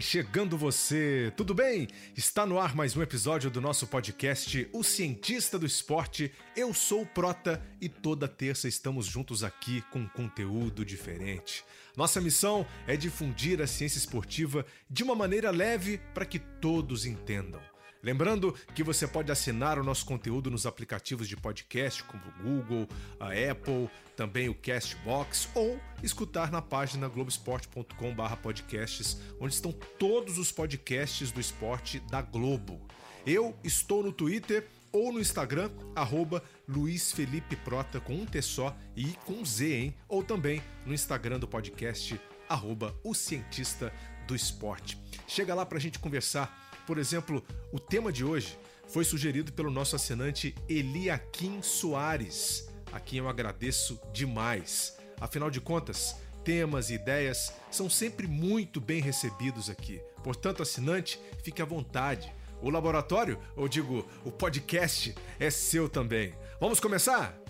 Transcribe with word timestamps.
Chegando 0.00 0.56
você, 0.56 1.32
tudo 1.36 1.54
bem? 1.54 1.88
Está 2.16 2.44
no 2.44 2.58
ar 2.58 2.74
mais 2.74 2.96
um 2.96 3.02
episódio 3.02 3.50
do 3.50 3.60
nosso 3.60 3.86
podcast 3.86 4.68
O 4.72 4.82
Cientista 4.82 5.58
do 5.58 5.66
Esporte. 5.66 6.32
Eu 6.56 6.74
sou 6.74 7.02
o 7.02 7.06
Prota 7.06 7.62
e 7.80 7.88
toda 7.88 8.26
terça 8.26 8.66
estamos 8.66 9.06
juntos 9.06 9.44
aqui 9.44 9.82
com 9.92 10.08
conteúdo 10.08 10.84
diferente. 10.84 11.64
Nossa 11.96 12.20
missão 12.20 12.66
é 12.86 12.96
difundir 12.96 13.60
a 13.60 13.66
ciência 13.66 13.98
esportiva 13.98 14.66
de 14.88 15.02
uma 15.02 15.14
maneira 15.14 15.50
leve 15.50 16.00
para 16.12 16.26
que 16.26 16.38
todos 16.38 17.06
entendam. 17.06 17.60
Lembrando 18.04 18.54
que 18.74 18.82
você 18.82 19.06
pode 19.08 19.32
assinar 19.32 19.78
o 19.78 19.82
nosso 19.82 20.04
conteúdo 20.04 20.50
nos 20.50 20.66
aplicativos 20.66 21.26
de 21.26 21.38
podcast 21.38 22.04
como 22.04 22.22
o 22.22 22.32
Google, 22.42 22.86
a 23.18 23.28
Apple, 23.28 23.88
também 24.14 24.50
o 24.50 24.54
Castbox 24.54 25.48
ou 25.54 25.80
escutar 26.02 26.52
na 26.52 26.60
página 26.60 27.08
globesport.com/podcasts, 27.08 29.18
onde 29.40 29.54
estão 29.54 29.72
todos 29.98 30.36
os 30.36 30.52
podcasts 30.52 31.32
do 31.32 31.40
esporte 31.40 31.98
da 32.10 32.20
Globo. 32.20 32.78
Eu 33.24 33.58
estou 33.64 34.02
no 34.02 34.12
Twitter 34.12 34.68
ou 34.92 35.10
no 35.10 35.18
Instagram, 35.18 35.70
arroba 35.96 36.42
Luiz 36.68 37.10
Felipe 37.10 37.56
Prota, 37.56 38.00
com 38.00 38.16
um 38.16 38.26
T 38.26 38.42
só 38.42 38.76
e 38.94 39.14
com 39.24 39.42
Z, 39.42 39.72
hein? 39.72 39.94
Ou 40.06 40.22
também 40.22 40.62
no 40.84 40.92
Instagram 40.92 41.38
do 41.38 41.48
podcast, 41.48 42.20
arroba 42.50 42.94
o 43.02 43.14
Cientista 43.14 43.90
do 44.26 44.36
Esporte. 44.36 44.98
Chega 45.26 45.54
lá 45.54 45.64
pra 45.64 45.78
gente 45.78 45.98
conversar 45.98 46.63
por 46.86 46.98
exemplo, 46.98 47.42
o 47.72 47.78
tema 47.78 48.12
de 48.12 48.24
hoje 48.24 48.58
foi 48.88 49.04
sugerido 49.04 49.52
pelo 49.52 49.70
nosso 49.70 49.96
assinante 49.96 50.54
Eliakim 50.68 51.62
Soares, 51.62 52.68
a 52.92 53.00
quem 53.00 53.18
eu 53.18 53.28
agradeço 53.28 54.00
demais. 54.12 54.96
Afinal 55.20 55.50
de 55.50 55.60
contas, 55.60 56.16
temas 56.44 56.90
e 56.90 56.94
ideias 56.94 57.52
são 57.70 57.88
sempre 57.88 58.26
muito 58.26 58.80
bem 58.80 59.00
recebidos 59.00 59.70
aqui. 59.70 60.00
Portanto, 60.22 60.62
assinante, 60.62 61.20
fique 61.42 61.62
à 61.62 61.64
vontade. 61.64 62.32
O 62.62 62.70
laboratório, 62.70 63.38
ou 63.56 63.68
digo, 63.68 64.06
o 64.24 64.30
podcast, 64.30 65.14
é 65.38 65.50
seu 65.50 65.88
também. 65.88 66.32
Vamos 66.60 66.80
começar? 66.80 67.43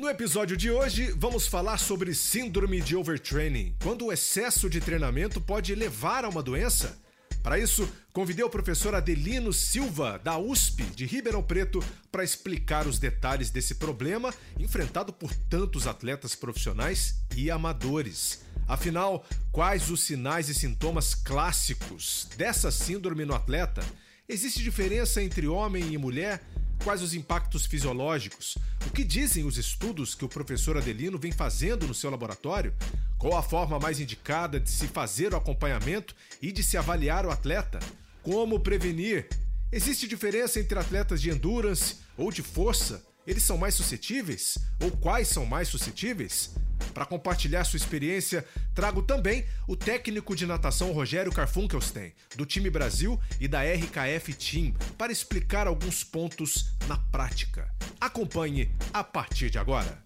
No 0.00 0.08
episódio 0.08 0.56
de 0.56 0.70
hoje, 0.70 1.12
vamos 1.14 1.46
falar 1.46 1.76
sobre 1.76 2.14
síndrome 2.14 2.80
de 2.80 2.96
overtraining, 2.96 3.76
quando 3.82 4.06
o 4.06 4.10
excesso 4.10 4.70
de 4.70 4.80
treinamento 4.80 5.42
pode 5.42 5.74
levar 5.74 6.24
a 6.24 6.28
uma 6.30 6.42
doença. 6.42 6.98
Para 7.42 7.58
isso, 7.58 7.86
convidei 8.10 8.42
o 8.42 8.48
professor 8.48 8.94
Adelino 8.94 9.52
Silva, 9.52 10.18
da 10.24 10.38
USP 10.38 10.84
de 10.84 11.04
Ribeirão 11.04 11.42
Preto, 11.42 11.84
para 12.10 12.24
explicar 12.24 12.86
os 12.86 12.98
detalhes 12.98 13.50
desse 13.50 13.74
problema 13.74 14.32
enfrentado 14.58 15.12
por 15.12 15.34
tantos 15.34 15.86
atletas 15.86 16.34
profissionais 16.34 17.16
e 17.36 17.50
amadores. 17.50 18.40
Afinal, 18.66 19.22
quais 19.52 19.90
os 19.90 20.00
sinais 20.00 20.48
e 20.48 20.54
sintomas 20.54 21.14
clássicos 21.14 22.26
dessa 22.38 22.70
síndrome 22.70 23.26
no 23.26 23.34
atleta? 23.34 23.84
Existe 24.26 24.62
diferença 24.62 25.22
entre 25.22 25.46
homem 25.46 25.92
e 25.92 25.98
mulher? 25.98 26.40
Quais 26.82 27.02
os 27.02 27.12
impactos 27.12 27.66
fisiológicos? 27.66 28.56
O 28.86 28.90
que 28.90 29.04
dizem 29.04 29.44
os 29.44 29.58
estudos 29.58 30.14
que 30.14 30.24
o 30.24 30.28
professor 30.28 30.78
Adelino 30.78 31.18
vem 31.18 31.30
fazendo 31.30 31.86
no 31.86 31.92
seu 31.92 32.10
laboratório? 32.10 32.74
Qual 33.18 33.36
a 33.36 33.42
forma 33.42 33.78
mais 33.78 34.00
indicada 34.00 34.58
de 34.58 34.70
se 34.70 34.88
fazer 34.88 35.34
o 35.34 35.36
acompanhamento 35.36 36.14
e 36.40 36.50
de 36.50 36.62
se 36.62 36.78
avaliar 36.78 37.26
o 37.26 37.30
atleta? 37.30 37.78
Como 38.22 38.58
prevenir? 38.60 39.28
Existe 39.70 40.08
diferença 40.08 40.58
entre 40.58 40.78
atletas 40.78 41.20
de 41.20 41.28
endurance 41.28 41.98
ou 42.16 42.32
de 42.32 42.42
força? 42.42 43.04
Eles 43.26 43.42
são 43.42 43.58
mais 43.58 43.74
suscetíveis? 43.74 44.56
Ou 44.82 44.90
quais 44.90 45.28
são 45.28 45.44
mais 45.44 45.68
suscetíveis? 45.68 46.54
Para 46.92 47.06
compartilhar 47.06 47.64
sua 47.64 47.76
experiência, 47.76 48.44
trago 48.74 49.02
também 49.02 49.44
o 49.66 49.76
técnico 49.76 50.34
de 50.34 50.46
natação 50.46 50.92
Rogério 50.92 51.32
Carfunkelstein, 51.32 52.12
do 52.36 52.44
time 52.44 52.68
Brasil 52.68 53.20
e 53.40 53.46
da 53.46 53.62
RKF 53.62 54.34
Team, 54.34 54.74
para 54.98 55.12
explicar 55.12 55.66
alguns 55.66 56.02
pontos 56.02 56.72
na 56.88 56.96
prática. 56.96 57.72
Acompanhe 58.00 58.70
a 58.92 59.04
partir 59.04 59.50
de 59.50 59.58
agora. 59.58 60.04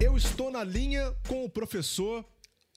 Eu 0.00 0.16
estou 0.16 0.50
na 0.50 0.62
linha 0.62 1.14
com 1.28 1.44
o 1.44 1.50
professor 1.50 2.24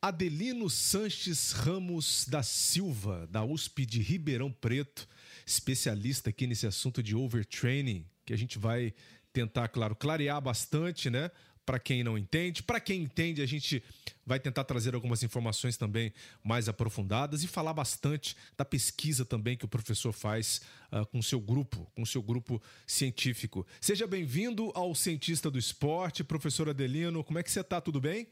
Adelino 0.02 0.70
Sanches 0.70 1.52
Ramos 1.52 2.26
da 2.30 2.44
Silva, 2.44 3.28
da 3.32 3.44
USP 3.44 3.86
de 3.86 4.02
Ribeirão 4.02 4.52
Preto 4.52 5.08
especialista 5.48 6.30
aqui 6.30 6.46
nesse 6.46 6.68
assunto 6.68 7.02
de 7.02 7.16
overtraining, 7.16 8.06
que 8.26 8.34
a 8.34 8.38
gente 8.38 8.60
vai 8.60 8.94
tentar, 9.32 9.70
claro, 9.70 9.96
clarear 9.96 10.42
bastante, 10.42 11.10
né? 11.10 11.32
Para 11.66 11.80
quem 11.80 12.04
não 12.04 12.18
entende, 12.18 12.64
para 12.64 12.80
quem 12.80 13.04
entende, 13.04 13.42
a 13.42 13.46
gente 13.46 13.84
vai 14.26 14.40
tentar 14.40 14.64
trazer 14.64 14.96
algumas 14.96 15.22
informações 15.24 15.76
também 15.76 16.14
mais 16.44 16.70
aprofundadas 16.70 17.44
e 17.44 17.48
falar 17.48 17.74
bastante 17.74 18.36
da 18.58 18.64
pesquisa 18.64 19.26
também 19.26 19.58
que 19.58 19.66
o 19.66 19.68
professor 19.68 20.14
faz 20.14 20.62
uh, 20.92 21.06
com 21.08 21.22
seu 21.22 21.42
grupo, 21.42 21.90
com 21.96 22.06
seu 22.06 22.22
grupo 22.22 22.62
científico. 22.86 23.66
Seja 23.82 24.08
bem-vindo 24.08 24.72
ao 24.76 24.96
Cientista 24.96 25.52
do 25.52 25.60
Esporte, 25.60 26.24
professor 26.24 26.70
Adelino. 26.70 27.24
Como 27.24 27.40
é 27.40 27.44
que 27.44 27.52
você 27.52 27.62
está? 27.62 27.82
Tudo 27.82 28.00
bem? 28.00 28.28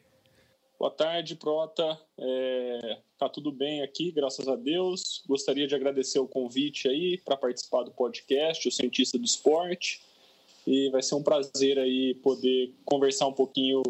Boa 0.78 0.91
tarde, 0.91 1.36
Prota. 1.36 1.97
É, 2.18 2.97
tá 3.18 3.30
tudo 3.30 3.52
bem 3.52 3.81
aqui, 3.81 4.12
graças 4.12 4.46
a 4.47 4.56
Deus. 4.58 5.24
Gostaria 5.25 5.66
de 5.68 5.74
agradecer 5.74 6.19
o 6.19 6.28
convite 6.28 6.88
aí 6.88 7.18
para 7.24 7.38
participar 7.38 7.84
do 7.84 7.91
podcast, 7.91 8.68
o 8.68 8.72
Cientista 8.72 9.18
do 9.18 9.24
Esporte. 9.24 10.02
E 10.68 10.90
vai 10.90 11.02
ser 11.02 11.16
um 11.16 11.24
prazer 11.24 11.80
aí 11.80 12.16
poder 12.16 12.74
conversar 12.84 13.28
um 13.28 13.34
pouquinho 13.34 13.84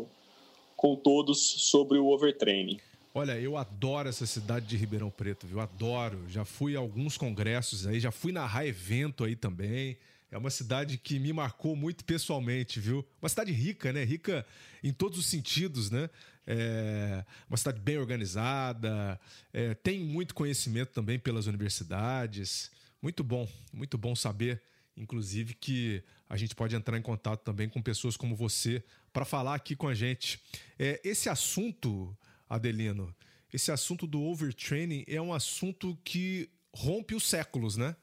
com 0.75 0.95
todos 0.95 1.39
sobre 1.39 1.97
o 1.97 2.07
overtraining. 2.07 2.79
Olha, 3.13 3.39
eu 3.39 3.57
adoro 3.57 4.09
essa 4.09 4.25
cidade 4.25 4.67
de 4.67 4.77
Ribeirão 4.77 5.09
Preto, 5.09 5.47
viu? 5.47 5.59
Adoro. 5.61 6.23
Já 6.29 6.45
fui 6.45 6.75
a 6.75 6.79
alguns 6.79 7.17
congressos 7.17 7.87
aí, 7.87 7.99
já 7.99 8.11
fui 8.11 8.31
narrar 8.31 8.67
evento 8.67 9.23
aí 9.23 9.35
também. 9.35 9.97
É 10.29 10.37
uma 10.37 10.49
cidade 10.49 10.97
que 10.97 11.17
me 11.17 11.31
marcou 11.31 11.77
muito 11.77 12.03
pessoalmente, 12.03 12.79
viu? 12.79 13.05
Uma 13.21 13.29
cidade 13.29 13.53
rica, 13.53 13.93
né? 13.93 14.03
Rica 14.03 14.45
em 14.83 14.91
todos 14.91 15.17
os 15.17 15.27
sentidos, 15.27 15.89
né? 15.89 16.09
É 16.47 17.25
uma 17.49 17.57
cidade 17.57 17.79
bem 17.79 17.97
organizada, 17.97 19.19
é, 19.51 19.73
tem 19.73 19.99
muito 19.99 20.35
conhecimento 20.35 20.89
também 20.89 21.17
pelas 21.17 21.47
universidades. 21.47 22.71
Muito 23.01 23.23
bom, 23.23 23.47
muito 23.73 23.97
bom 23.97 24.15
saber, 24.15 24.61
inclusive, 24.95 25.53
que 25.53 26.03
a 26.29 26.37
gente 26.37 26.55
pode 26.55 26.75
entrar 26.75 26.97
em 26.97 27.01
contato 27.01 27.41
também 27.41 27.67
com 27.67 27.81
pessoas 27.81 28.15
como 28.15 28.35
você 28.35 28.83
para 29.11 29.25
falar 29.25 29.55
aqui 29.55 29.75
com 29.75 29.87
a 29.87 29.93
gente. 29.93 30.39
É, 30.77 30.99
esse 31.03 31.29
assunto, 31.29 32.15
Adelino, 32.49 33.13
esse 33.53 33.71
assunto 33.71 34.05
do 34.05 34.21
overtraining 34.21 35.03
é 35.07 35.21
um 35.21 35.33
assunto 35.33 35.97
que 36.03 36.49
rompe 36.73 37.15
os 37.15 37.27
séculos, 37.27 37.77
né? 37.77 37.95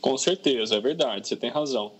Com 0.00 0.18
certeza, 0.18 0.74
é 0.74 0.80
verdade, 0.80 1.28
você 1.28 1.36
tem 1.36 1.50
razão. 1.50 1.94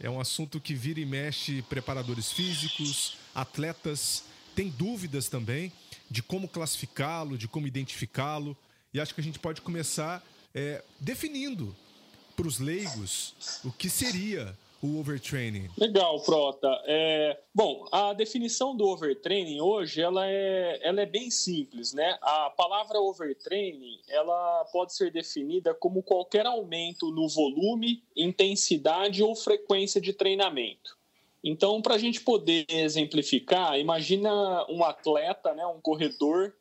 É 0.00 0.10
um 0.10 0.20
assunto 0.20 0.60
que 0.60 0.74
vira 0.74 0.98
e 0.98 1.06
mexe 1.06 1.62
preparadores 1.62 2.32
físicos, 2.32 3.16
atletas, 3.34 4.24
tem 4.54 4.68
dúvidas 4.68 5.28
também 5.28 5.72
de 6.10 6.22
como 6.22 6.48
classificá-lo, 6.48 7.36
de 7.36 7.48
como 7.48 7.66
identificá-lo. 7.66 8.56
E 8.92 9.00
acho 9.00 9.14
que 9.14 9.20
a 9.20 9.24
gente 9.24 9.38
pode 9.38 9.60
começar 9.60 10.24
é, 10.54 10.82
definindo 11.00 11.74
para 12.36 12.46
os 12.46 12.58
leigos 12.58 13.34
o 13.64 13.72
que 13.72 13.88
seria 13.88 14.56
o 14.84 14.98
overtraining? 14.98 15.68
Legal, 15.78 16.20
Prota. 16.20 16.68
É, 16.84 17.40
bom, 17.54 17.86
a 17.90 18.12
definição 18.12 18.76
do 18.76 18.86
overtraining 18.86 19.60
hoje 19.60 20.02
ela 20.02 20.28
é, 20.28 20.78
ela 20.82 21.00
é 21.00 21.06
bem 21.06 21.30
simples, 21.30 21.94
né? 21.94 22.18
A 22.20 22.50
palavra 22.50 23.00
overtraining 23.00 23.98
ela 24.08 24.64
pode 24.72 24.94
ser 24.94 25.10
definida 25.10 25.74
como 25.74 26.02
qualquer 26.02 26.44
aumento 26.44 27.10
no 27.10 27.26
volume, 27.28 28.02
intensidade 28.14 29.22
ou 29.22 29.34
frequência 29.34 30.00
de 30.00 30.12
treinamento. 30.12 30.96
Então, 31.44 31.82
para 31.82 31.94
a 31.94 31.98
gente 31.98 32.22
poder 32.22 32.64
exemplificar, 32.70 33.78
imagina 33.78 34.64
um 34.70 34.82
atleta, 34.82 35.54
né, 35.54 35.66
um 35.66 35.78
corredor 35.78 36.54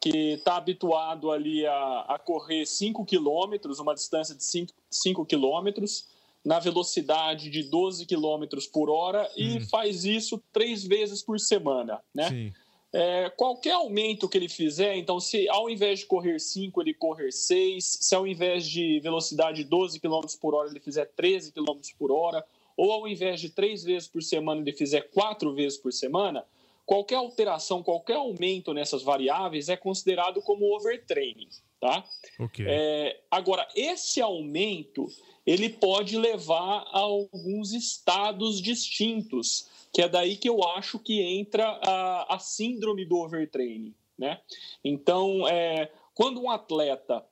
que 0.00 0.34
está 0.34 0.56
habituado 0.56 1.30
ali 1.30 1.64
a, 1.64 2.00
a 2.08 2.18
correr 2.18 2.66
5 2.66 3.04
quilômetros, 3.04 3.78
uma 3.78 3.94
distância 3.94 4.34
de 4.34 4.44
5 4.90 5.24
quilômetros, 5.24 6.08
na 6.44 6.58
velocidade 6.58 7.48
de 7.48 7.62
12 7.62 8.04
km 8.04 8.44
por 8.70 8.90
hora 8.90 9.30
e 9.34 9.56
hum. 9.56 9.60
faz 9.66 10.04
isso 10.04 10.42
três 10.52 10.84
vezes 10.84 11.22
por 11.22 11.40
semana, 11.40 12.02
né? 12.14 12.52
É, 12.92 13.28
qualquer 13.30 13.72
aumento 13.72 14.28
que 14.28 14.38
ele 14.38 14.48
fizer, 14.48 14.96
então, 14.96 15.18
se 15.18 15.48
ao 15.48 15.68
invés 15.68 16.00
de 16.00 16.06
correr 16.06 16.38
5, 16.38 16.80
ele 16.80 16.94
correr 16.94 17.32
6, 17.32 17.98
se 18.00 18.14
ao 18.14 18.24
invés 18.24 18.64
de 18.64 19.00
velocidade 19.00 19.64
de 19.64 19.68
12 19.68 19.98
km 19.98 20.20
por 20.40 20.54
hora 20.54 20.68
ele 20.68 20.78
fizer 20.78 21.06
13 21.06 21.50
km 21.50 21.80
por 21.98 22.12
hora, 22.12 22.44
ou 22.76 22.92
ao 22.92 23.08
invés 23.08 23.40
de 23.40 23.50
três 23.50 23.84
vezes 23.84 24.08
por 24.08 24.22
semana 24.22 24.60
ele 24.60 24.72
fizer 24.72 25.02
quatro 25.12 25.54
vezes 25.54 25.78
por 25.78 25.92
semana, 25.92 26.44
qualquer 26.84 27.16
alteração, 27.16 27.82
qualquer 27.82 28.16
aumento 28.16 28.74
nessas 28.74 29.02
variáveis 29.02 29.68
é 29.68 29.76
considerado 29.76 30.42
como 30.42 30.74
overtraining, 30.74 31.48
tá? 31.80 32.04
Okay. 32.38 32.66
É, 32.68 33.20
agora, 33.30 33.66
esse 33.74 34.20
aumento 34.20 35.08
ele 35.46 35.68
pode 35.68 36.16
levar 36.16 36.86
a 36.90 36.98
alguns 36.98 37.72
estados 37.72 38.60
distintos, 38.60 39.68
que 39.92 40.02
é 40.02 40.08
daí 40.08 40.36
que 40.36 40.48
eu 40.48 40.62
acho 40.64 40.98
que 40.98 41.20
entra 41.20 41.66
a, 41.82 42.34
a 42.34 42.38
síndrome 42.38 43.04
do 43.04 43.16
overtraining, 43.18 43.94
né? 44.18 44.40
Então, 44.82 45.46
é, 45.48 45.90
quando 46.14 46.40
um 46.40 46.50
atleta 46.50 47.24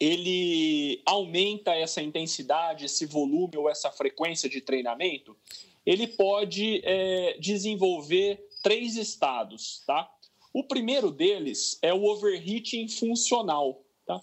ele 0.00 1.02
aumenta 1.04 1.74
essa 1.74 2.00
intensidade, 2.00 2.84
esse 2.84 3.04
volume 3.04 3.56
ou 3.56 3.68
essa 3.68 3.90
frequência 3.90 4.48
de 4.48 4.60
treinamento, 4.60 5.36
ele 5.84 6.06
pode 6.06 6.80
é, 6.84 7.36
desenvolver 7.40 8.46
três 8.62 8.96
estados, 8.96 9.82
tá? 9.86 10.10
O 10.52 10.62
primeiro 10.64 11.10
deles 11.10 11.78
é 11.82 11.92
o 11.92 12.04
overheating 12.04 12.88
funcional, 12.88 13.82
tá? 14.06 14.20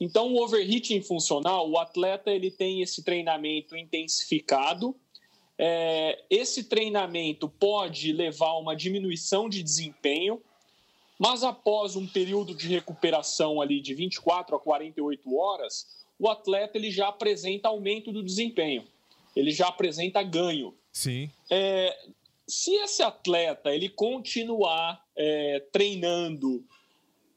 Então, 0.00 0.32
o 0.32 0.42
overheating 0.42 1.02
funcional, 1.02 1.68
o 1.68 1.78
atleta 1.78 2.30
ele 2.30 2.50
tem 2.50 2.82
esse 2.82 3.02
treinamento 3.02 3.76
intensificado. 3.76 4.94
É, 5.58 6.22
esse 6.30 6.64
treinamento 6.64 7.48
pode 7.48 8.12
levar 8.12 8.50
a 8.50 8.58
uma 8.58 8.76
diminuição 8.76 9.48
de 9.48 9.62
desempenho, 9.62 10.40
mas 11.18 11.42
após 11.42 11.96
um 11.96 12.06
período 12.06 12.54
de 12.54 12.68
recuperação 12.68 13.60
ali 13.60 13.80
de 13.80 13.92
24 13.92 14.54
a 14.54 14.60
48 14.60 15.36
horas, 15.36 15.86
o 16.18 16.28
atleta 16.28 16.78
ele 16.78 16.90
já 16.90 17.08
apresenta 17.08 17.68
aumento 17.68 18.12
do 18.12 18.22
desempenho, 18.22 18.84
ele 19.34 19.50
já 19.50 19.68
apresenta 19.68 20.22
ganho. 20.22 20.74
Sim. 20.92 21.30
É, 21.50 21.96
se 22.46 22.74
esse 22.76 23.02
atleta 23.02 23.74
ele 23.74 23.88
continuar 23.88 25.04
é, 25.16 25.60
treinando 25.72 26.64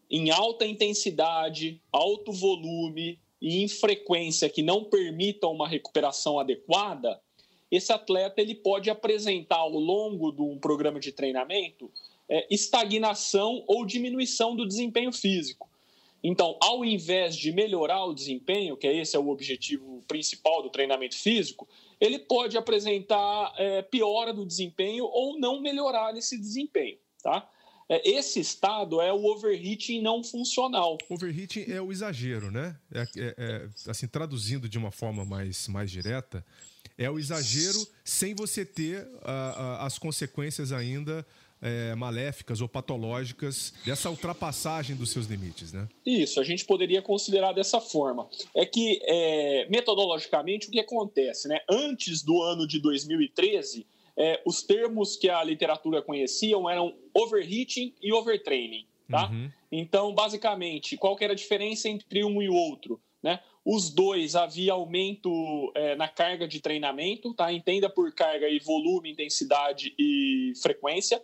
em 0.10 0.30
alta 0.30 0.66
intensidade, 0.66 1.82
alto 1.92 2.32
volume 2.32 3.20
e 3.42 3.64
em 3.64 3.68
frequência 3.68 4.50
que 4.50 4.62
não 4.62 4.84
permitam 4.84 5.52
uma 5.52 5.68
recuperação 5.68 6.40
adequada, 6.40 7.20
esse 7.72 7.92
atleta 7.92 8.42
ele 8.42 8.54
pode 8.54 8.90
apresentar 8.90 9.58
ao 9.58 9.72
longo 9.72 10.32
de 10.32 10.42
um 10.42 10.60
programa 10.60 11.00
de 11.00 11.12
treinamento 11.12 11.90
é, 12.32 12.48
estagnação 12.50 13.62
ou 13.68 13.86
diminuição 13.86 14.56
do 14.56 14.66
desempenho 14.66 15.12
físico. 15.12 15.70
Então, 16.24 16.58
ao 16.62 16.86
invés 16.86 17.36
de 17.36 17.52
melhorar 17.52 18.06
o 18.06 18.14
desempenho, 18.14 18.78
que 18.78 18.88
esse 18.88 19.18
é 19.18 19.20
o 19.20 19.28
objetivo 19.28 20.02
principal 20.08 20.64
do 20.64 20.70
treinamento 20.70 21.18
físico, 21.18 21.68
ele 22.00 22.18
pode 22.18 22.58
apresentar 22.58 23.54
é, 23.58 23.82
piora 23.82 24.32
do 24.32 24.46
desempenho 24.46 25.06
ou 25.06 25.38
não 25.38 25.62
melhorar 25.62 26.16
esse 26.16 26.38
desempenho, 26.38 26.98
tá? 27.22 27.50
É, 27.90 28.10
esse 28.10 28.40
estado 28.40 29.02
é 29.02 29.12
o 29.12 29.26
overheating 29.26 30.02
não 30.02 30.24
funcional. 30.24 30.98
Overheating 31.10 31.66
é 31.68 31.82
o 31.82 31.92
exagero, 31.92 32.50
né? 32.50 32.78
É, 32.94 33.02
é, 33.02 33.36
é, 33.38 33.70
assim, 33.88 34.08
traduzindo 34.08 34.70
de 34.70 34.78
uma 34.78 34.92
forma 34.92 35.26
mais, 35.26 35.68
mais 35.68 35.92
direta, 35.92 36.46
é 36.98 37.10
o 37.10 37.20
exagero 37.20 37.86
sem 38.06 38.34
você 38.34 38.64
ter 38.64 39.04
uh, 39.04 39.08
uh, 39.08 39.82
as 39.82 39.98
consequências 39.98 40.72
ainda 40.72 41.26
é, 41.62 41.94
maléficas 41.96 42.60
ou 42.60 42.68
patológicas 42.68 43.74
dessa 43.86 44.10
ultrapassagem 44.10 44.96
dos 44.96 45.12
seus 45.12 45.28
limites, 45.28 45.72
né? 45.72 45.88
Isso, 46.06 46.40
a 46.40 46.44
gente 46.44 46.66
poderia 46.66 47.02
considerar 47.02 47.54
dessa 47.54 47.80
forma. 47.80 48.28
É 48.56 48.66
que, 48.66 49.00
é, 49.04 49.68
metodologicamente, 49.70 50.68
o 50.68 50.72
que 50.72 50.80
acontece, 50.80 51.48
né? 51.48 51.60
Antes 51.70 52.24
do 52.24 52.42
ano 52.42 52.68
de 52.68 52.80
2013, 52.80 53.86
é, 54.18 54.42
os 54.46 54.64
termos 54.64 55.16
que 55.16 55.30
a 55.30 55.44
literatura 55.44 56.02
conheciam 56.02 56.70
eram 56.70 56.96
overheating 57.14 57.94
e 58.02 58.12
overtraining, 58.12 58.86
tá? 59.10 59.30
Uhum. 59.30 59.52
Então, 59.72 60.14
basicamente, 60.14 60.98
qual 60.98 61.16
que 61.16 61.24
era 61.24 61.34
a 61.34 61.36
diferença 61.36 61.88
entre 61.88 62.24
um 62.24 62.42
e 62.42 62.50
o 62.50 62.54
outro, 62.54 63.00
né? 63.22 63.40
Os 63.64 63.92
dois 63.92 64.36
havia 64.36 64.74
aumento 64.74 65.72
é, 65.76 65.96
na 65.96 66.08
carga 66.08 66.48
de 66.48 66.60
treinamento, 66.60 67.34
tá? 67.34 67.54
Entenda 67.54 67.90
por 67.90 68.12
carga 68.14 68.50
e 68.50 68.60
volume, 68.60 69.12
intensidade 69.12 69.94
e 70.00 70.54
frequência. 70.62 71.22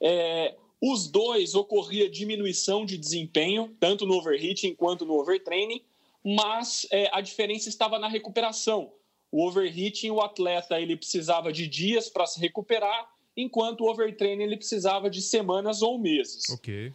É, 0.00 0.54
os 0.80 1.08
dois 1.08 1.54
ocorria 1.54 2.08
diminuição 2.08 2.86
de 2.86 2.96
desempenho, 2.96 3.74
tanto 3.78 4.06
no 4.06 4.14
overheating 4.14 4.74
quanto 4.74 5.04
no 5.04 5.14
overtraining, 5.14 5.82
mas 6.24 6.86
é, 6.90 7.10
a 7.12 7.20
diferença 7.20 7.68
estava 7.68 7.98
na 7.98 8.08
recuperação. 8.08 8.92
O 9.30 9.46
overheating, 9.46 10.10
o 10.10 10.20
atleta 10.20 10.80
ele 10.80 10.96
precisava 10.96 11.52
de 11.52 11.66
dias 11.66 12.08
para 12.08 12.26
se 12.26 12.40
recuperar, 12.40 13.10
enquanto 13.36 13.82
o 13.82 13.90
overtraining 13.90 14.44
ele 14.44 14.56
precisava 14.56 15.10
de 15.10 15.20
semanas 15.20 15.82
ou 15.82 15.98
meses. 15.98 16.48
Ok. 16.50 16.92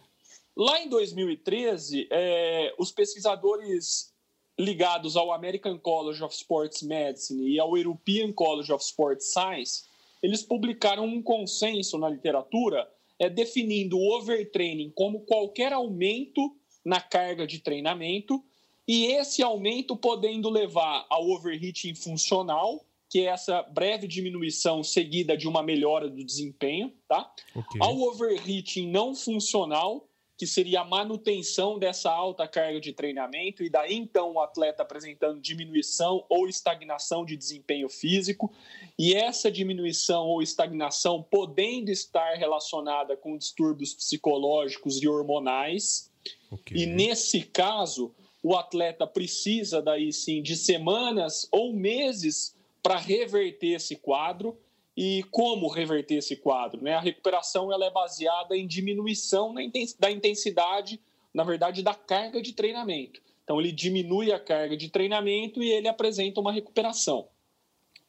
Lá 0.56 0.80
em 0.80 0.88
2013, 0.88 2.08
é, 2.10 2.74
os 2.78 2.90
pesquisadores 2.90 4.12
ligados 4.60 5.16
ao 5.16 5.32
American 5.32 5.78
College 5.78 6.22
of 6.22 6.34
Sports 6.34 6.82
Medicine 6.82 7.48
e 7.48 7.58
ao 7.58 7.76
European 7.76 8.32
College 8.32 8.72
of 8.72 8.84
Sports 8.84 9.32
Science, 9.32 9.84
eles 10.22 10.42
publicaram 10.42 11.04
um 11.04 11.22
consenso 11.22 11.96
na 11.98 12.08
literatura 12.08 12.88
é, 13.18 13.28
definindo 13.28 13.98
o 13.98 14.16
overtraining 14.16 14.90
como 14.90 15.20
qualquer 15.20 15.72
aumento 15.72 16.54
na 16.84 17.00
carga 17.00 17.46
de 17.46 17.58
treinamento 17.58 18.42
e 18.86 19.06
esse 19.06 19.42
aumento 19.42 19.96
podendo 19.96 20.50
levar 20.50 21.06
ao 21.08 21.28
overheating 21.30 21.94
funcional, 21.94 22.84
que 23.08 23.20
é 23.20 23.24
essa 23.26 23.62
breve 23.62 24.06
diminuição 24.06 24.82
seguida 24.82 25.36
de 25.36 25.48
uma 25.48 25.62
melhora 25.62 26.08
do 26.08 26.24
desempenho, 26.24 26.92
tá? 27.08 27.32
Okay. 27.54 27.80
Ao 27.80 27.96
overheating 27.98 28.90
não 28.90 29.14
funcional, 29.14 30.08
que 30.40 30.46
seria 30.46 30.80
a 30.80 30.84
manutenção 30.86 31.78
dessa 31.78 32.10
alta 32.10 32.48
carga 32.48 32.80
de 32.80 32.94
treinamento, 32.94 33.62
e 33.62 33.68
daí 33.68 33.92
então 33.92 34.32
o 34.32 34.40
atleta 34.40 34.82
apresentando 34.82 35.38
diminuição 35.38 36.24
ou 36.30 36.48
estagnação 36.48 37.26
de 37.26 37.36
desempenho 37.36 37.90
físico, 37.90 38.50
e 38.98 39.12
essa 39.12 39.52
diminuição 39.52 40.26
ou 40.26 40.40
estagnação 40.40 41.22
podendo 41.22 41.90
estar 41.90 42.38
relacionada 42.38 43.18
com 43.18 43.36
distúrbios 43.36 43.92
psicológicos 43.92 45.02
e 45.02 45.06
hormonais. 45.06 46.10
Okay. 46.50 46.84
E 46.84 46.86
nesse 46.86 47.42
caso, 47.42 48.14
o 48.42 48.56
atleta 48.56 49.06
precisa 49.06 49.82
daí 49.82 50.10
sim 50.10 50.40
de 50.40 50.56
semanas 50.56 51.46
ou 51.52 51.74
meses 51.74 52.56
para 52.82 52.96
reverter 52.96 53.74
esse 53.74 53.94
quadro 53.94 54.58
e 54.96 55.24
como 55.30 55.68
reverter 55.68 56.16
esse 56.16 56.36
quadro. 56.36 56.82
Né? 56.82 56.94
A 56.94 57.00
recuperação 57.00 57.72
ela 57.72 57.86
é 57.86 57.90
baseada 57.90 58.56
em 58.56 58.66
diminuição 58.66 59.54
da 59.98 60.10
intensidade, 60.10 61.00
na 61.32 61.44
verdade, 61.44 61.82
da 61.82 61.94
carga 61.94 62.42
de 62.42 62.52
treinamento. 62.52 63.20
Então, 63.44 63.60
ele 63.60 63.72
diminui 63.72 64.32
a 64.32 64.38
carga 64.38 64.76
de 64.76 64.88
treinamento 64.88 65.62
e 65.62 65.70
ele 65.70 65.88
apresenta 65.88 66.40
uma 66.40 66.52
recuperação. 66.52 67.28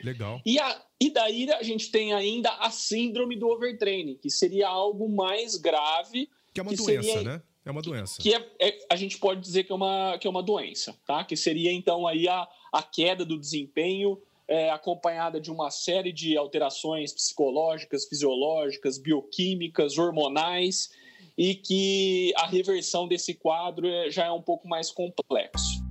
Legal. 0.04 0.42
E, 0.46 0.60
a, 0.60 0.84
e 1.00 1.10
daí 1.10 1.52
a 1.52 1.64
gente 1.64 1.92
tem 1.92 2.14
ainda 2.14 2.52
a 2.54 2.70
síndrome 2.72 3.36
do 3.36 3.48
overtraining, 3.48 4.16
que 4.16 4.30
seria 4.30 4.68
algo 4.68 5.08
mais 5.10 5.56
grave. 5.56 6.30
Que 6.54 6.60
é 6.60 6.64
uma 6.64 6.72
que 6.72 6.78
doença, 6.78 7.04
seria, 7.04 7.24
né? 7.24 7.42
É 7.64 7.72
uma 7.72 7.82
doença. 7.82 8.22
Que 8.22 8.34
é, 8.34 8.52
é, 8.60 8.86
a 8.90 8.96
gente 8.96 9.18
pode 9.18 9.40
dizer 9.42 9.64
que 9.64 9.72
é 9.72 9.76
uma, 9.76 10.18
que 10.20 10.28
é 10.28 10.30
uma 10.30 10.42
doença, 10.42 10.96
tá? 11.06 11.24
Que 11.24 11.38
seria, 11.38 11.72
então, 11.72 12.08
aí 12.08 12.28
a, 12.28 12.48
a 12.72 12.82
queda 12.82 13.24
do 13.24 13.40
desempenho 13.40 14.20
é, 14.52 14.70
acompanhada 14.70 15.40
de 15.40 15.50
uma 15.50 15.72
série 15.72 16.12
de 16.12 16.36
alterações 16.36 17.14
psicológicas, 17.14 18.06
fisiológicas, 18.06 18.98
bioquímicas, 18.98 19.98
hormonais, 19.98 20.90
e 21.38 21.56
que 21.56 22.34
a 22.36 22.46
reversão 22.46 23.08
desse 23.08 23.34
quadro 23.34 23.88
é, 23.88 24.12
já 24.12 24.26
é 24.26 24.32
um 24.32 24.42
pouco 24.42 24.68
mais 24.68 24.92
complexo. 24.92 25.82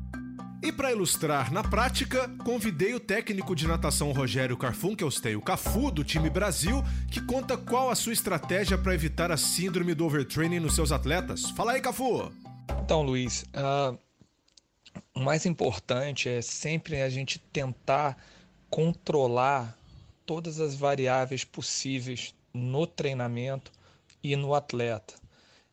E 0.62 0.70
para 0.70 0.92
ilustrar 0.92 1.50
na 1.50 1.62
prática, 1.62 2.28
convidei 2.44 2.92
o 2.92 3.00
técnico 3.00 3.56
de 3.56 3.66
natação 3.66 4.12
Rogério 4.12 4.58
Carfunkelstein, 4.58 5.36
o 5.36 5.40
Cafu 5.40 5.90
do 5.90 6.04
time 6.04 6.28
Brasil, 6.28 6.82
que 7.10 7.24
conta 7.24 7.56
qual 7.56 7.88
a 7.88 7.94
sua 7.94 8.12
estratégia 8.12 8.76
para 8.76 8.92
evitar 8.92 9.32
a 9.32 9.38
síndrome 9.38 9.94
do 9.94 10.04
overtraining 10.04 10.60
nos 10.60 10.74
seus 10.74 10.92
atletas. 10.92 11.48
Fala 11.52 11.72
aí, 11.72 11.80
Cafu! 11.80 12.30
Então, 12.84 13.00
Luiz, 13.00 13.42
uh, 13.54 13.98
o 15.14 15.20
mais 15.20 15.46
importante 15.46 16.28
é 16.28 16.42
sempre 16.42 17.00
a 17.00 17.08
gente 17.08 17.38
tentar 17.38 18.18
controlar 18.70 19.76
todas 20.24 20.60
as 20.60 20.74
variáveis 20.74 21.44
possíveis 21.44 22.34
no 22.54 22.86
treinamento 22.86 23.72
e 24.22 24.36
no 24.36 24.54
atleta. 24.54 25.14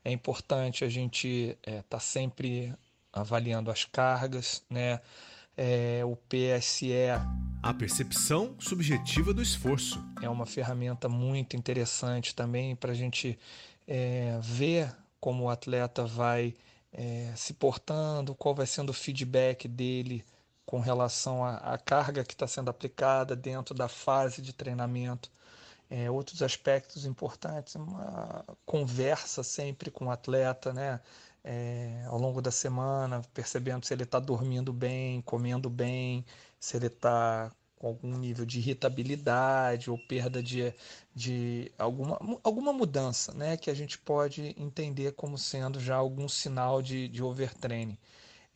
É 0.03 0.11
importante 0.11 0.83
a 0.83 0.89
gente 0.89 1.55
estar 1.59 1.71
é, 1.71 1.81
tá 1.83 1.99
sempre 1.99 2.73
avaliando 3.13 3.69
as 3.69 3.85
cargas, 3.85 4.63
né? 4.69 4.99
É, 5.55 6.01
o 6.05 6.15
PSE. 6.15 6.93
A 7.63 7.73
percepção 7.73 8.55
subjetiva 8.59 9.33
do 9.33 9.41
esforço. 9.41 10.03
É 10.21 10.29
uma 10.29 10.45
ferramenta 10.45 11.09
muito 11.09 11.55
interessante 11.55 12.33
também 12.33 12.75
para 12.75 12.91
a 12.91 12.95
gente 12.95 13.37
é, 13.87 14.39
ver 14.41 14.95
como 15.19 15.45
o 15.45 15.49
atleta 15.49 16.05
vai 16.05 16.55
é, 16.93 17.33
se 17.35 17.53
portando, 17.53 18.35
qual 18.35 18.55
vai 18.55 18.67
sendo 18.67 18.91
o 18.91 18.93
feedback 18.93 19.67
dele 19.67 20.23
com 20.67 20.79
relação 20.81 21.45
à, 21.45 21.77
carga 21.77 22.25
que 22.25 22.33
está 22.33 22.45
sendo 22.45 22.69
aplicada 22.69 23.35
dentro 23.37 23.73
da 23.73 23.87
fase 23.87 24.41
de 24.41 24.51
treinamento. 24.53 25.31
É, 25.89 26.11
outros 26.11 26.41
aspectos 26.43 27.05
importantes, 27.05 27.75
uma 27.75 28.43
conversa 28.65 29.43
sempre 29.43 29.89
com 29.89 30.07
o 30.07 30.11
atleta, 30.11 30.73
né? 30.73 30.99
É, 31.43 32.03
ao 32.07 32.19
longo 32.19 32.41
da 32.41 32.51
semana, 32.51 33.21
percebendo 33.33 33.85
se 33.85 33.93
ele 33.93 34.03
está 34.03 34.19
dormindo 34.19 34.73
bem, 34.73 35.21
comendo 35.21 35.69
bem, 35.69 36.25
se 36.59 36.75
ele 36.75 36.87
está 36.87 37.49
com 37.77 37.87
algum 37.87 38.17
nível 38.17 38.45
de 38.45 38.59
irritabilidade 38.59 39.89
ou 39.89 39.97
perda 39.97 40.43
de, 40.43 40.73
de 41.15 41.71
alguma, 41.77 42.19
alguma 42.43 42.73
mudança, 42.73 43.33
né? 43.33 43.55
Que 43.55 43.69
a 43.69 43.73
gente 43.73 43.97
pode 43.97 44.53
entender 44.61 45.13
como 45.13 45.37
sendo 45.37 45.79
já 45.79 45.95
algum 45.95 46.27
sinal 46.27 46.81
de, 46.81 47.07
de 47.07 47.23
overtraining. 47.23 47.97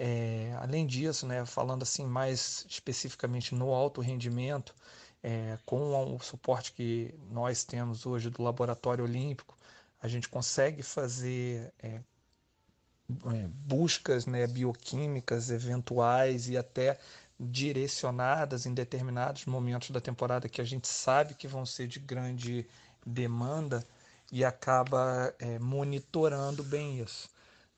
É, 0.04 0.58
além 0.60 0.88
disso, 0.88 1.28
né, 1.28 1.46
falando 1.46 1.84
assim 1.84 2.08
mais 2.08 2.66
especificamente 2.68 3.54
no 3.54 3.72
alto 3.72 4.02
rendimento, 4.02 4.74
é, 5.22 5.60
com 5.64 6.16
o 6.16 6.20
suporte 6.20 6.74
que 6.74 7.14
nós 7.30 7.64
temos 7.64 8.04
hoje 8.08 8.32
do 8.32 8.42
Laboratório 8.42 9.04
Olímpico, 9.04 9.56
a 10.02 10.08
gente 10.08 10.28
consegue 10.28 10.82
fazer 10.82 11.72
é, 11.78 11.88
é, 11.88 13.48
buscas 13.68 14.26
né, 14.26 14.48
bioquímicas 14.48 15.52
eventuais 15.52 16.50
e 16.50 16.58
até 16.58 16.98
direcionadas 17.40 18.66
em 18.66 18.74
determinados 18.74 19.46
momentos 19.46 19.92
da 19.92 20.02
temporada 20.02 20.50
que 20.50 20.62
a 20.62 20.66
gente 20.66 20.88
sabe 20.88 21.36
que 21.36 21.48
vão 21.48 21.64
ser 21.64 21.88
de 21.88 22.00
grande 22.00 22.68
demanda 23.06 23.86
e 24.32 24.44
acaba 24.44 25.32
é, 25.38 25.60
monitorando 25.60 26.64
bem 26.64 27.00
isso. 27.00 27.30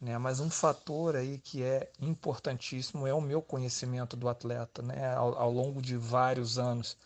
Né? 0.03 0.17
Mas 0.17 0.41
um 0.41 0.49
fator 0.49 1.15
aí 1.15 1.37
que 1.37 1.63
é 1.63 1.89
importantíssimo 2.01 3.07
é 3.07 3.13
o 3.13 3.21
meu 3.21 3.41
conhecimento 3.41 4.17
do 4.17 4.27
atleta 4.27 4.81
né? 4.81 5.15
ao, 5.15 5.37
ao 5.37 5.49
longo 5.49 5.81
de 5.81 5.95
vários 5.95 6.59
anos. 6.59 6.97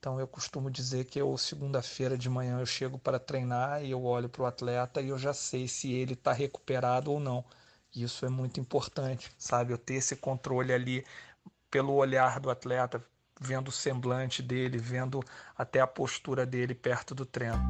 Então 0.00 0.18
eu 0.18 0.26
costumo 0.26 0.68
dizer 0.68 1.04
que 1.04 1.20
eu 1.20 1.38
segunda-feira 1.38 2.18
de 2.18 2.28
manhã 2.28 2.58
eu 2.58 2.66
chego 2.66 2.98
para 2.98 3.20
treinar 3.20 3.84
e 3.84 3.92
eu 3.92 4.04
olho 4.04 4.28
para 4.28 4.42
o 4.42 4.46
atleta 4.46 5.00
e 5.00 5.10
eu 5.10 5.18
já 5.18 5.32
sei 5.32 5.68
se 5.68 5.92
ele 5.92 6.14
está 6.14 6.32
recuperado 6.32 7.12
ou 7.12 7.20
não. 7.20 7.44
Isso 7.94 8.26
é 8.26 8.28
muito 8.28 8.58
importante, 8.58 9.30
sabe? 9.38 9.72
Eu 9.72 9.78
ter 9.78 9.94
esse 9.94 10.16
controle 10.16 10.72
ali 10.72 11.06
pelo 11.70 11.94
olhar 11.94 12.40
do 12.40 12.50
atleta, 12.50 13.04
vendo 13.40 13.68
o 13.68 13.72
semblante 13.72 14.42
dele, 14.42 14.76
vendo 14.76 15.22
até 15.56 15.80
a 15.80 15.86
postura 15.86 16.44
dele 16.44 16.74
perto 16.74 17.14
do 17.14 17.24
treino. 17.24 17.62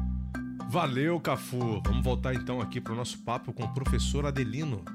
Valeu, 0.71 1.19
Cafu. 1.19 1.81
Vamos 1.83 2.01
voltar 2.01 2.33
então 2.33 2.61
aqui 2.61 2.79
para 2.79 2.93
o 2.93 2.95
nosso 2.95 3.21
papo 3.25 3.51
com 3.51 3.61
o 3.61 3.73
professor 3.73 4.25
Adelino. 4.25 4.85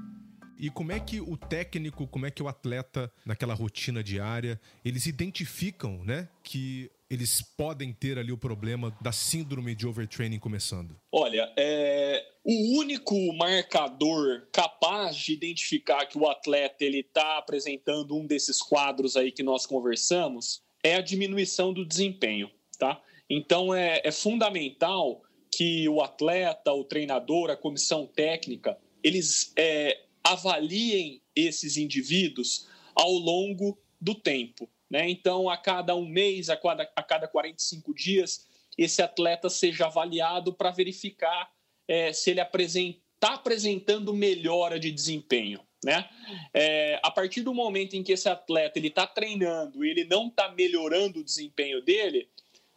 E 0.59 0.71
como 0.71 0.91
é 0.91 0.99
que 0.99 1.21
o 1.21 1.37
técnico, 1.37 2.07
como 2.07 2.25
é 2.25 2.31
que 2.31 2.43
o 2.43 2.49
atleta, 2.49 3.13
naquela 3.27 3.53
rotina 3.53 4.03
diária, 4.03 4.59
eles 4.83 5.05
identificam, 5.05 6.03
né, 6.03 6.31
que 6.43 6.91
eles 7.11 7.43
podem 7.43 7.93
ter 7.93 8.19
ali 8.19 8.33
o 8.33 8.39
problema 8.39 8.97
da 9.03 9.13
síndrome 9.13 9.75
de 9.75 9.87
overtraining 9.87 10.39
começando? 10.39 10.99
Olha, 11.13 11.53
é, 11.59 12.25
o 12.43 12.79
único 12.79 13.15
marcador 13.35 14.49
capaz 14.51 15.15
de 15.15 15.35
identificar 15.35 16.07
que 16.07 16.17
o 16.17 16.27
atleta 16.27 16.87
ele 16.87 17.01
está 17.01 17.37
apresentando 17.37 18.17
um 18.17 18.27
desses 18.27 18.63
quadros 18.63 19.15
aí 19.15 19.31
que 19.31 19.43
nós 19.43 19.67
conversamos 19.67 20.63
é 20.83 20.95
a 20.95 21.03
diminuição 21.03 21.71
do 21.75 21.85
desempenho, 21.85 22.51
tá? 22.79 22.99
Então 23.29 23.75
é, 23.75 24.01
é 24.03 24.11
fundamental 24.11 25.26
que 25.57 25.89
o 25.89 26.03
atleta, 26.03 26.71
o 26.75 26.85
treinador, 26.85 27.51
a 27.51 27.57
comissão 27.57 28.07
técnica, 28.07 28.77
eles 29.03 29.55
é, 29.57 30.03
avaliem 30.23 31.23
esses 31.35 31.79
indivíduos 31.79 32.69
ao 32.95 33.13
longo 33.13 33.79
do 33.99 34.15
tempo. 34.15 34.69
Né? 34.91 35.09
Então, 35.09 35.49
a 35.49 35.57
cada 35.57 35.97
um 35.97 36.05
mês, 36.05 36.51
a 36.51 36.59
cada, 36.59 36.83
a 36.95 37.03
cada 37.03 37.27
45 37.27 37.95
dias, 37.95 38.47
esse 38.77 39.01
atleta 39.01 39.49
seja 39.49 39.87
avaliado 39.87 40.53
para 40.53 40.71
verificar 40.71 41.51
é, 41.89 42.13
se 42.13 42.33
ele 42.33 42.41
está 42.41 42.49
apresenta, 42.49 43.01
apresentando 43.23 44.13
melhora 44.13 44.79
de 44.79 44.93
desempenho. 44.93 45.61
Né? 45.83 46.07
É, 46.53 47.01
a 47.03 47.11
partir 47.11 47.41
do 47.41 47.55
momento 47.55 47.97
em 47.97 48.03
que 48.03 48.13
esse 48.13 48.29
atleta 48.29 48.79
ele 48.79 48.89
está 48.89 49.07
treinando 49.07 49.83
e 49.83 49.89
ele 49.89 50.05
não 50.05 50.29
está 50.29 50.51
melhorando 50.51 51.21
o 51.21 51.25
desempenho 51.25 51.81
dele, 51.81 52.29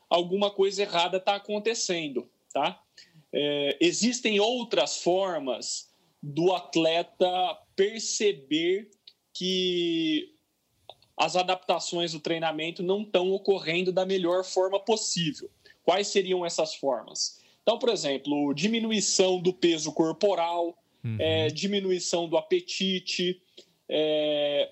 alguma 0.09 0.50
coisa 0.50 0.83
errada 0.83 1.17
está 1.17 1.36
acontecendo. 1.36 2.29
Tá? 2.53 2.82
É, 3.32 3.77
existem 3.79 4.39
outras 4.39 4.98
formas 4.98 5.89
do 6.22 6.53
atleta 6.53 7.27
perceber 7.75 8.89
que 9.34 10.34
as 11.15 11.36
adaptações 11.36 12.13
do 12.13 12.20
treinamento 12.20 12.82
não 12.82 13.01
estão 13.01 13.32
ocorrendo 13.32 13.91
da 13.91 14.06
melhor 14.06 14.44
forma 14.44 14.79
possível. 14.79 15.50
Quais 15.84 16.08
seriam 16.08 16.46
essas 16.46 16.75
formas? 16.75 17.39
Então, 17.62 17.77
por 17.77 17.89
exemplo, 17.89 18.53
diminuição 18.53 19.39
do 19.41 19.53
peso 19.53 19.91
corporal, 19.91 20.77
uhum. 21.03 21.18
é, 21.20 21.48
diminuição 21.50 22.27
do 22.27 22.38
apetite, 22.38 23.41
é, 23.88 24.72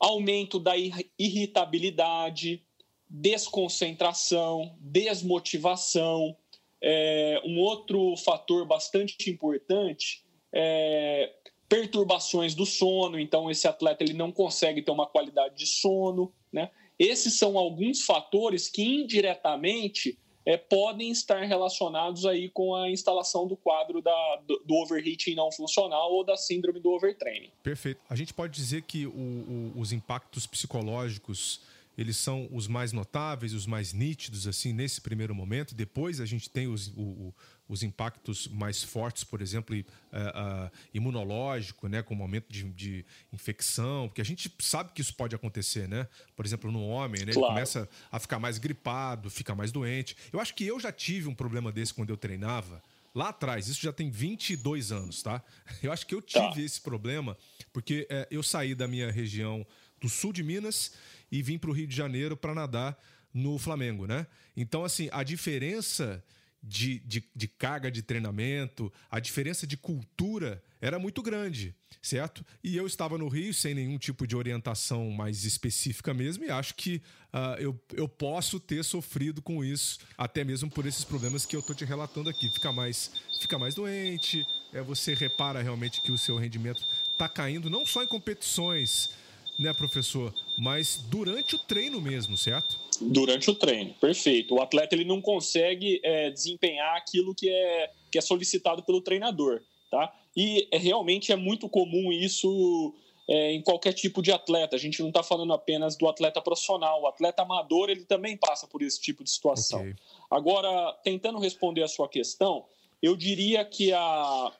aumento 0.00 0.58
da 0.58 0.74
irritabilidade, 1.18 2.62
desconcentração, 3.08 4.76
desmotivação. 4.80 6.36
É, 6.82 7.40
um 7.44 7.58
outro 7.58 8.14
fator 8.16 8.66
bastante 8.66 9.30
importante 9.30 10.24
é 10.52 11.32
perturbações 11.68 12.54
do 12.54 12.64
sono, 12.64 13.18
então 13.18 13.50
esse 13.50 13.68
atleta 13.68 14.02
ele 14.02 14.14
não 14.14 14.32
consegue 14.32 14.80
ter 14.80 14.90
uma 14.90 15.06
qualidade 15.06 15.54
de 15.56 15.66
sono, 15.66 16.32
né? 16.50 16.70
Esses 16.98 17.34
são 17.34 17.58
alguns 17.58 18.04
fatores 18.04 18.68
que 18.68 18.82
indiretamente 18.82 20.18
é, 20.44 20.56
podem 20.56 21.10
estar 21.10 21.44
relacionados 21.44 22.24
aí 22.24 22.48
com 22.48 22.74
a 22.74 22.90
instalação 22.90 23.46
do 23.46 23.54
quadro 23.54 24.00
da, 24.00 24.36
do, 24.46 24.62
do, 24.64 24.74
overheating 24.76 25.34
não 25.34 25.52
funcional 25.52 26.10
ou 26.10 26.24
da 26.24 26.38
síndrome 26.38 26.80
do 26.80 26.90
overtraining. 26.90 27.50
Perfeito. 27.62 28.00
A 28.08 28.16
gente 28.16 28.32
pode 28.32 28.54
dizer 28.54 28.82
que 28.82 29.06
o, 29.06 29.10
o, 29.10 29.72
os 29.76 29.92
impactos 29.92 30.46
psicológicos 30.46 31.60
eles 31.98 32.16
são 32.16 32.48
os 32.52 32.68
mais 32.68 32.92
notáveis, 32.92 33.52
os 33.52 33.66
mais 33.66 33.92
nítidos 33.92 34.46
assim 34.46 34.72
nesse 34.72 35.00
primeiro 35.00 35.34
momento. 35.34 35.74
Depois 35.74 36.20
a 36.20 36.24
gente 36.24 36.48
tem 36.48 36.68
os, 36.68 36.92
o, 36.96 37.34
os 37.68 37.82
impactos 37.82 38.46
mais 38.46 38.84
fortes, 38.84 39.24
por 39.24 39.42
exemplo, 39.42 39.74
uh, 39.74 39.80
uh, 39.80 40.70
imunológico, 40.94 41.88
né, 41.88 42.00
com 42.00 42.16
o 42.16 42.22
aumento 42.22 42.46
de, 42.48 42.62
de, 42.70 43.04
infecção, 43.32 44.06
porque 44.06 44.20
a 44.20 44.24
gente 44.24 44.48
sabe 44.60 44.92
que 44.92 45.00
isso 45.00 45.12
pode 45.12 45.34
acontecer, 45.34 45.88
né? 45.88 46.06
Por 46.36 46.46
exemplo, 46.46 46.70
no 46.70 46.86
homem, 46.86 47.26
né, 47.26 47.32
claro. 47.32 47.48
ele 47.48 47.54
começa 47.54 47.88
a 48.12 48.20
ficar 48.20 48.38
mais 48.38 48.58
gripado, 48.58 49.28
fica 49.28 49.52
mais 49.56 49.72
doente. 49.72 50.16
Eu 50.32 50.38
acho 50.38 50.54
que 50.54 50.64
eu 50.64 50.78
já 50.78 50.92
tive 50.92 51.28
um 51.28 51.34
problema 51.34 51.72
desse 51.72 51.92
quando 51.92 52.10
eu 52.10 52.16
treinava. 52.16 52.80
Lá 53.12 53.30
atrás, 53.30 53.66
isso 53.66 53.82
já 53.82 53.92
tem 53.92 54.08
22 54.08 54.92
anos, 54.92 55.20
tá? 55.20 55.42
Eu 55.82 55.90
acho 55.90 56.06
que 56.06 56.14
eu 56.14 56.22
tive 56.22 56.54
tá. 56.54 56.60
esse 56.60 56.80
problema 56.80 57.36
porque 57.72 58.06
é, 58.08 58.28
eu 58.30 58.42
saí 58.42 58.74
da 58.74 58.86
minha 58.86 59.10
região 59.10 59.66
do 60.00 60.08
sul 60.08 60.32
de 60.32 60.42
Minas 60.42 60.92
e 61.30 61.42
vim 61.42 61.58
para 61.58 61.70
o 61.70 61.72
Rio 61.72 61.86
de 61.86 61.94
Janeiro 61.96 62.36
para 62.36 62.54
nadar 62.54 62.98
no 63.32 63.58
Flamengo, 63.58 64.06
né? 64.06 64.26
Então, 64.56 64.84
assim, 64.84 65.08
a 65.12 65.22
diferença 65.22 66.22
de, 66.62 66.98
de, 67.00 67.24
de, 67.34 67.46
carga 67.46 67.90
de 67.90 68.02
treinamento, 68.02 68.92
a 69.10 69.20
diferença 69.20 69.66
de 69.66 69.76
cultura 69.76 70.62
era 70.80 70.98
muito 70.98 71.22
grande, 71.22 71.74
certo? 72.02 72.44
E 72.62 72.76
eu 72.76 72.86
estava 72.86 73.16
no 73.16 73.28
Rio 73.28 73.54
sem 73.54 73.74
nenhum 73.74 73.98
tipo 73.98 74.26
de 74.26 74.34
orientação 74.36 75.10
mais 75.10 75.44
específica 75.44 76.12
mesmo, 76.12 76.44
e 76.44 76.50
acho 76.50 76.74
que 76.74 77.00
uh, 77.32 77.60
eu, 77.60 77.80
eu 77.94 78.08
posso 78.08 78.58
ter 78.58 78.84
sofrido 78.84 79.40
com 79.40 79.64
isso, 79.64 79.98
até 80.16 80.42
mesmo 80.42 80.70
por 80.70 80.84
esses 80.86 81.04
problemas 81.04 81.46
que 81.46 81.54
eu 81.54 81.60
estou 81.60 81.74
te 81.74 81.84
relatando 81.84 82.28
aqui. 82.28 82.50
Fica 82.50 82.72
mais, 82.72 83.12
fica 83.40 83.58
mais 83.58 83.74
doente, 83.74 84.44
é, 84.72 84.82
você 84.82 85.14
repara 85.14 85.62
realmente 85.62 86.00
que 86.00 86.12
o 86.12 86.18
seu 86.18 86.36
rendimento 86.36 86.84
está 87.10 87.28
caindo, 87.28 87.70
não 87.70 87.86
só 87.86 88.02
em 88.02 88.06
competições 88.06 89.10
né, 89.58 89.72
professor? 89.72 90.32
Mas 90.56 90.96
durante 91.08 91.56
o 91.56 91.58
treino 91.58 92.00
mesmo, 92.00 92.36
certo? 92.36 92.78
Durante 93.00 93.50
o 93.50 93.54
treino, 93.54 93.94
perfeito. 93.94 94.54
O 94.54 94.60
atleta 94.60 94.94
ele 94.94 95.04
não 95.04 95.20
consegue 95.20 96.00
é, 96.02 96.30
desempenhar 96.30 96.96
aquilo 96.96 97.34
que 97.34 97.50
é, 97.50 97.90
que 98.10 98.18
é 98.18 98.20
solicitado 98.20 98.82
pelo 98.82 99.00
treinador, 99.00 99.60
tá? 99.90 100.14
E 100.36 100.68
é, 100.70 100.78
realmente 100.78 101.32
é 101.32 101.36
muito 101.36 101.68
comum 101.68 102.12
isso 102.12 102.94
é, 103.28 103.52
em 103.52 103.60
qualquer 103.60 103.92
tipo 103.92 104.22
de 104.22 104.32
atleta. 104.32 104.76
A 104.76 104.78
gente 104.78 105.00
não 105.00 105.08
está 105.08 105.22
falando 105.22 105.52
apenas 105.52 105.96
do 105.96 106.08
atleta 106.08 106.40
profissional. 106.40 107.02
O 107.02 107.06
atleta 107.06 107.42
amador 107.42 107.90
ele 107.90 108.04
também 108.04 108.36
passa 108.36 108.66
por 108.66 108.80
esse 108.82 109.00
tipo 109.00 109.22
de 109.22 109.30
situação. 109.30 109.80
Okay. 109.80 109.96
Agora, 110.30 110.92
tentando 111.02 111.38
responder 111.38 111.82
a 111.82 111.88
sua 111.88 112.08
questão, 112.08 112.64
eu 113.02 113.16
diria 113.16 113.64
que 113.64 113.92
a, 113.92 114.52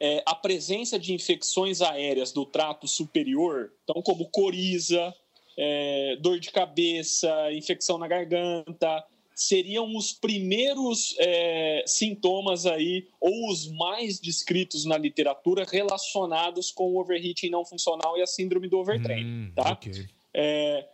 é, 0.00 0.22
a 0.26 0.34
presença 0.34 0.98
de 0.98 1.12
infecções 1.12 1.80
aéreas 1.80 2.32
do 2.32 2.44
trato 2.44 2.86
superior, 2.86 3.72
então 3.84 4.02
como 4.02 4.28
coriza, 4.28 5.14
é, 5.56 6.16
dor 6.20 6.38
de 6.38 6.50
cabeça, 6.50 7.52
infecção 7.52 7.96
na 7.96 8.06
garganta, 8.06 9.04
seriam 9.34 9.94
os 9.94 10.12
primeiros 10.12 11.14
é, 11.18 11.84
sintomas 11.86 12.64
aí, 12.66 13.06
ou 13.20 13.50
os 13.50 13.70
mais 13.70 14.18
descritos 14.18 14.84
na 14.84 14.96
literatura, 14.96 15.64
relacionados 15.70 16.70
com 16.70 16.92
o 16.92 17.00
overheating 17.00 17.50
não 17.50 17.64
funcional 17.64 18.16
e 18.16 18.22
a 18.22 18.26
síndrome 18.26 18.68
do 18.68 18.78
overtraining. 18.78 19.48
Hum, 19.48 19.52
tá? 19.54 19.72
Okay. 19.72 20.06
É, 20.32 20.86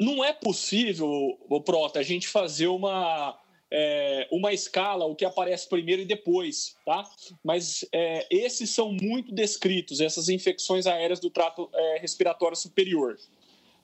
não 0.00 0.24
é 0.24 0.32
possível, 0.32 1.38
Prota, 1.64 2.00
a 2.00 2.02
gente 2.02 2.28
fazer 2.28 2.66
uma 2.66 3.38
é, 3.74 4.28
uma 4.30 4.52
escala, 4.52 5.06
o 5.06 5.16
que 5.16 5.24
aparece 5.24 5.66
primeiro 5.66 6.02
e 6.02 6.04
depois, 6.04 6.76
tá? 6.84 7.08
Mas 7.42 7.86
é, 7.90 8.26
esses 8.30 8.68
são 8.68 8.92
muito 8.92 9.34
descritos, 9.34 9.98
essas 10.00 10.28
infecções 10.28 10.86
aéreas 10.86 11.18
do 11.18 11.30
trato 11.30 11.70
é, 11.72 11.98
respiratório 11.98 12.56
superior. 12.56 13.18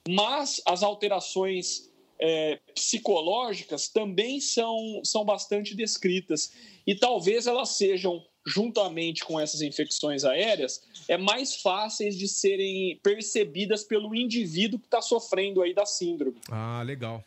Mas 0.07 0.61
as 0.63 0.83
alterações 0.83 1.89
é, 2.19 2.59
psicológicas 2.75 3.87
também 3.87 4.39
são, 4.39 5.01
são 5.03 5.25
bastante 5.25 5.73
descritas 5.75 6.53
e 6.85 6.93
talvez 6.93 7.47
elas 7.47 7.69
sejam 7.69 8.23
juntamente 8.45 9.25
com 9.25 9.39
essas 9.39 9.61
infecções 9.61 10.23
aéreas, 10.23 10.81
é 11.07 11.17
mais 11.17 11.61
fáceis 11.61 12.17
de 12.17 12.27
serem 12.27 12.99
percebidas 13.03 13.83
pelo 13.83 14.15
indivíduo 14.15 14.79
que 14.79 14.85
está 14.85 15.01
sofrendo 15.01 15.61
aí 15.61 15.73
da 15.73 15.85
síndrome. 15.85 16.39
Ah, 16.49 16.81
legal. 16.85 17.23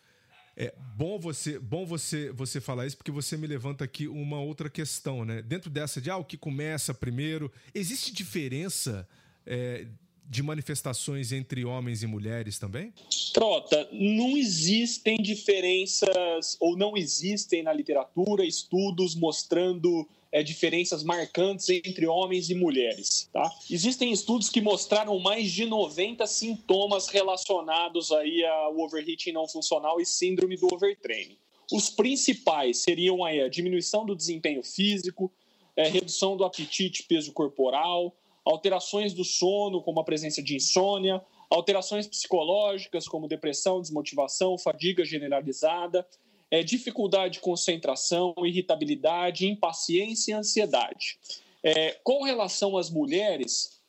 É 0.62 0.72
bom 0.96 1.18
você, 1.18 1.58
bom 1.58 1.84
você, 1.84 2.30
você 2.30 2.60
falar 2.60 2.86
isso 2.86 2.96
porque 2.96 3.10
você 3.10 3.36
me 3.36 3.48
levanta 3.48 3.82
aqui 3.82 4.06
uma 4.06 4.40
outra 4.40 4.70
questão, 4.70 5.24
né? 5.24 5.42
Dentro 5.42 5.68
dessa 5.68 6.00
de 6.00 6.08
ah, 6.08 6.16
o 6.16 6.24
que 6.24 6.36
começa 6.36 6.94
primeiro, 6.94 7.50
existe 7.74 8.12
diferença 8.12 9.08
é, 9.44 9.86
de 10.24 10.40
manifestações 10.40 11.32
entre 11.32 11.64
homens 11.64 12.04
e 12.04 12.06
mulheres 12.06 12.60
também? 12.60 12.94
Trota, 13.34 13.88
não 13.90 14.36
existem 14.36 15.16
diferenças 15.16 16.56
ou 16.60 16.76
não 16.76 16.96
existem 16.96 17.64
na 17.64 17.72
literatura 17.72 18.44
estudos 18.44 19.16
mostrando 19.16 20.08
é, 20.32 20.42
diferenças 20.42 21.04
marcantes 21.04 21.68
entre 21.68 22.06
homens 22.06 22.48
e 22.48 22.54
mulheres. 22.54 23.28
Tá? 23.30 23.48
Existem 23.70 24.10
estudos 24.10 24.48
que 24.48 24.62
mostraram 24.62 25.18
mais 25.18 25.52
de 25.52 25.66
90 25.66 26.26
sintomas 26.26 27.08
relacionados 27.08 28.10
aí 28.10 28.42
ao 28.44 28.78
overheating 28.80 29.32
não 29.32 29.46
funcional 29.46 30.00
e 30.00 30.06
síndrome 30.06 30.56
do 30.56 30.72
overtraining. 30.72 31.36
Os 31.70 31.90
principais 31.90 32.78
seriam 32.78 33.22
aí 33.22 33.40
a 33.40 33.48
diminuição 33.48 34.06
do 34.06 34.16
desempenho 34.16 34.62
físico, 34.62 35.30
é, 35.76 35.88
redução 35.88 36.36
do 36.36 36.44
apetite 36.44 37.02
peso 37.04 37.32
corporal, 37.32 38.14
alterações 38.44 39.12
do 39.12 39.24
sono, 39.24 39.82
como 39.82 40.00
a 40.00 40.04
presença 40.04 40.42
de 40.42 40.56
insônia, 40.56 41.22
alterações 41.48 42.06
psicológicas, 42.06 43.06
como 43.06 43.28
depressão, 43.28 43.80
desmotivação, 43.80 44.58
fadiga 44.58 45.04
generalizada, 45.04 46.06
é, 46.52 46.62
dificuldade 46.62 47.34
de 47.34 47.40
concentração, 47.40 48.34
irritabilidade, 48.44 49.48
impaciência 49.48 50.32
e 50.32 50.34
ansiedade. 50.34 51.18
É, 51.64 51.98
com 52.04 52.22
relação 52.24 52.76
às 52.76 52.90
mulheres, 52.90 53.80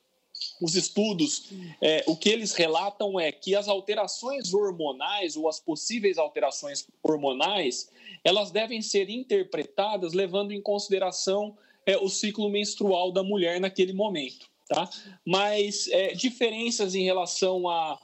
os 0.61 0.73
estudos, 0.73 1.51
é, 1.81 2.05
o 2.07 2.15
que 2.15 2.29
eles 2.29 2.53
relatam 2.53 3.19
é 3.19 3.33
que 3.33 3.53
as 3.53 3.67
alterações 3.67 4.53
hormonais 4.53 5.35
ou 5.35 5.49
as 5.49 5.59
possíveis 5.59 6.17
alterações 6.17 6.87
hormonais, 7.03 7.89
elas 8.23 8.49
devem 8.49 8.81
ser 8.81 9.09
interpretadas 9.09 10.13
levando 10.13 10.53
em 10.53 10.61
consideração 10.61 11.57
é, 11.85 11.97
o 11.97 12.07
ciclo 12.07 12.49
menstrual 12.49 13.11
da 13.11 13.23
mulher 13.23 13.59
naquele 13.59 13.91
momento, 13.91 14.47
tá? 14.69 14.89
Mas 15.25 15.89
é, 15.89 16.13
diferenças 16.13 16.95
em 16.95 17.03
relação 17.03 17.67
a 17.67 17.99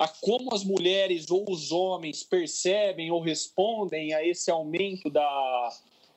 a 0.00 0.08
como 0.08 0.54
as 0.54 0.64
mulheres 0.64 1.30
ou 1.30 1.44
os 1.50 1.70
homens 1.70 2.24
percebem 2.24 3.10
ou 3.10 3.20
respondem 3.20 4.14
a 4.14 4.26
esse 4.26 4.50
aumento 4.50 5.10
da, 5.10 5.68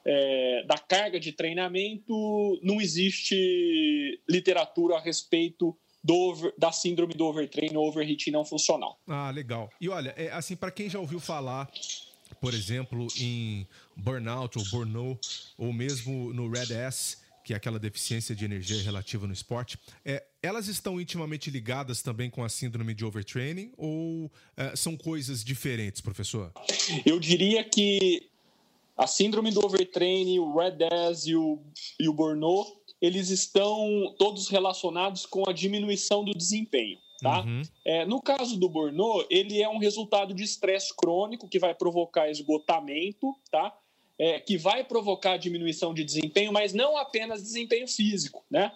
é, 0.05 0.63
da 0.65 0.77
carga 0.77 1.19
de 1.19 1.33
treinamento, 1.33 2.59
não 2.63 2.79
existe 2.79 4.21
literatura 4.27 4.95
a 4.95 5.01
respeito 5.01 5.77
do, 6.01 6.53
da 6.57 6.71
síndrome 6.71 7.13
do 7.13 7.25
overtrain 7.25 7.75
ou 7.75 7.89
overheat 7.89 8.31
não 8.31 8.45
funcional. 8.45 8.97
Ah, 9.05 9.29
legal. 9.31 9.69
E 9.81 9.89
olha, 9.89 10.13
é, 10.15 10.31
assim, 10.31 10.55
para 10.55 10.71
quem 10.71 10.89
já 10.89 10.97
ouviu 10.97 11.19
falar, 11.19 11.69
por 12.39 12.53
exemplo, 12.53 13.07
em 13.19 13.67
burnout 13.97 14.57
ou 14.57 14.63
burnout, 14.71 15.53
ou 15.57 15.73
mesmo 15.73 16.33
no 16.33 16.49
Red 16.49 16.73
S, 16.73 17.17
que 17.43 17.53
é 17.53 17.55
aquela 17.55 17.79
deficiência 17.79 18.35
de 18.35 18.45
energia 18.45 18.81
relativa 18.81 19.27
no 19.27 19.33
esporte, 19.33 19.77
é, 20.05 20.23
elas 20.41 20.67
estão 20.67 20.99
intimamente 20.99 21.49
ligadas 21.49 22.01
também 22.01 22.29
com 22.29 22.43
a 22.43 22.49
síndrome 22.49 22.93
de 22.93 23.03
overtraining 23.05 23.71
ou 23.77 24.31
é, 24.55 24.75
são 24.75 24.95
coisas 24.95 25.43
diferentes, 25.43 26.01
professor? 26.01 26.51
Eu 27.05 27.19
diria 27.19 27.63
que 27.63 28.29
a 28.97 29.07
síndrome 29.07 29.51
do 29.51 29.65
overtraining, 29.65 30.39
o 30.39 30.55
RED-S 30.55 31.29
e 31.29 31.35
o, 31.35 31.59
e 31.99 32.07
o 32.07 32.13
burnout, 32.13 32.71
eles 33.01 33.29
estão 33.29 34.13
todos 34.17 34.47
relacionados 34.47 35.25
com 35.25 35.49
a 35.49 35.53
diminuição 35.53 36.23
do 36.23 36.31
desempenho. 36.33 36.97
Tá? 37.21 37.41
Uhum. 37.41 37.61
É, 37.85 38.05
no 38.05 38.21
caso 38.21 38.59
do 38.59 38.69
burnout, 38.69 39.25
ele 39.29 39.61
é 39.61 39.69
um 39.69 39.77
resultado 39.77 40.33
de 40.33 40.43
estresse 40.43 40.93
crônico 40.95 41.47
que 41.47 41.57
vai 41.57 41.73
provocar 41.73 42.29
esgotamento, 42.29 43.33
tá? 43.49 43.73
É, 44.19 44.39
que 44.39 44.57
vai 44.57 44.83
provocar 44.83 45.37
diminuição 45.37 45.93
de 45.93 46.03
desempenho, 46.03 46.51
mas 46.51 46.73
não 46.73 46.97
apenas 46.97 47.41
desempenho 47.41 47.87
físico, 47.87 48.43
né? 48.49 48.71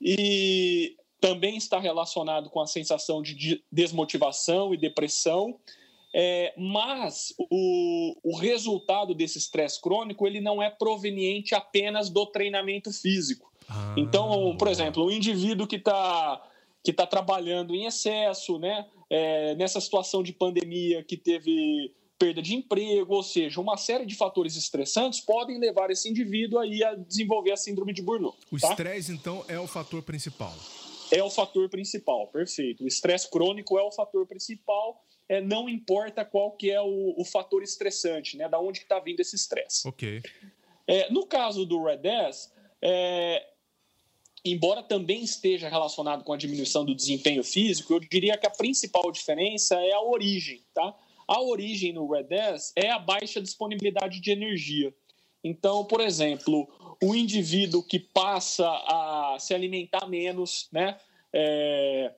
E 0.00 0.96
também 1.20 1.56
está 1.56 1.78
relacionado 1.78 2.50
com 2.50 2.60
a 2.60 2.66
sensação 2.66 3.22
de 3.22 3.62
desmotivação 3.70 4.72
e 4.72 4.76
depressão. 4.76 5.58
É, 6.14 6.54
mas 6.56 7.34
o, 7.38 8.16
o 8.22 8.36
resultado 8.38 9.14
desse 9.14 9.36
estresse 9.36 9.80
crônico 9.80 10.26
ele 10.26 10.40
não 10.40 10.62
é 10.62 10.70
proveniente 10.70 11.54
apenas 11.54 12.08
do 12.08 12.24
treinamento 12.24 12.90
físico. 12.90 13.52
Ah, 13.68 13.94
então, 13.98 14.56
por 14.56 14.68
exemplo, 14.68 15.04
um 15.04 15.10
indivíduo 15.10 15.66
que 15.66 15.76
está 15.76 16.42
que 16.82 16.92
tá 16.92 17.04
trabalhando 17.04 17.74
em 17.74 17.84
excesso, 17.84 18.60
né, 18.60 18.86
é, 19.10 19.56
nessa 19.56 19.80
situação 19.80 20.22
de 20.22 20.32
pandemia 20.32 21.02
que 21.02 21.16
teve 21.16 21.92
perda 22.18 22.40
de 22.40 22.54
emprego, 22.54 23.14
ou 23.14 23.22
seja, 23.22 23.60
uma 23.60 23.76
série 23.76 24.06
de 24.06 24.14
fatores 24.14 24.56
estressantes 24.56 25.20
podem 25.20 25.58
levar 25.58 25.90
esse 25.90 26.08
indivíduo 26.08 26.58
aí 26.58 26.82
a 26.82 26.94
desenvolver 26.94 27.52
a 27.52 27.56
síndrome 27.56 27.92
de 27.92 28.02
Burnout. 28.02 28.38
O 28.50 28.58
tá? 28.58 28.70
estresse, 28.70 29.12
então, 29.12 29.44
é 29.48 29.58
o 29.58 29.66
fator 29.66 30.02
principal. 30.02 30.54
É 31.10 31.22
o 31.22 31.30
fator 31.30 31.68
principal, 31.68 32.26
perfeito. 32.28 32.84
O 32.84 32.86
estresse 32.86 33.30
crônico 33.30 33.78
é 33.78 33.82
o 33.82 33.92
fator 33.92 34.26
principal, 34.26 35.04
é, 35.28 35.40
não 35.40 35.68
importa 35.68 36.24
qual 36.24 36.52
que 36.52 36.70
é 36.70 36.80
o, 36.80 37.14
o 37.16 37.24
fator 37.24 37.62
estressante, 37.62 38.36
né? 38.36 38.48
Da 38.48 38.58
onde 38.58 38.80
está 38.80 38.98
vindo 38.98 39.20
esse 39.20 39.36
estresse. 39.36 39.86
Ok. 39.86 40.22
É, 40.86 41.10
no 41.10 41.26
caso 41.26 41.66
do 41.66 41.82
Red 41.82 41.98
10, 41.98 42.52
é, 42.80 43.44
embora 44.44 44.82
também 44.82 45.22
esteja 45.22 45.68
relacionado 45.68 46.22
com 46.22 46.32
a 46.32 46.36
diminuição 46.36 46.84
do 46.84 46.94
desempenho 46.94 47.42
físico, 47.42 47.92
eu 47.92 48.00
diria 48.00 48.38
que 48.38 48.46
a 48.46 48.50
principal 48.50 49.10
diferença 49.10 49.74
é 49.76 49.92
a 49.92 50.00
origem, 50.00 50.64
tá? 50.72 50.94
A 51.26 51.40
origem 51.40 51.92
no 51.92 52.08
Red 52.08 52.24
10 52.24 52.72
é 52.76 52.90
a 52.90 52.98
baixa 52.98 53.40
disponibilidade 53.40 54.20
de 54.20 54.30
energia. 54.30 54.94
Então, 55.42 55.84
por 55.84 56.00
exemplo, 56.00 56.68
o 57.02 57.14
indivíduo 57.14 57.82
que 57.82 57.98
passa 57.98 58.68
a 58.68 59.36
se 59.38 59.54
alimentar 59.54 60.06
menos, 60.08 60.68
né? 60.72 60.98
É, 61.32 62.12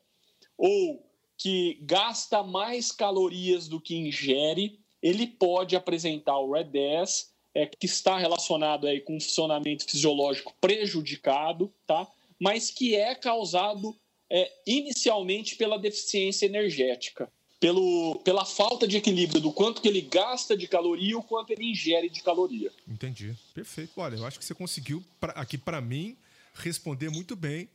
ou 0.57 1.07
que 1.37 1.79
gasta 1.83 2.43
mais 2.43 2.91
calorias 2.93 3.69
do 3.69 3.81
que 3.81 3.97
ingere, 3.97 4.79
ele 5.03 5.27
pode 5.27 5.77
apresentar 5.77 6.39
o 6.39 6.53
Red 6.53 6.65
10, 6.65 7.33
é, 7.55 7.67
que 7.67 7.87
está 7.87 8.19
relacionado 8.19 8.87
aí 8.87 9.01
com 9.01 9.17
um 9.17 9.21
funcionamento 9.21 9.85
fisiológico 9.85 10.55
prejudicado, 10.61 11.73
tá? 11.87 12.07
mas 12.39 12.71
que 12.71 12.95
é 12.95 13.15
causado 13.15 13.97
é, 14.31 14.51
inicialmente 14.67 15.57
pela 15.57 15.79
deficiência 15.79 16.47
energética 16.47 17.31
pelo, 17.61 18.21
pela 18.25 18.45
falta 18.45 18.87
de 18.87 18.97
equilíbrio 18.97 19.41
do 19.41 19.53
quanto 19.53 19.83
que 19.83 19.89
ele 19.89 20.01
gasta 20.01 20.57
de 20.57 20.69
caloria 20.69 21.11
e 21.11 21.15
o 21.15 21.23
quanto 21.23 21.51
ele 21.51 21.71
ingere 21.71 22.09
de 22.09 22.23
caloria. 22.23 22.71
Entendi. 22.87 23.35
Perfeito. 23.55 23.93
Olha, 23.97 24.17
eu 24.17 24.27
acho 24.27 24.39
que 24.39 24.45
você 24.45 24.55
conseguiu, 24.55 25.05
pra, 25.21 25.33
aqui 25.33 25.59
para 25.59 25.81
mim, 25.81 26.17
responder 26.55 27.11
muito 27.11 27.35
bem 27.35 27.69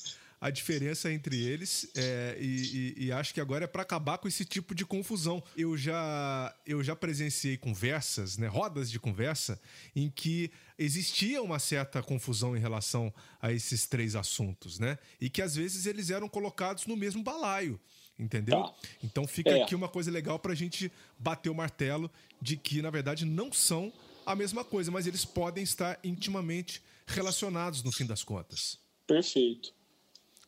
a 0.44 0.50
diferença 0.50 1.10
entre 1.10 1.42
eles 1.42 1.90
é, 1.96 2.36
e, 2.38 2.96
e, 2.98 3.06
e, 3.06 3.12
acho 3.14 3.34
que 3.34 3.40
agora 3.40 3.64
é 3.64 3.68
para 3.68 3.82
acabar 3.82 4.18
com 4.18 4.28
esse 4.28 4.44
tipo 4.44 4.76
de 4.76 4.86
confusão. 4.86 5.42
Eu 5.56 5.78
já, 5.78 6.54
eu 6.68 6.84
já 6.84 6.98
presenciei 6.98 7.56
conversas, 7.56 8.38
né, 8.38 8.48
rodas 8.48 8.92
de 8.92 9.00
conversa, 9.00 9.58
em 9.96 10.10
que 10.10 10.52
existia 10.78 11.42
uma 11.42 11.60
certa 11.60 12.04
confusão 12.04 12.58
em 12.58 12.60
relação 12.60 13.14
a 13.42 13.54
esses 13.54 13.88
três 13.88 14.18
assuntos, 14.18 14.80
né? 14.80 15.00
E 15.22 15.30
que 15.30 15.42
às 15.42 15.56
vezes 15.56 15.86
eles 15.86 16.10
eram 16.10 16.28
colocados 16.28 16.88
no 16.88 16.98
mesmo 16.98 17.24
balaio. 17.24 17.80
Entendeu? 18.18 18.64
Tá. 18.64 18.74
Então 19.04 19.28
fica 19.28 19.52
é. 19.52 19.64
aqui 19.64 19.74
uma 19.76 19.90
coisa 19.90 20.12
legal 20.12 20.38
para 20.38 20.54
a 20.54 20.56
gente 20.56 20.92
bater 21.18 21.50
o 21.50 21.56
martelo 21.56 22.10
de 22.42 22.56
que, 22.58 22.82
na 22.82 22.90
verdade, 22.90 23.26
não 23.26 23.52
são 23.52 23.92
a 24.26 24.36
mesma 24.36 24.64
coisa, 24.64 24.92
mas 24.92 25.08
eles 25.08 25.26
podem 25.26 25.64
estar 25.64 26.00
intimamente 26.04 26.82
relacionados 27.08 27.84
no 27.84 27.92
fim 27.92 28.06
das 28.06 28.24
contas. 28.24 28.80
Perfeito. 29.06 29.74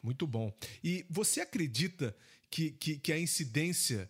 Muito 0.01 0.27
bom. 0.27 0.53
E 0.83 1.05
você 1.09 1.41
acredita 1.41 2.15
que, 2.49 2.71
que, 2.71 2.97
que 2.97 3.11
a 3.11 3.19
incidência 3.19 4.09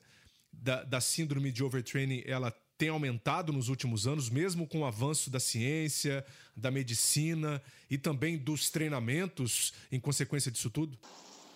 da, 0.51 0.83
da 0.83 1.01
síndrome 1.01 1.51
de 1.51 1.63
overtraining 1.63 2.23
ela 2.25 2.51
tem 2.77 2.89
aumentado 2.89 3.53
nos 3.53 3.69
últimos 3.69 4.05
anos, 4.05 4.29
mesmo 4.29 4.67
com 4.67 4.81
o 4.81 4.85
avanço 4.85 5.29
da 5.29 5.39
ciência, 5.39 6.25
da 6.55 6.69
medicina 6.69 7.61
e 7.89 7.97
também 7.97 8.37
dos 8.37 8.69
treinamentos 8.69 9.73
em 9.91 9.99
consequência 9.99 10.51
disso 10.51 10.69
tudo? 10.69 10.99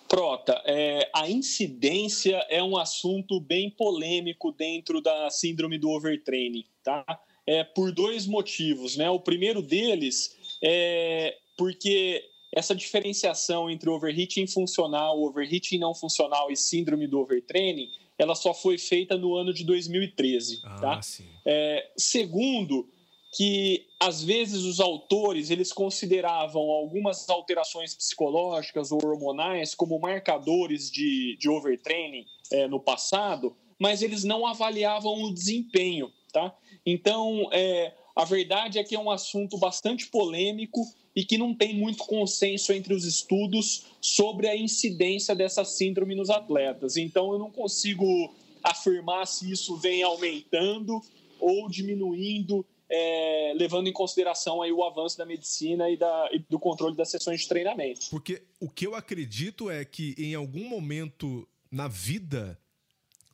Prota, 0.09 0.61
é, 0.65 1.09
a 1.15 1.29
incidência 1.29 2.35
é 2.49 2.61
um 2.61 2.75
assunto 2.75 3.39
bem 3.39 3.69
polêmico 3.69 4.51
dentro 4.51 5.01
da 5.01 5.29
síndrome 5.29 5.77
do 5.77 5.89
overtraining, 5.89 6.65
tá? 6.83 7.05
é, 7.49 7.63
por 7.63 7.91
dois 7.91 8.27
motivos. 8.27 8.95
Né? 8.95 9.09
O 9.09 9.19
primeiro 9.19 9.61
deles 9.61 10.37
é 10.61 11.35
porque 11.57 12.23
essa 12.55 12.75
diferenciação 12.75 13.69
entre 13.69 13.89
overheating 13.89 14.45
funcional, 14.45 15.19
overheating 15.19 15.79
não 15.79 15.95
funcional 15.95 16.51
e 16.51 16.55
síndrome 16.55 17.07
do 17.07 17.19
overtraining, 17.19 17.89
ela 18.19 18.35
só 18.35 18.53
foi 18.53 18.77
feita 18.77 19.17
no 19.17 19.35
ano 19.35 19.51
de 19.51 19.63
2013. 19.63 20.61
Ah, 20.63 20.75
tá? 20.79 20.99
É, 21.45 21.89
segundo, 21.97 22.87
que 23.31 23.85
às 23.99 24.23
vezes 24.23 24.63
os 24.63 24.79
autores 24.79 25.51
eles 25.51 25.71
consideravam 25.71 26.61
algumas 26.61 27.29
alterações 27.29 27.93
psicológicas 27.93 28.91
ou 28.91 28.99
hormonais 29.03 29.75
como 29.75 29.99
marcadores 29.99 30.89
de, 30.89 31.37
de 31.37 31.49
overtraining 31.49 32.25
é, 32.51 32.67
no 32.67 32.79
passado, 32.79 33.55
mas 33.77 34.01
eles 34.01 34.23
não 34.23 34.47
avaliavam 34.47 35.23
o 35.23 35.33
desempenho. 35.33 36.11
Tá? 36.31 36.55
Então, 36.85 37.49
é, 37.51 37.93
a 38.15 38.25
verdade 38.25 38.77
é 38.77 38.83
que 38.83 38.95
é 38.95 38.99
um 38.99 39.09
assunto 39.09 39.57
bastante 39.57 40.07
polêmico 40.07 40.81
e 41.15 41.23
que 41.23 41.37
não 41.37 41.55
tem 41.55 41.73
muito 41.73 42.05
consenso 42.05 42.71
entre 42.71 42.93
os 42.93 43.03
estudos 43.03 43.85
sobre 43.99 44.47
a 44.47 44.55
incidência 44.55 45.35
dessa 45.35 45.63
síndrome 45.65 46.15
nos 46.15 46.29
atletas. 46.29 46.97
Então, 46.97 47.31
eu 47.33 47.39
não 47.39 47.51
consigo 47.51 48.05
afirmar 48.63 49.25
se 49.25 49.51
isso 49.51 49.75
vem 49.77 50.03
aumentando 50.03 51.01
ou 51.39 51.69
diminuindo, 51.69 52.65
é, 52.89 53.53
levando 53.55 53.87
em 53.87 53.93
consideração 53.93 54.61
aí 54.61 54.71
o 54.71 54.83
avanço 54.83 55.17
da 55.17 55.25
medicina 55.25 55.89
e, 55.89 55.97
da, 55.97 56.29
e 56.31 56.39
do 56.39 56.59
controle 56.59 56.95
das 56.95 57.09
sessões 57.09 57.41
de 57.41 57.47
treinamento. 57.47 58.09
Porque 58.09 58.41
o 58.59 58.69
que 58.69 58.87
eu 58.87 58.95
acredito 58.95 59.69
é 59.69 59.85
que 59.85 60.15
em 60.17 60.33
algum 60.33 60.67
momento 60.67 61.47
na 61.71 61.87
vida 61.87 62.59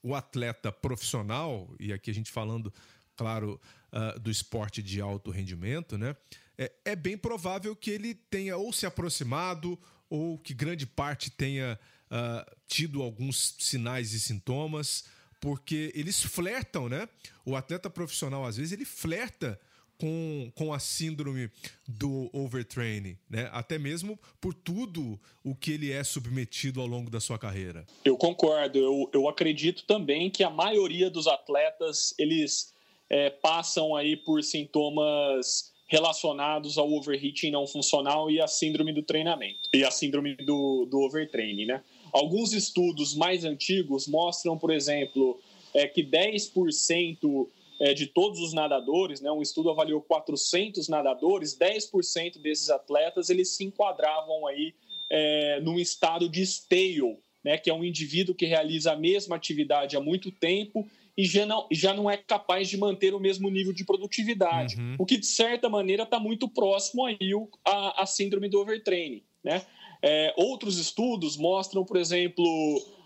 o 0.03 0.13
atleta 0.13 0.71
profissional, 0.71 1.73
e 1.79 1.91
aqui 1.91 2.11
a 2.11 2.13
gente 2.13 2.31
falando, 2.31 2.71
claro, 3.15 3.59
uh, 3.91 4.19
do 4.19 4.29
esporte 4.29 4.83
de 4.83 5.01
alto 5.01 5.31
rendimento, 5.31 5.97
né? 5.97 6.15
É, 6.57 6.71
é, 6.85 6.95
bem 6.95 7.17
provável 7.17 7.75
que 7.75 7.89
ele 7.89 8.13
tenha 8.13 8.55
ou 8.55 8.71
se 8.71 8.85
aproximado 8.85 9.77
ou 10.09 10.37
que 10.37 10.53
grande 10.53 10.85
parte 10.85 11.29
tenha 11.29 11.77
uh, 12.05 12.55
tido 12.67 13.01
alguns 13.01 13.55
sinais 13.59 14.13
e 14.13 14.19
sintomas, 14.19 15.05
porque 15.39 15.91
eles 15.95 16.21
flertam, 16.21 16.89
né? 16.89 17.07
O 17.45 17.55
atleta 17.55 17.89
profissional, 17.89 18.45
às 18.45 18.57
vezes, 18.57 18.71
ele 18.71 18.85
flerta 18.85 19.59
com, 19.97 20.51
com 20.55 20.73
a 20.73 20.79
síndrome 20.79 21.49
do 21.87 22.29
overtraining, 22.33 23.17
né? 23.29 23.49
Até 23.51 23.77
mesmo 23.77 24.19
por 24.41 24.53
tudo 24.53 25.19
o 25.43 25.55
que 25.55 25.71
ele 25.71 25.91
é 25.91 26.03
submetido 26.03 26.81
ao 26.81 26.87
longo 26.87 27.09
da 27.09 27.19
sua 27.19 27.37
carreira. 27.37 27.85
Eu 28.03 28.17
concordo. 28.17 28.77
Eu, 28.77 29.09
eu 29.13 29.29
acredito 29.29 29.83
também 29.85 30.29
que 30.29 30.43
a 30.43 30.49
maioria 30.49 31.09
dos 31.09 31.27
atletas 31.27 32.13
eles 32.17 32.73
é, 33.09 33.29
passam 33.29 33.95
aí 33.95 34.17
por 34.17 34.43
sintomas 34.43 35.73
relacionados 35.87 36.77
ao 36.77 36.91
overheating 36.91 37.51
não 37.51 37.67
funcional 37.67 38.29
e 38.29 38.41
a 38.41 38.47
síndrome 38.47 38.91
do 38.91 39.03
treinamento 39.03 39.69
e 39.73 39.83
a 39.83 39.91
síndrome 39.91 40.35
do, 40.35 40.85
do 40.85 40.99
overtraining, 41.01 41.67
né? 41.67 41.83
Alguns 42.15 42.53
estudos 42.53 43.13
mais 43.13 43.43
antigos 43.43 44.07
mostram, 44.07 44.57
por 44.57 44.71
exemplo, 44.71 45.37
é, 45.73 45.85
que 45.85 46.01
10% 46.01 47.45
é, 47.77 47.93
de 47.93 48.07
todos 48.07 48.39
os 48.39 48.53
nadadores, 48.53 49.19
né, 49.19 49.29
um 49.29 49.41
estudo 49.41 49.69
avaliou 49.69 49.99
400 49.99 50.87
nadadores, 50.87 51.57
10% 51.59 52.41
desses 52.41 52.69
atletas 52.69 53.29
eles 53.29 53.49
se 53.49 53.65
enquadravam 53.65 54.47
aí 54.47 54.73
é, 55.09 55.59
num 55.59 55.77
estado 55.77 56.29
de 56.29 56.41
stale, 56.43 57.17
né, 57.43 57.57
que 57.57 57.69
é 57.69 57.73
um 57.73 57.83
indivíduo 57.83 58.33
que 58.33 58.45
realiza 58.45 58.93
a 58.93 58.95
mesma 58.95 59.35
atividade 59.35 59.97
há 59.97 59.99
muito 59.99 60.31
tempo 60.31 60.87
e 61.17 61.25
já 61.25 61.45
não, 61.45 61.67
já 61.69 61.93
não 61.93 62.09
é 62.09 62.15
capaz 62.15 62.69
de 62.69 62.77
manter 62.77 63.13
o 63.13 63.19
mesmo 63.19 63.49
nível 63.49 63.73
de 63.73 63.83
produtividade, 63.83 64.77
uhum. 64.77 64.95
o 64.99 65.05
que 65.05 65.17
de 65.17 65.25
certa 65.25 65.67
maneira 65.67 66.03
está 66.03 66.17
muito 66.17 66.47
próximo 66.47 67.05
aí 67.05 67.31
a, 67.65 68.03
a 68.03 68.05
síndrome 68.05 68.47
do 68.47 68.61
overtraining. 68.61 69.21
Né? 69.43 69.61
É, 70.07 70.31
outros 70.37 70.77
estudos 70.77 71.35
mostram, 71.35 71.83
por 71.83 71.97
exemplo, 71.97 72.45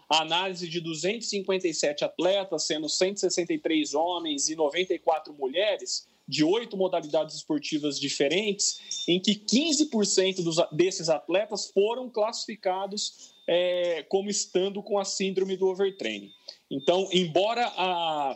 a 0.10 0.22
análise 0.22 0.68
de 0.68 0.82
257 0.82 2.04
atletas, 2.04 2.64
sendo 2.64 2.90
163 2.90 3.94
homens 3.94 4.50
e 4.50 4.56
94 4.56 5.34
mulheres, 5.34 6.10
de 6.28 6.44
oito 6.44 6.76
modalidades 6.76 7.36
esportivas 7.36 7.98
diferentes, 7.98 9.04
em 9.08 9.18
que 9.18 9.34
15% 9.34 10.44
dos, 10.44 10.58
desses 10.74 11.08
atletas 11.08 11.72
foram 11.72 12.10
classificados 12.10 13.34
é, 13.48 14.04
como 14.10 14.30
estando 14.30 14.84
com 14.84 15.00
a 15.00 15.06
síndrome 15.06 15.56
do 15.56 15.68
overtraining. 15.68 16.32
Então, 16.70 17.08
embora 17.14 17.66
a, 17.78 18.36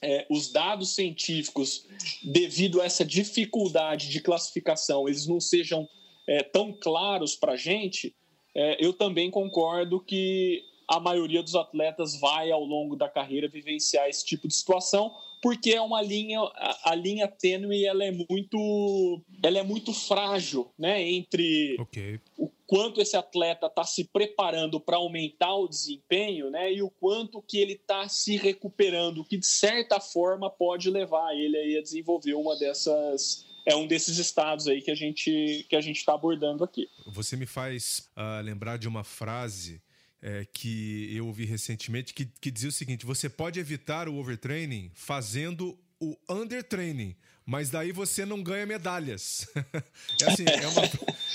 é, 0.00 0.24
os 0.30 0.52
dados 0.52 0.94
científicos, 0.94 1.84
devido 2.22 2.80
a 2.80 2.84
essa 2.84 3.04
dificuldade 3.04 4.08
de 4.08 4.20
classificação, 4.20 5.08
eles 5.08 5.26
não 5.26 5.40
sejam 5.40 5.88
é, 6.32 6.42
tão 6.42 6.72
claros 6.72 7.36
para 7.36 7.52
a 7.52 7.56
gente, 7.56 8.14
é, 8.54 8.84
eu 8.84 8.94
também 8.94 9.30
concordo 9.30 10.00
que 10.00 10.64
a 10.88 10.98
maioria 10.98 11.42
dos 11.42 11.54
atletas 11.54 12.18
vai, 12.18 12.50
ao 12.50 12.64
longo 12.64 12.96
da 12.96 13.08
carreira, 13.08 13.48
vivenciar 13.48 14.08
esse 14.08 14.24
tipo 14.24 14.48
de 14.48 14.54
situação, 14.54 15.14
porque 15.42 15.72
é 15.72 15.80
uma 15.80 16.00
linha, 16.00 16.40
a, 16.40 16.92
a 16.92 16.94
linha 16.94 17.28
tênue 17.28 17.84
ela 17.84 18.02
é 18.02 18.10
muito, 18.10 19.20
ela 19.42 19.58
é 19.58 19.62
muito 19.62 19.92
frágil, 19.92 20.70
né, 20.78 21.02
entre 21.02 21.76
okay. 21.78 22.18
o 22.38 22.48
quanto 22.66 23.02
esse 23.02 23.16
atleta 23.16 23.66
está 23.66 23.84
se 23.84 24.04
preparando 24.04 24.80
para 24.80 24.96
aumentar 24.96 25.54
o 25.54 25.68
desempenho, 25.68 26.48
né, 26.50 26.72
e 26.72 26.80
o 26.80 26.88
quanto 26.88 27.42
que 27.42 27.58
ele 27.58 27.74
está 27.74 28.08
se 28.08 28.38
recuperando, 28.38 29.24
que 29.24 29.36
de 29.36 29.46
certa 29.46 30.00
forma 30.00 30.48
pode 30.48 30.88
levar 30.88 31.34
ele 31.36 31.76
a 31.76 31.82
desenvolver 31.82 32.34
uma 32.34 32.56
dessas 32.56 33.51
é 33.64 33.76
um 33.76 33.86
desses 33.86 34.18
estados 34.18 34.66
aí 34.66 34.82
que 34.82 34.90
a 34.90 34.94
gente 34.94 35.66
que 35.68 35.76
a 35.76 35.80
gente 35.80 35.98
está 35.98 36.14
abordando 36.14 36.64
aqui. 36.64 36.88
Você 37.06 37.36
me 37.36 37.46
faz 37.46 38.10
uh, 38.16 38.42
lembrar 38.42 38.76
de 38.76 38.88
uma 38.88 39.04
frase 39.04 39.80
é, 40.20 40.46
que 40.52 41.14
eu 41.14 41.26
ouvi 41.26 41.44
recentemente 41.44 42.14
que, 42.14 42.26
que 42.26 42.50
dizia 42.50 42.68
o 42.68 42.72
seguinte: 42.72 43.04
você 43.04 43.28
pode 43.28 43.58
evitar 43.58 44.08
o 44.08 44.16
overtraining 44.16 44.90
fazendo 44.94 45.78
o 46.00 46.16
undertraining, 46.28 47.16
mas 47.44 47.70
daí 47.70 47.92
você 47.92 48.24
não 48.24 48.42
ganha 48.42 48.66
medalhas. 48.66 49.48
é 50.20 50.24
assim, 50.26 50.44
é 50.44 50.66
uma, 50.66 50.82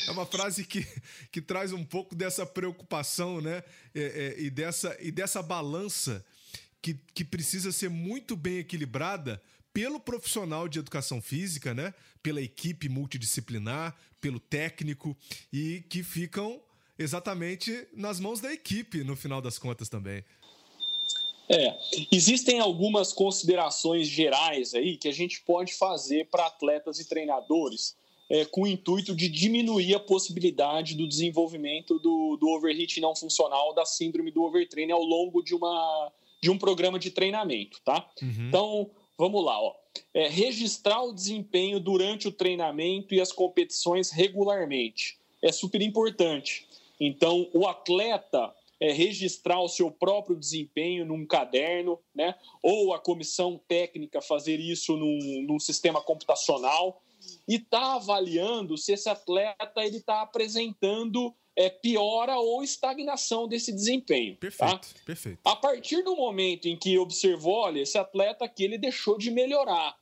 é 0.08 0.12
uma 0.12 0.26
frase 0.26 0.66
que, 0.66 0.86
que 1.32 1.42
traz 1.42 1.72
um 1.72 1.84
pouco 1.86 2.16
dessa 2.16 2.46
preocupação, 2.46 3.40
né? 3.40 3.64
É, 3.96 4.02
é, 4.02 4.36
e, 4.42 4.50
dessa, 4.50 4.98
e 5.00 5.12
dessa 5.12 5.42
balança 5.42 6.26
que, 6.82 7.00
que 7.14 7.24
precisa 7.24 7.72
ser 7.72 7.90
muito 7.90 8.36
bem 8.36 8.60
equilibrada 8.60 9.42
pelo 9.78 10.00
profissional 10.00 10.68
de 10.68 10.80
educação 10.80 11.22
física, 11.22 11.72
né? 11.72 11.94
Pela 12.24 12.42
equipe 12.42 12.90
multidisciplinar, 12.90 13.96
pelo 14.20 14.40
técnico 14.40 15.16
e 15.54 15.84
que 15.88 16.02
ficam 16.02 16.60
exatamente 16.98 17.88
nas 17.94 18.20
mãos 18.20 18.40
da 18.42 18.52
equipe, 18.52 19.04
no 19.04 19.16
final 19.16 19.40
das 19.40 19.60
contas 19.60 19.88
também. 19.88 20.24
É, 21.48 21.78
existem 22.12 22.60
algumas 22.60 23.14
considerações 23.14 24.08
gerais 24.08 24.74
aí 24.74 24.98
que 24.98 25.08
a 25.08 25.14
gente 25.14 25.42
pode 25.42 25.76
fazer 25.76 26.26
para 26.26 26.48
atletas 26.48 27.00
e 27.00 27.08
treinadores 27.08 27.96
é, 28.32 28.46
com 28.46 28.64
o 28.64 28.68
intuito 28.68 29.16
de 29.16 29.30
diminuir 29.30 29.94
a 29.94 30.00
possibilidade 30.00 30.96
do 30.96 31.08
desenvolvimento 31.08 32.00
do, 32.00 32.36
do 32.36 32.50
overheat 32.50 33.00
não 33.00 33.16
funcional, 33.16 33.76
da 33.76 33.86
síndrome 33.86 34.32
do 34.32 34.42
overtraining 34.42 34.92
ao 34.92 35.04
longo 35.04 35.44
de, 35.44 35.54
uma, 35.54 36.12
de 36.42 36.50
um 36.50 36.58
programa 36.58 36.98
de 36.98 37.12
treinamento, 37.12 37.80
tá? 37.86 38.10
Uhum. 38.24 38.48
Então, 38.48 38.92
vamos 39.18 39.44
lá, 39.44 39.60
ó. 39.62 39.76
É, 40.14 40.28
registrar 40.28 41.02
o 41.04 41.14
desempenho 41.14 41.80
durante 41.80 42.28
o 42.28 42.32
treinamento 42.32 43.16
e 43.16 43.22
as 43.22 43.32
competições 43.32 44.12
regularmente. 44.12 45.18
É 45.42 45.52
super 45.52 45.82
importante. 45.82 46.68
Então, 47.00 47.50
o 47.54 47.68
atleta 47.68 48.54
é, 48.80 48.92
registrar 48.92 49.60
o 49.60 49.70
seu 49.70 49.90
próprio 49.90 50.36
desempenho 50.36 51.06
num 51.06 51.26
caderno, 51.26 52.00
né? 52.14 52.36
ou 52.62 52.94
a 52.94 53.00
comissão 53.00 53.60
técnica 53.68 54.22
fazer 54.22 54.60
isso 54.60 54.96
num, 54.96 55.46
num 55.48 55.60
sistema 55.60 56.02
computacional 56.02 57.02
e 57.48 57.58
tá 57.58 57.96
avaliando 57.96 58.78
se 58.78 58.94
esse 58.94 59.10
atleta 59.10 59.84
ele 59.84 59.98
está 59.98 60.22
apresentando 60.22 61.34
é, 61.58 61.70
piora 61.70 62.38
ou 62.38 62.64
estagnação 62.64 63.48
desse 63.48 63.74
desempenho. 63.74 64.36
Tá? 64.36 64.40
Perfeito, 64.42 64.94
tá? 64.94 65.02
perfeito. 65.06 65.40
A 65.44 65.56
partir 65.56 66.04
do 66.04 66.16
momento 66.16 66.68
em 66.68 66.78
que 66.78 66.98
observou, 67.00 67.56
olha, 67.56 67.82
esse 67.82 67.98
atleta 67.98 68.46
aqui 68.46 68.64
ele 68.64 68.78
deixou 68.78 69.18
de 69.18 69.32
melhorar, 69.32 69.98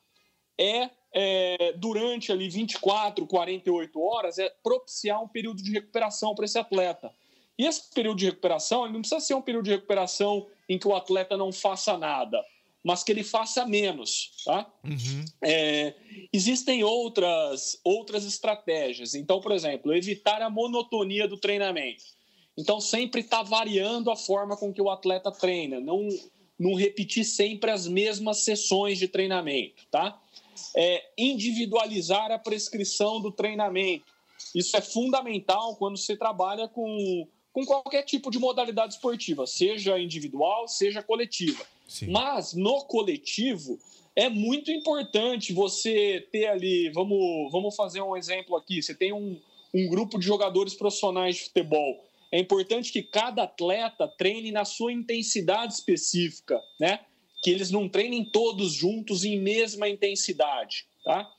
é 0.60 0.90
é, 1.18 1.72
durante 1.78 2.30
ali 2.30 2.50
24, 2.50 3.26
48 3.26 4.02
horas, 4.02 4.38
é 4.38 4.54
propiciar 4.62 5.24
um 5.24 5.30
período 5.30 5.64
de 5.64 5.72
recuperação 5.72 6.36
para 6.36 6.44
esse 6.44 6.60
atleta. 6.60 7.10
E 7.58 7.66
esse 7.66 7.90
período 7.90 8.18
de 8.18 8.26
recuperação, 8.26 8.84
ele 8.84 8.92
não 8.92 9.00
precisa 9.00 9.22
ser 9.22 9.34
um 9.34 9.42
período 9.42 9.64
de 9.64 9.72
recuperação 9.72 10.46
em 10.68 10.78
que 10.78 10.86
o 10.86 10.94
atleta 10.94 11.38
não 11.38 11.54
faça 11.54 11.98
nada, 11.98 12.44
mas 12.86 13.04
que 13.04 13.12
ele 13.12 13.24
faça 13.24 13.66
menos, 13.66 14.32
tá? 14.46 14.72
Uhum. 14.84 15.26
É, 15.44 15.96
existem 16.32 16.84
outras, 16.84 17.80
outras 17.84 18.24
estratégias. 18.24 19.16
Então, 19.16 19.42
por 19.42 19.52
exemplo, 19.52 19.94
evitar 19.94 20.42
a 20.42 20.50
monotonia 20.50 21.28
do 21.28 21.36
treinamento. 21.38 22.04
Então, 22.56 22.80
sempre 22.80 23.22
está 23.22 23.42
variando 23.42 24.12
a 24.12 24.16
forma 24.16 24.56
com 24.56 24.72
que 24.72 24.82
o 24.82 24.90
atleta 24.90 25.32
treina, 25.32 25.80
não, 25.80 26.08
não 26.58 26.76
repetir 26.76 27.26
sempre 27.26 27.72
as 27.72 27.88
mesmas 27.88 28.44
sessões 28.44 29.00
de 29.00 29.08
treinamento, 29.08 29.86
tá? 29.90 30.22
é, 30.76 31.04
individualizar 31.18 32.32
a 32.32 32.40
prescrição 32.40 33.22
do 33.22 33.32
treinamento. 33.32 34.06
Isso 34.54 34.76
é 34.76 34.82
fundamental 34.82 35.76
quando 35.76 35.98
você 35.98 36.16
trabalha 36.16 36.68
com, 36.68 37.28
com 37.52 37.66
qualquer 37.66 38.04
tipo 38.04 38.30
de 38.30 38.40
modalidade 38.40 38.94
esportiva, 38.94 39.48
seja 39.48 40.00
individual, 40.00 40.68
seja 40.68 41.02
coletiva. 41.02 41.66
Mas 42.08 42.54
no 42.54 42.84
coletivo 42.86 43.80
é 44.16 44.30
muito 44.30 44.72
importante 44.72 45.54
você 45.54 46.26
ter 46.32 46.48
ali, 46.48 46.90
vamos, 46.90 47.52
vamos 47.52 47.76
fazer 47.76 48.02
um 48.02 48.16
exemplo 48.16 48.56
aqui, 48.56 48.82
você 48.82 48.96
tem 48.96 49.12
um, 49.12 49.40
um 49.74 49.90
grupo 49.90 50.18
de 50.18 50.26
jogadores 50.26 50.74
profissionais 50.74 51.36
de 51.36 51.44
futebol. 51.44 52.06
É 52.32 52.40
importante 52.40 52.92
que 52.92 53.04
cada 53.04 53.44
atleta 53.44 54.08
treine 54.08 54.52
na 54.52 54.66
sua 54.66 54.92
intensidade 54.92 55.74
específica, 55.74 56.62
né? 56.80 57.02
Que 57.44 57.52
eles 57.52 57.70
não 57.70 57.88
treinem 57.88 58.26
todos 58.26 58.74
juntos 58.74 59.24
em 59.24 59.40
mesma 59.40 59.88
intensidade, 59.88 60.88
tá? 61.04 61.32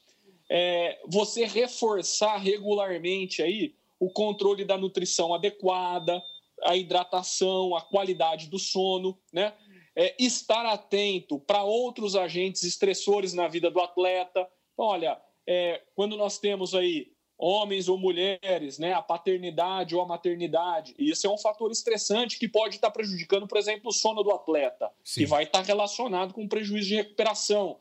É, 0.49 1.01
você 1.09 1.45
reforçar 1.45 2.37
regularmente 2.37 3.43
aí 3.43 3.75
o 3.99 4.11
controle 4.11 4.65
da 4.65 4.79
nutrição 4.79 5.35
adequada, 5.35 6.23
a 6.63 6.77
hidratação, 6.77 7.75
a 7.75 7.81
qualidade 7.81 8.49
do 8.49 8.59
sono, 8.59 9.19
né? 9.33 9.53
É, 9.97 10.15
estar 10.19 10.67
atento 10.67 11.41
para 11.41 11.65
outros 11.65 12.15
agentes 12.15 12.63
estressores 12.63 13.33
na 13.33 13.49
vida 13.49 13.71
do 13.71 13.81
atleta. 13.81 14.47
Então, 14.75 14.85
olha, 14.85 15.19
é, 15.47 15.83
quando 15.95 16.17
nós 16.17 16.39
temos 16.39 16.75
aí 16.75 17.11
homens 17.39 17.89
ou 17.89 17.99
mulheres, 17.99 18.79
né, 18.79 18.93
a 18.93 19.03
paternidade 19.03 19.95
ou 19.95 20.03
a 20.03 20.07
maternidade, 20.07 20.95
isso 20.99 21.27
é 21.27 21.31
um 21.31 21.39
fator 21.39 21.71
estressante 21.71 22.39
que 22.39 22.49
pode 22.49 22.77
estar 22.77 22.91
prejudicando, 22.91 23.47
por 23.47 23.59
exemplo, 23.59 23.89
o 23.89 23.93
sono 23.93 24.23
do 24.23 24.33
atleta, 24.33 24.91
Sim. 25.05 25.21
que 25.21 25.27
vai 25.27 25.45
estar 25.45 25.63
relacionado 25.63 26.33
com 26.33 26.49
prejuízo 26.49 26.89
de 26.89 26.97
recuperação. 26.97 27.79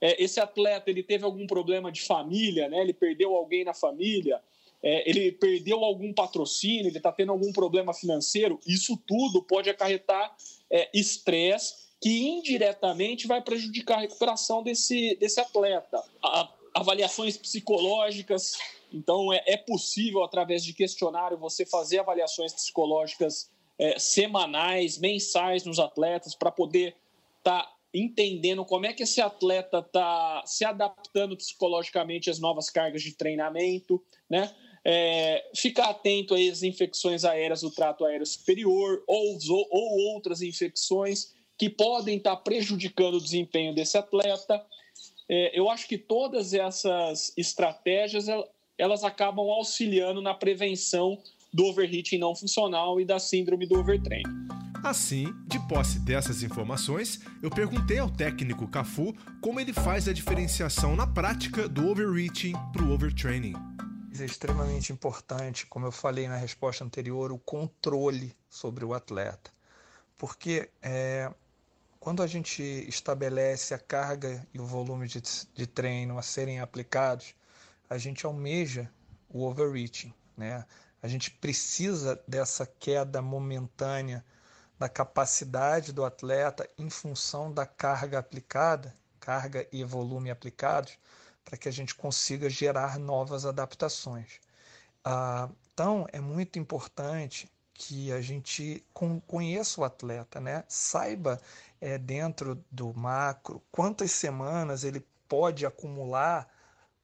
É, 0.00 0.22
esse 0.22 0.40
atleta 0.40 0.90
ele 0.90 1.02
teve 1.02 1.24
algum 1.24 1.46
problema 1.46 1.90
de 1.90 2.02
família, 2.02 2.68
né, 2.68 2.80
ele 2.80 2.92
perdeu 2.92 3.34
alguém 3.34 3.64
na 3.64 3.72
família, 3.72 4.40
é, 4.82 5.08
ele 5.08 5.32
perdeu 5.32 5.84
algum 5.84 6.12
patrocínio, 6.12 6.88
ele 6.88 6.98
está 6.98 7.12
tendo 7.12 7.32
algum 7.32 7.52
problema 7.52 7.94
financeiro, 7.94 8.58
isso 8.66 8.96
tudo 9.06 9.42
pode 9.42 9.70
acarretar 9.70 10.34
é, 10.70 10.88
estresse 10.94 11.86
que 12.00 12.28
indiretamente 12.28 13.26
vai 13.26 13.40
prejudicar 13.40 13.98
a 13.98 14.00
recuperação 14.02 14.62
desse, 14.62 15.16
desse 15.16 15.40
atleta. 15.40 16.02
A, 16.22 16.52
avaliações 16.76 17.38
psicológicas, 17.38 18.58
então 18.92 19.32
é, 19.32 19.42
é, 19.46 19.56
possível, 19.56 20.22
através 20.22 20.62
de 20.62 20.74
questionário, 20.74 21.38
você 21.38 21.64
fazer 21.64 22.00
avaliações 22.00 22.52
psicológicas 22.52 23.50
é, 23.78 23.98
semanais, 23.98 24.98
mensais 24.98 25.64
nos 25.64 25.78
atletas, 25.78 26.34
para 26.34 26.50
poder 26.50 26.94
estar 27.38 27.62
tá 27.62 27.72
entendendo 27.94 28.62
como 28.64 28.84
é 28.84 28.92
que 28.92 29.04
esse 29.04 29.22
atleta 29.22 29.78
está 29.78 30.42
se 30.44 30.66
adaptando 30.66 31.34
psicologicamente 31.34 32.28
às 32.28 32.38
novas 32.38 32.68
cargas 32.68 33.02
de 33.02 33.14
treinamento, 33.14 34.02
né? 34.28 34.54
É, 34.88 35.50
ficar 35.52 35.90
atento 35.90 36.32
às 36.32 36.62
infecções 36.62 37.24
aéreas 37.24 37.62
do 37.62 37.72
trato 37.72 38.04
aéreo 38.04 38.24
superior 38.24 39.02
ou, 39.08 39.36
ou 39.50 40.14
outras 40.14 40.42
infecções 40.42 41.34
que 41.58 41.68
podem 41.68 42.18
estar 42.18 42.36
prejudicando 42.36 43.14
o 43.14 43.20
desempenho 43.20 43.74
desse 43.74 43.98
atleta. 43.98 44.64
É, 45.28 45.58
eu 45.58 45.68
acho 45.68 45.88
que 45.88 45.98
todas 45.98 46.54
essas 46.54 47.32
estratégias 47.36 48.26
elas 48.78 49.02
acabam 49.02 49.50
auxiliando 49.50 50.22
na 50.22 50.34
prevenção 50.34 51.18
do 51.52 51.64
overheating 51.64 52.18
não 52.18 52.36
funcional 52.36 53.00
e 53.00 53.04
da 53.04 53.18
síndrome 53.18 53.66
do 53.66 53.80
overtraining. 53.80 54.46
Assim, 54.84 55.26
de 55.48 55.58
posse 55.66 55.98
dessas 55.98 56.44
informações, 56.44 57.18
eu 57.42 57.50
perguntei 57.50 57.98
ao 57.98 58.08
técnico 58.08 58.68
Cafu 58.68 59.12
como 59.40 59.58
ele 59.58 59.72
faz 59.72 60.06
a 60.06 60.12
diferenciação 60.12 60.94
na 60.94 61.08
prática 61.08 61.68
do 61.68 61.88
overreaching 61.88 62.52
para 62.72 62.84
o 62.84 62.92
overtraining 62.92 63.75
é 64.20 64.24
extremamente 64.24 64.92
importante, 64.92 65.66
como 65.66 65.86
eu 65.86 65.92
falei 65.92 66.28
na 66.28 66.36
resposta 66.36 66.84
anterior, 66.84 67.32
o 67.32 67.38
controle 67.38 68.36
sobre 68.48 68.84
o 68.84 68.94
atleta. 68.94 69.50
Porque 70.16 70.70
é, 70.82 71.32
quando 71.98 72.22
a 72.22 72.26
gente 72.26 72.62
estabelece 72.62 73.74
a 73.74 73.78
carga 73.78 74.46
e 74.54 74.60
o 74.60 74.64
volume 74.64 75.08
de, 75.08 75.20
de 75.20 75.66
treino 75.66 76.18
a 76.18 76.22
serem 76.22 76.60
aplicados, 76.60 77.34
a 77.88 77.98
gente 77.98 78.24
almeja 78.24 78.90
o 79.28 79.44
overreaching. 79.44 80.14
Né? 80.36 80.64
A 81.02 81.08
gente 81.08 81.30
precisa 81.30 82.22
dessa 82.26 82.66
queda 82.66 83.20
momentânea 83.20 84.24
da 84.78 84.88
capacidade 84.88 85.92
do 85.92 86.04
atleta 86.04 86.68
em 86.78 86.90
função 86.90 87.52
da 87.52 87.66
carga 87.66 88.18
aplicada, 88.18 88.94
carga 89.18 89.66
e 89.72 89.82
volume 89.82 90.30
aplicados, 90.30 90.98
para 91.46 91.56
que 91.56 91.68
a 91.68 91.72
gente 91.72 91.94
consiga 91.94 92.50
gerar 92.50 92.98
novas 92.98 93.46
adaptações. 93.46 94.40
Ah, 95.04 95.48
então, 95.72 96.06
é 96.12 96.20
muito 96.20 96.58
importante 96.58 97.48
que 97.72 98.12
a 98.12 98.20
gente 98.20 98.84
conheça 99.26 99.80
o 99.80 99.84
atleta, 99.84 100.40
né? 100.40 100.64
saiba 100.68 101.40
é, 101.80 101.96
dentro 101.98 102.62
do 102.70 102.92
macro 102.94 103.62
quantas 103.70 104.10
semanas 104.12 104.82
ele 104.82 105.06
pode 105.28 105.64
acumular 105.64 106.48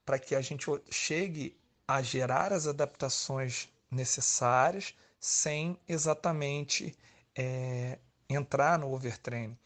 para 0.05 0.19
que 0.19 0.35
a 0.35 0.41
gente 0.41 0.65
chegue 0.89 1.55
a 1.87 2.01
gerar 2.01 2.51
as 2.51 2.67
adaptações 2.67 3.69
necessárias 3.89 4.95
sem 5.19 5.77
exatamente 5.87 6.95
é, 7.35 7.97
entrar 8.29 8.77
no 8.79 8.91
overtraining. 8.93 9.57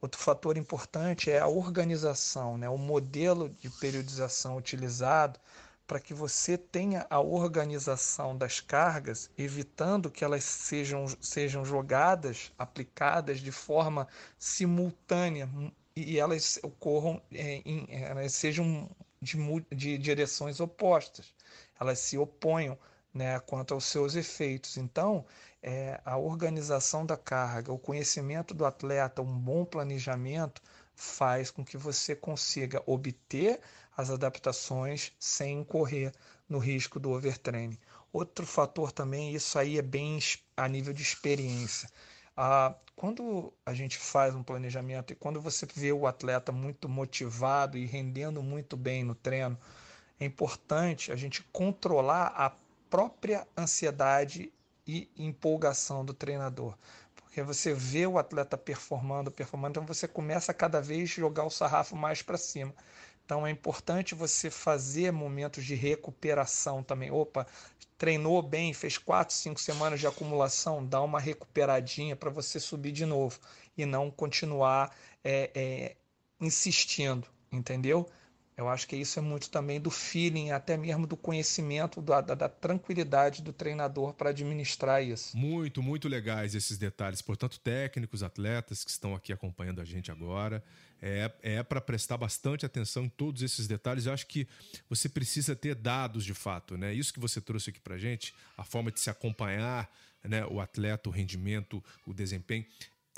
Outro 0.00 0.20
fator 0.20 0.56
importante 0.56 1.30
é 1.30 1.40
a 1.40 1.48
organização, 1.48 2.56
né? 2.56 2.68
o 2.68 2.78
modelo 2.78 3.48
de 3.48 3.68
periodização 3.68 4.56
utilizado 4.56 5.40
para 5.88 5.98
que 5.98 6.12
você 6.12 6.56
tenha 6.56 7.06
a 7.08 7.18
organização 7.18 8.36
das 8.36 8.60
cargas, 8.60 9.30
evitando 9.36 10.10
que 10.10 10.22
elas 10.22 10.44
sejam, 10.44 11.06
sejam 11.20 11.64
jogadas, 11.64 12.52
aplicadas 12.58 13.40
de 13.40 13.50
forma 13.50 14.06
simultânea 14.38 15.48
e 15.96 16.18
elas 16.18 16.60
ocorram, 16.62 17.20
é, 17.32 17.62
em, 17.64 17.86
elas 17.90 18.34
sejam 18.34 18.88
de, 19.20 19.36
de 19.74 19.98
direções 19.98 20.60
opostas, 20.60 21.34
elas 21.80 21.98
se 21.98 22.16
oponham 22.16 22.78
né, 23.12 23.38
quanto 23.40 23.74
aos 23.74 23.84
seus 23.84 24.14
efeitos. 24.14 24.76
Então, 24.76 25.24
é, 25.62 26.00
a 26.04 26.16
organização 26.16 27.04
da 27.04 27.16
carga, 27.16 27.72
o 27.72 27.78
conhecimento 27.78 28.54
do 28.54 28.64
atleta, 28.64 29.22
um 29.22 29.38
bom 29.38 29.64
planejamento 29.64 30.62
faz 30.94 31.50
com 31.50 31.64
que 31.64 31.76
você 31.76 32.14
consiga 32.14 32.82
obter 32.86 33.60
as 33.96 34.10
adaptações 34.10 35.12
sem 35.18 35.60
incorrer 35.60 36.12
no 36.48 36.58
risco 36.58 36.98
do 36.98 37.10
overtraining. 37.10 37.78
Outro 38.12 38.46
fator 38.46 38.90
também, 38.90 39.34
isso 39.34 39.58
aí 39.58 39.78
é 39.78 39.82
bem 39.82 40.18
a 40.56 40.68
nível 40.68 40.92
de 40.92 41.02
experiência. 41.02 41.88
Ah, 42.36 42.74
quando 42.94 43.52
a 43.66 43.74
gente 43.74 43.98
faz 43.98 44.34
um 44.34 44.42
planejamento 44.42 45.12
e 45.12 45.16
quando 45.16 45.40
você 45.40 45.66
vê 45.74 45.92
o 45.92 46.06
atleta 46.06 46.50
muito 46.50 46.88
motivado 46.88 47.76
e 47.76 47.84
rendendo 47.84 48.42
muito 48.42 48.76
bem 48.76 49.04
no 49.04 49.14
treino, 49.14 49.58
é 50.18 50.24
importante 50.24 51.12
a 51.12 51.16
gente 51.16 51.42
controlar 51.52 52.32
a 52.36 52.50
própria 52.90 53.46
ansiedade 53.56 54.52
e 54.86 55.10
empolgação 55.16 56.04
do 56.04 56.14
treinador. 56.14 56.76
Porque 57.14 57.42
você 57.42 57.74
vê 57.74 58.06
o 58.06 58.18
atleta 58.18 58.56
performando, 58.56 59.30
performando, 59.30 59.72
então 59.72 59.86
você 59.86 60.08
começa 60.08 60.52
a 60.52 60.54
cada 60.54 60.80
vez 60.80 61.10
jogar 61.10 61.44
o 61.44 61.50
sarrafo 61.50 61.94
mais 61.94 62.22
para 62.22 62.38
cima. 62.38 62.74
Então 63.24 63.46
é 63.46 63.50
importante 63.50 64.14
você 64.14 64.50
fazer 64.50 65.12
momentos 65.12 65.64
de 65.64 65.74
recuperação 65.74 66.82
também. 66.82 67.10
Opa, 67.10 67.46
treinou 67.98 68.40
bem, 68.40 68.72
fez 68.72 68.96
quatro, 68.96 69.34
cinco 69.34 69.60
semanas 69.60 70.00
de 70.00 70.06
acumulação, 70.06 70.86
dá 70.86 71.02
uma 71.02 71.20
recuperadinha 71.20 72.16
para 72.16 72.30
você 72.30 72.58
subir 72.58 72.92
de 72.92 73.04
novo 73.04 73.38
e 73.76 73.84
não 73.84 74.10
continuar 74.10 74.96
é, 75.22 75.50
é, 75.54 75.96
insistindo, 76.40 77.28
entendeu? 77.52 78.08
Eu 78.58 78.68
acho 78.68 78.88
que 78.88 78.96
isso 78.96 79.20
é 79.20 79.22
muito 79.22 79.48
também 79.50 79.80
do 79.80 79.88
feeling, 79.88 80.50
até 80.50 80.76
mesmo 80.76 81.06
do 81.06 81.16
conhecimento, 81.16 82.02
da, 82.02 82.20
da, 82.20 82.34
da 82.34 82.48
tranquilidade 82.48 83.40
do 83.40 83.52
treinador 83.52 84.12
para 84.14 84.30
administrar 84.30 85.00
isso. 85.00 85.36
Muito, 85.36 85.80
muito 85.80 86.08
legais 86.08 86.56
esses 86.56 86.76
detalhes. 86.76 87.22
Portanto, 87.22 87.60
técnicos, 87.60 88.20
atletas 88.20 88.82
que 88.82 88.90
estão 88.90 89.14
aqui 89.14 89.32
acompanhando 89.32 89.80
a 89.80 89.84
gente 89.84 90.10
agora, 90.10 90.60
é, 91.00 91.30
é 91.40 91.62
para 91.62 91.80
prestar 91.80 92.16
bastante 92.16 92.66
atenção 92.66 93.04
em 93.04 93.08
todos 93.08 93.42
esses 93.42 93.68
detalhes. 93.68 94.06
Eu 94.06 94.12
acho 94.12 94.26
que 94.26 94.48
você 94.90 95.08
precisa 95.08 95.54
ter 95.54 95.76
dados 95.76 96.24
de 96.24 96.34
fato, 96.34 96.76
né? 96.76 96.92
Isso 96.92 97.14
que 97.14 97.20
você 97.20 97.40
trouxe 97.40 97.70
aqui 97.70 97.78
para 97.78 97.96
gente, 97.96 98.34
a 98.56 98.64
forma 98.64 98.90
de 98.90 98.98
se 98.98 99.08
acompanhar, 99.08 99.88
né? 100.24 100.44
O 100.46 100.58
atleta, 100.58 101.08
o 101.08 101.12
rendimento, 101.12 101.80
o 102.04 102.12
desempenho 102.12 102.66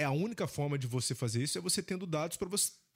é 0.00 0.04
a 0.04 0.10
única 0.10 0.46
forma 0.46 0.78
de 0.78 0.86
você 0.86 1.14
fazer 1.14 1.42
isso 1.42 1.58
é 1.58 1.60
você 1.60 1.82
tendo 1.82 2.06
dados 2.06 2.38
para 2.38 2.48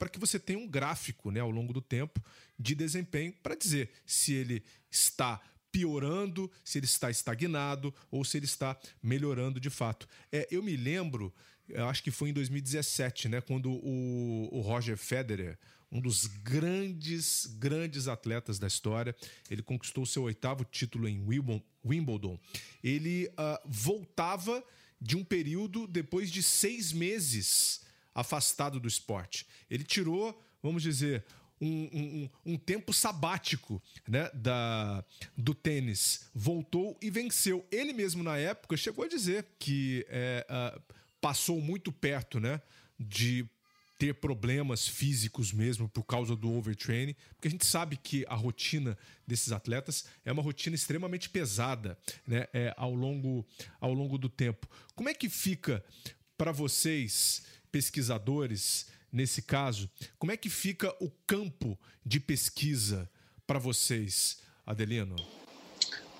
que 0.09 0.19
você 0.19 0.39
tenha 0.39 0.59
um 0.59 0.67
gráfico 0.67 1.31
né, 1.31 1.39
ao 1.39 1.49
longo 1.49 1.73
do 1.73 1.81
tempo 1.81 2.23
de 2.59 2.75
desempenho 2.75 3.33
para 3.41 3.55
dizer 3.55 3.89
se 4.05 4.33
ele 4.33 4.63
está 4.89 5.41
piorando, 5.71 6.49
se 6.63 6.79
ele 6.79 6.85
está 6.85 7.09
estagnado 7.09 7.93
ou 8.09 8.23
se 8.23 8.37
ele 8.37 8.45
está 8.45 8.77
melhorando 9.03 9.59
de 9.59 9.69
fato. 9.69 10.07
É, 10.31 10.47
eu 10.49 10.63
me 10.63 10.77
lembro, 10.77 11.33
eu 11.67 11.85
acho 11.87 12.01
que 12.01 12.11
foi 12.11 12.29
em 12.29 12.33
2017, 12.33 13.27
né, 13.27 13.41
quando 13.41 13.69
o, 13.71 14.49
o 14.51 14.61
Roger 14.61 14.97
Federer, 14.97 15.57
um 15.91 16.01
dos 16.01 16.25
grandes, 16.25 17.45
grandes 17.57 18.07
atletas 18.07 18.59
da 18.59 18.67
história, 18.67 19.15
ele 19.49 19.61
conquistou 19.61 20.05
seu 20.05 20.23
oitavo 20.23 20.65
título 20.65 21.07
em 21.07 21.21
Wimbledon. 21.85 22.39
Ele 22.83 23.27
uh, 23.27 23.59
voltava 23.65 24.63
de 24.99 25.15
um 25.15 25.23
período 25.23 25.87
depois 25.87 26.31
de 26.31 26.41
seis 26.41 26.91
meses 26.91 27.84
afastado 28.15 28.79
do 28.79 28.87
esporte. 28.87 29.45
Ele 29.69 29.83
tirou, 29.83 30.41
vamos 30.63 30.81
dizer, 30.81 31.23
um, 31.59 31.67
um, 31.67 32.53
um, 32.53 32.57
tempo 32.57 32.93
sabático 32.93 33.81
né, 34.07 34.29
da, 34.33 35.03
do 35.37 35.53
tênis, 35.53 36.29
voltou 36.33 36.97
e 37.01 37.09
venceu. 37.09 37.65
Ele 37.71 37.93
mesmo, 37.93 38.23
na 38.23 38.37
época, 38.37 38.77
chegou 38.77 39.05
a 39.05 39.07
dizer 39.07 39.45
que 39.59 40.05
é, 40.09 40.45
uh, 40.49 40.81
passou 41.19 41.61
muito 41.61 41.91
perto 41.91 42.39
né, 42.39 42.61
de 42.99 43.45
ter 43.97 44.13
problemas 44.15 44.87
físicos 44.87 45.53
mesmo 45.53 45.87
por 45.87 46.03
causa 46.03 46.35
do 46.35 46.51
overtraining, 46.51 47.15
porque 47.33 47.47
a 47.47 47.51
gente 47.51 47.65
sabe 47.65 47.95
que 47.95 48.25
a 48.27 48.35
rotina 48.35 48.97
desses 49.25 49.51
atletas 49.51 50.05
é 50.25 50.31
uma 50.31 50.43
rotina 50.43 50.75
extremamente 50.75 51.29
pesada 51.29 51.97
né, 52.27 52.47
é, 52.53 52.73
ao, 52.75 52.93
longo, 52.93 53.45
ao 53.79 53.93
longo 53.93 54.17
do 54.17 54.27
tempo. 54.27 54.67
Como 54.93 55.07
é 55.07 55.13
que 55.13 55.29
fica 55.29 55.83
para 56.37 56.51
vocês, 56.51 57.43
pesquisadores, 57.75 58.89
nesse 59.11 59.41
caso, 59.41 59.89
como 60.17 60.31
é 60.31 60.37
que 60.37 60.49
fica 60.49 60.95
o 61.01 61.11
campo 61.27 61.77
de 62.05 62.21
pesquisa 62.21 63.09
para 63.45 63.59
vocês, 63.59 64.41
Adelino? 64.65 65.17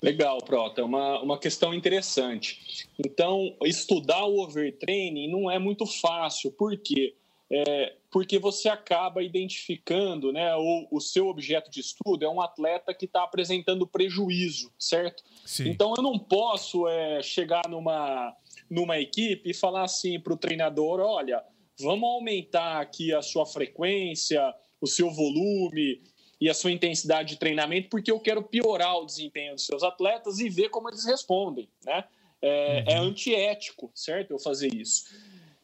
Legal, 0.02 0.36
Prota, 0.42 0.82
é 0.82 0.84
uma, 0.84 1.18
uma 1.22 1.38
questão 1.38 1.72
interessante. 1.72 2.86
Então, 2.98 3.56
estudar 3.62 4.26
o 4.26 4.42
overtraining 4.42 5.30
não 5.30 5.50
é 5.50 5.58
muito 5.58 5.86
fácil, 5.86 6.52
por 6.52 6.76
quê? 6.76 7.16
É, 7.50 7.94
porque 8.10 8.38
você 8.38 8.68
acaba 8.68 9.22
identificando, 9.22 10.32
né, 10.32 10.54
o, 10.56 10.88
o 10.90 11.00
seu 11.00 11.28
objeto 11.28 11.70
de 11.70 11.80
estudo 11.80 12.22
é 12.22 12.28
um 12.28 12.42
atleta 12.42 12.92
que 12.92 13.06
está 13.06 13.22
apresentando 13.22 13.86
prejuízo, 13.86 14.70
certo? 14.78 15.22
Sim. 15.46 15.70
Então 15.70 15.94
eu 15.96 16.02
não 16.02 16.18
posso 16.18 16.86
é, 16.86 17.22
chegar 17.22 17.62
numa, 17.66 18.36
numa 18.70 18.98
equipe 18.98 19.50
e 19.50 19.54
falar 19.54 19.84
assim 19.84 20.18
para 20.20 20.32
o 20.32 20.36
treinador: 20.36 21.00
olha, 21.00 21.42
vamos 21.78 22.08
aumentar 22.08 22.80
aqui 22.80 23.12
a 23.12 23.22
sua 23.22 23.46
frequência, 23.46 24.54
o 24.80 24.86
seu 24.86 25.10
volume 25.10 26.02
e 26.40 26.48
a 26.48 26.54
sua 26.54 26.70
intensidade 26.70 27.30
de 27.30 27.38
treinamento, 27.38 27.88
porque 27.88 28.10
eu 28.10 28.20
quero 28.20 28.42
piorar 28.42 28.98
o 28.98 29.06
desempenho 29.06 29.54
dos 29.54 29.64
seus 29.64 29.82
atletas 29.82 30.38
e 30.38 30.48
ver 30.48 30.68
como 30.68 30.88
eles 30.88 31.04
respondem, 31.04 31.68
né? 31.84 32.04
É, 32.42 32.84
é 32.86 33.00
uhum. 33.00 33.08
antiético, 33.08 33.90
certo? 33.94 34.32
Eu 34.32 34.38
fazer 34.38 34.72
isso. 34.74 35.06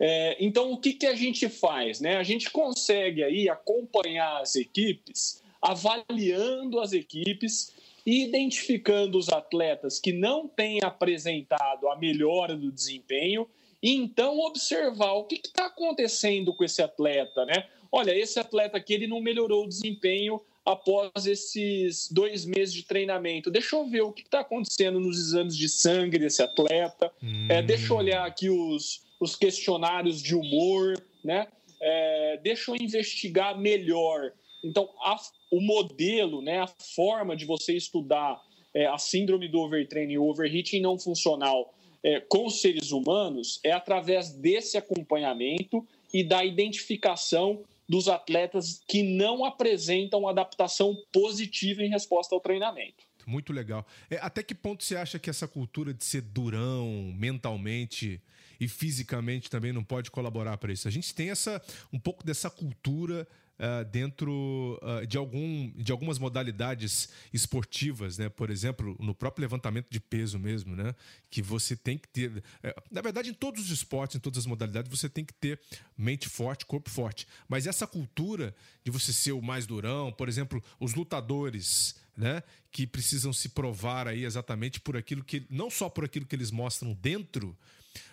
É, 0.01 0.37
então, 0.41 0.73
o 0.73 0.79
que, 0.79 0.95
que 0.95 1.07
a 1.07 1.15
gente 1.15 1.49
faz? 1.49 2.01
Né? 2.01 2.17
A 2.17 2.23
gente 2.23 2.51
consegue 2.51 3.23
aí 3.23 3.49
acompanhar 3.49 4.41
as 4.41 4.57
equipes, 4.57 5.43
avaliando 5.61 6.81
as 6.81 6.93
equipes 6.93 7.73
identificando 8.05 9.19
os 9.19 9.29
atletas 9.29 9.99
que 9.99 10.13
não 10.13 10.49
têm 10.49 10.81
apresentado 10.83 11.89
a 11.89 11.97
melhora 11.97 12.57
do 12.57 12.71
desempenho 12.71 13.49
e 13.83 13.93
então 13.93 14.39
observar 14.41 15.13
o 15.13 15.25
que 15.25 15.37
está 15.37 15.67
acontecendo 15.67 16.55
com 16.55 16.65
esse 16.65 16.83
atleta, 16.83 17.45
né? 17.45 17.67
Olha, 17.91 18.17
esse 18.17 18.39
atleta 18.39 18.77
aqui 18.77 18.95
ele 18.95 19.07
não 19.07 19.21
melhorou 19.21 19.65
o 19.65 19.69
desempenho 19.69 20.41
após 20.65 21.27
esses 21.27 22.11
dois 22.11 22.45
meses 22.45 22.73
de 22.73 22.85
treinamento. 22.85 23.51
Deixa 23.51 23.77
eu 23.77 23.87
ver 23.87 24.03
o 24.03 24.13
que 24.13 24.23
está 24.23 24.41
acontecendo 24.41 25.01
nos 25.01 25.19
exames 25.19 25.57
de 25.57 25.69
sangue 25.69 26.19
desse 26.19 26.43
atleta. 26.43 27.13
Hum. 27.23 27.49
É, 27.51 27.61
deixa 27.61 27.93
eu 27.93 27.97
olhar 27.97 28.25
aqui 28.25 28.49
os, 28.49 29.03
os 29.21 29.35
questionários 29.35 30.23
de 30.23 30.35
humor, 30.35 30.95
né? 31.25 31.49
É, 31.81 32.41
deixa 32.43 32.71
eu 32.71 32.77
investigar 32.77 33.59
melhor. 33.59 34.33
Então, 34.65 34.89
a, 35.01 35.17
o 35.53 35.61
modelo, 35.61 36.41
né, 36.41 36.61
a 36.61 36.67
forma 36.67 37.37
de 37.37 37.45
você 37.45 37.77
estudar 37.77 38.41
é, 38.75 38.87
a 38.87 38.97
síndrome 38.97 39.49
do 39.49 39.61
overtraining 39.61 40.15
e 40.15 40.19
overheating 40.19 40.81
não 40.81 40.99
funcional 40.99 41.75
é, 42.03 42.21
com 42.21 42.47
os 42.47 42.63
seres 42.63 42.91
humanos 42.91 43.61
é 43.63 43.71
através 43.71 44.33
desse 44.33 44.79
acompanhamento 44.79 45.87
e 46.13 46.25
da 46.25 46.43
identificação 46.43 47.63
dos 47.87 48.09
atletas 48.09 48.83
que 48.89 49.03
não 49.03 49.45
apresentam 49.45 50.27
adaptação 50.27 50.97
positiva 51.13 51.83
em 51.83 51.91
resposta 51.91 52.35
ao 52.35 52.41
treinamento. 52.41 53.05
Muito 53.27 53.53
legal. 53.53 53.87
É, 54.11 54.17
até 54.17 54.43
que 54.43 54.55
ponto 54.55 54.83
você 54.83 54.97
acha 54.97 55.19
que 55.19 55.29
essa 55.29 55.47
cultura 55.47 55.93
de 55.93 56.03
ser 56.03 56.23
durão 56.23 57.13
mentalmente 57.15 58.21
e 58.59 58.67
fisicamente 58.67 59.51
também 59.51 59.73
não 59.73 59.85
pode 59.85 60.11
colaborar 60.11 60.57
para 60.57 60.73
isso? 60.73 60.89
A 60.89 60.91
gente 60.91 61.15
tem 61.15 61.31
essa 61.31 61.63
um 61.93 61.99
pouco 61.99 62.25
dessa 62.25 62.51
cultura 62.51 63.29
uh, 63.59 63.85
dentro 63.91 64.79
uh, 64.83 65.07
de, 65.07 65.17
algum, 65.17 65.71
de 65.77 65.93
algumas 65.93 66.19
modalidades 66.19 67.09
esportivas, 67.33 68.19
né? 68.19 68.29
Por 68.29 68.51
exemplo, 68.51 68.97
no 68.99 69.15
próprio 69.15 69.43
levantamento 69.43 69.89
de 69.91 70.01
peso 70.01 70.39
mesmo, 70.39 70.75
né? 70.75 70.95
Que 71.31 71.43
você 71.43 71.77
tem 71.77 71.99
que 71.99 72.09
ter. 72.09 72.31
Uh, 72.31 72.43
na 72.91 73.01
verdade, 73.01 73.31
em 73.31 73.35
todos 73.35 73.65
os 73.65 73.71
esportes, 73.71 74.17
em 74.17 74.21
todas 74.21 74.39
as 74.39 74.47
modalidades, 74.47 74.91
você 74.91 75.09
tem 75.09 75.25
que 75.25 75.35
ter 75.35 75.61
mente 75.97 76.29
forte, 76.29 76.67
corpo 76.67 76.91
forte. 76.91 77.27
Mas 77.49 77.67
essa 77.67 77.87
cultura 77.87 78.55
de 78.85 78.91
você 78.91 79.13
ser 79.13 79.33
o 79.33 79.43
mais 79.43 79.67
durão, 79.67 80.13
por 80.13 80.29
exemplo, 80.29 80.63
os 80.79 80.95
lutadores. 80.95 82.01
Né, 82.15 82.43
que 82.71 82.87
precisam 82.87 83.33
se 83.33 83.49
provar 83.49 84.07
aí 84.07 84.27
exatamente 84.27 84.79
por 84.79 84.99
aquilo 84.99 85.25
que 85.25 85.47
não 85.49 85.71
só 85.71 85.89
por 85.89 86.05
aquilo 86.05 86.27
que 86.27 86.37
eles 86.37 86.51
mostram 86.51 86.93
dentro 86.93 87.57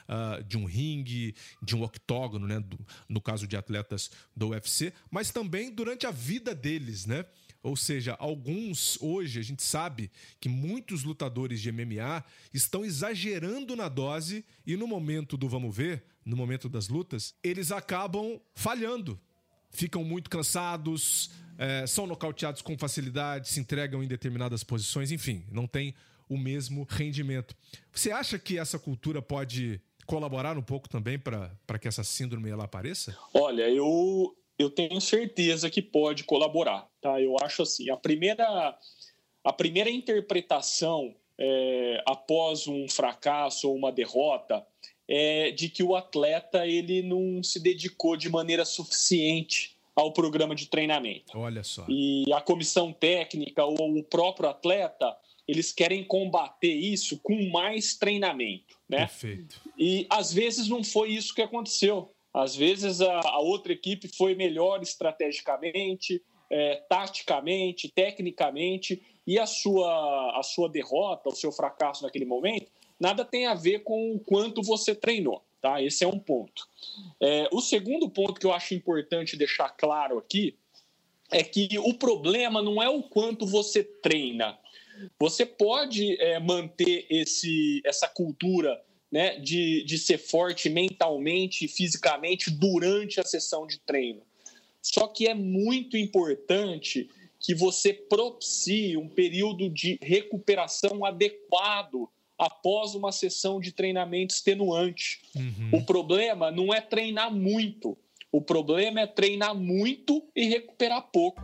uh, 0.08 0.44
de 0.44 0.58
um 0.58 0.66
ringue, 0.66 1.36
de 1.62 1.76
um 1.76 1.84
octógono, 1.84 2.48
né? 2.48 2.60
Do, 2.60 2.80
no 3.08 3.22
caso 3.22 3.48
de 3.48 3.56
atletas 3.56 4.12
do 4.36 4.50
UFC, 4.50 4.94
mas 5.10 5.32
também 5.32 5.72
durante 5.72 6.06
a 6.06 6.12
vida 6.12 6.54
deles, 6.54 7.06
né? 7.06 7.26
Ou 7.62 7.76
seja, 7.76 8.16
alguns 8.20 8.98
hoje 9.02 9.40
a 9.40 9.44
gente 9.44 9.64
sabe 9.64 10.10
que 10.40 10.48
muitos 10.48 11.04
lutadores 11.04 11.60
de 11.62 11.72
MMA 11.72 12.24
estão 12.54 12.86
exagerando 12.86 13.76
na 13.76 13.90
dose 13.90 14.46
e 14.66 14.78
no 14.78 14.88
momento 14.88 15.36
do 15.36 15.50
vamos 15.50 15.76
ver, 15.76 16.04
no 16.24 16.38
momento 16.38 16.70
das 16.70 16.88
lutas, 16.88 17.34
eles 17.44 17.72
acabam 17.72 18.40
falhando. 18.56 19.20
Ficam 19.72 20.04
muito 20.04 20.30
cansados, 20.30 21.32
é, 21.58 21.86
são 21.86 22.08
nocauteados 22.08 22.62
com 22.62 22.78
facilidade, 22.78 23.50
se 23.50 23.60
entregam 23.60 24.02
em 24.02 24.08
determinadas 24.08 24.64
posições, 24.64 25.12
enfim, 25.12 25.46
não 25.52 25.68
tem 25.68 25.94
o 26.30 26.38
mesmo 26.38 26.86
rendimento. 26.88 27.56
Você 27.92 28.12
acha 28.12 28.38
que 28.38 28.58
essa 28.58 28.78
cultura 28.78 29.22
pode 29.22 29.82
colaborar 30.06 30.58
um 30.58 30.62
pouco 30.62 30.88
também 30.88 31.20
para 31.20 31.80
que 31.80 31.88
essa 31.88 32.04
síndrome 32.04 32.50
ela 32.50 32.66
apareça? 32.66 33.18
Olha, 33.34 33.70
eu, 33.70 34.36
eu 34.58 34.70
tenho 34.70 35.02
certeza 35.02 35.70
que 35.70 35.82
pode 35.82 36.24
colaborar. 36.24 36.88
Tá? 37.02 37.20
Eu 37.20 37.36
acho 37.42 37.64
assim, 37.64 37.90
a 37.90 37.98
primeira, 37.98 38.78
a 39.44 39.54
primeira 39.54 39.90
interpretação 39.90 41.16
é, 41.38 42.04
após 42.06 42.68
um 42.68 42.88
fracasso 42.88 43.70
ou 43.70 43.76
uma 43.76 43.92
derrota 43.92 44.66
é 45.08 45.52
de 45.52 45.70
que 45.70 45.82
o 45.82 45.96
atleta 45.96 46.68
ele 46.68 47.02
não 47.02 47.42
se 47.42 47.60
dedicou 47.60 48.16
de 48.16 48.30
maneira 48.30 48.64
suficiente 48.64 49.76
ao 49.96 50.14
programa 50.14 50.56
de 50.56 50.68
treinamento. 50.68 51.38
Olha 51.38 51.64
só. 51.64 51.86
E 51.90 52.26
a 52.32 52.40
comissão 52.40 52.94
técnica 52.94 53.66
ou 53.66 53.98
o 53.98 54.04
próprio 54.04 54.50
atleta 54.50 55.16
eles 55.50 55.72
querem 55.72 56.04
combater 56.04 56.72
isso 56.72 57.20
com 57.24 57.50
mais 57.50 57.96
treinamento, 57.96 58.78
né? 58.88 59.00
Perfeito. 59.00 59.60
E 59.76 60.06
às 60.08 60.32
vezes 60.32 60.68
não 60.68 60.84
foi 60.84 61.10
isso 61.10 61.34
que 61.34 61.42
aconteceu. 61.42 62.14
Às 62.32 62.56
vezes 62.56 63.02
a, 63.02 63.20
a 63.20 63.40
outra 63.40 63.74
equipe 63.74 64.08
foi 64.08 64.36
melhor 64.36 64.84
estrategicamente, 64.84 66.22
é, 66.52 66.84
taticamente, 66.88 67.90
tecnicamente, 67.90 69.02
e 69.26 69.40
a 69.40 69.48
sua, 69.48 70.40
a 70.40 70.44
sua 70.44 70.70
derrota, 70.70 71.30
o 71.30 71.36
seu 71.36 71.52
fracasso 71.52 72.04
naquele 72.04 72.26
momento, 72.26 72.72
nada 73.00 73.26
tem 73.26 73.48
a 73.48 73.56
ver 73.56 73.80
com 73.80 74.14
o 74.14 74.20
quanto 74.20 74.62
você 74.62 74.94
treinou. 74.94 75.44
Tá? 75.60 75.82
Esse 75.82 76.04
é 76.04 76.08
um 76.08 76.20
ponto. 76.20 76.68
É, 77.20 77.50
o 77.52 77.60
segundo 77.60 78.08
ponto 78.08 78.40
que 78.40 78.46
eu 78.46 78.54
acho 78.54 78.76
importante 78.76 79.36
deixar 79.36 79.70
claro 79.70 80.20
aqui 80.20 80.56
é 81.32 81.44
que 81.44 81.70
o 81.80 81.96
problema 81.96 82.62
não 82.62 82.82
é 82.82 82.88
o 82.88 83.02
quanto 83.02 83.48
você 83.48 83.84
treina, 83.84 84.58
você 85.20 85.46
pode 85.46 86.20
é, 86.22 86.40
manter 86.40 87.06
esse, 87.10 87.82
essa 87.86 88.08
cultura 88.08 88.82
né, 89.12 89.40
de, 89.40 89.84
de 89.86 89.98
ser 89.98 90.18
forte 90.18 90.70
mentalmente 90.70 91.66
e 91.66 91.68
fisicamente 91.68 92.52
durante 92.52 93.20
a 93.20 93.24
sessão 93.24 93.66
de 93.66 93.80
treino. 93.80 94.22
Só 94.82 95.08
que 95.08 95.28
é 95.28 95.34
muito 95.34 95.98
importante 95.98 97.10
que 97.40 97.56
você 97.56 97.94
propicie 97.94 98.98
um 98.98 99.08
período 99.08 99.70
de 99.70 99.98
recuperação 100.02 101.06
adequado 101.06 102.10
após 102.38 102.96
uma 102.96 103.12
sessão 103.12 103.60
de 103.60 103.72
treinamento 103.72 104.34
extenuante. 104.34 105.22
Uhum. 105.36 105.80
O 105.80 105.86
problema 105.86 106.52
não 106.52 106.74
é 106.74 106.80
treinar 106.80 107.34
muito, 107.34 107.98
o 108.32 108.42
problema 108.42 109.02
é 109.02 109.08
treinar 109.08 109.56
muito 109.56 110.24
e 110.36 110.46
recuperar 110.46 111.10
pouco. 111.12 111.42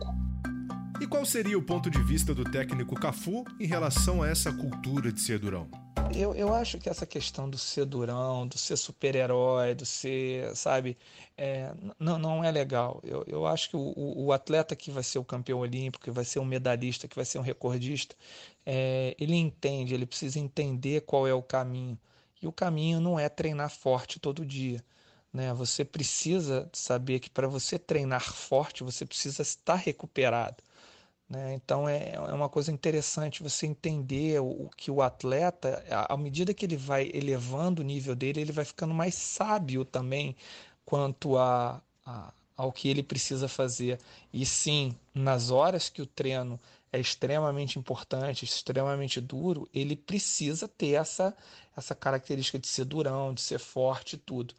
E 0.98 1.06
qual 1.06 1.26
seria 1.26 1.58
o 1.58 1.62
ponto 1.62 1.90
de 1.90 2.02
vista 2.02 2.34
do 2.34 2.42
técnico 2.42 2.94
Cafu 2.94 3.44
em 3.60 3.66
relação 3.66 4.22
a 4.22 4.28
essa 4.28 4.50
cultura 4.50 5.12
de 5.12 5.20
ser 5.20 5.38
durão? 5.38 5.68
Eu, 6.14 6.34
eu 6.34 6.54
acho 6.54 6.78
que 6.78 6.88
essa 6.88 7.04
questão 7.04 7.50
do 7.50 7.58
ser 7.58 7.84
durão, 7.84 8.46
do 8.46 8.56
ser 8.56 8.78
super-herói, 8.78 9.74
do 9.74 9.84
ser, 9.84 10.56
sabe, 10.56 10.96
é, 11.36 11.70
não, 11.98 12.18
não 12.18 12.42
é 12.42 12.50
legal. 12.50 13.02
Eu, 13.04 13.24
eu 13.26 13.46
acho 13.46 13.68
que 13.68 13.76
o, 13.76 13.92
o, 13.96 14.32
atleta 14.32 14.74
que 14.74 14.90
vai 14.90 15.02
ser 15.02 15.18
o 15.18 15.24
campeão 15.24 15.58
olímpico, 15.58 16.04
que 16.04 16.10
vai 16.10 16.24
ser 16.24 16.38
um 16.38 16.44
medalhista, 16.46 17.06
que 17.06 17.16
vai 17.16 17.26
ser 17.26 17.38
um 17.38 17.42
recordista, 17.42 18.16
é, 18.64 19.14
ele 19.18 19.36
entende, 19.36 19.92
ele 19.92 20.06
precisa 20.06 20.38
entender 20.38 21.02
qual 21.02 21.26
é 21.26 21.34
o 21.34 21.42
caminho. 21.42 21.98
E 22.40 22.46
o 22.46 22.52
caminho 22.52 23.00
não 23.00 23.18
é 23.18 23.28
treinar 23.28 23.68
forte 23.68 24.18
todo 24.18 24.46
dia. 24.46 24.82
Né? 25.30 25.52
Você 25.52 25.84
precisa 25.84 26.70
saber 26.72 27.18
que 27.20 27.28
para 27.28 27.48
você 27.48 27.78
treinar 27.78 28.32
forte, 28.32 28.82
você 28.82 29.04
precisa 29.04 29.42
estar 29.42 29.74
recuperado. 29.74 30.62
Né? 31.28 31.54
Então 31.54 31.88
é, 31.88 32.14
é 32.14 32.32
uma 32.32 32.48
coisa 32.48 32.70
interessante 32.70 33.42
você 33.42 33.66
entender 33.66 34.40
o, 34.40 34.66
o, 34.66 34.70
que 34.76 34.90
o 34.90 35.02
atleta, 35.02 35.84
à 35.90 36.16
medida 36.16 36.54
que 36.54 36.64
ele 36.64 36.76
vai 36.76 37.10
elevando 37.12 37.82
o 37.82 37.84
nível 37.84 38.14
dele, 38.14 38.40
ele 38.40 38.52
vai 38.52 38.64
ficando 38.64 38.94
mais 38.94 39.14
sábio 39.14 39.84
também 39.84 40.36
quanto 40.84 41.36
a, 41.36 41.82
a, 42.04 42.32
ao 42.56 42.72
que 42.72 42.88
ele 42.88 43.02
precisa 43.02 43.48
fazer. 43.48 43.98
E 44.32 44.46
sim, 44.46 44.96
nas 45.14 45.50
horas 45.50 45.88
que 45.88 46.00
o 46.00 46.06
treino 46.06 46.60
é 46.92 47.00
extremamente 47.00 47.78
importante, 47.78 48.44
extremamente 48.44 49.20
duro, 49.20 49.68
ele 49.74 49.96
precisa 49.96 50.68
ter 50.68 50.92
essa, 50.92 51.36
essa 51.76 51.94
característica 51.94 52.58
de 52.58 52.68
ser 52.68 52.84
durão, 52.84 53.34
de 53.34 53.40
ser 53.40 53.58
forte 53.58 54.14
e 54.14 54.18
tudo 54.18 54.54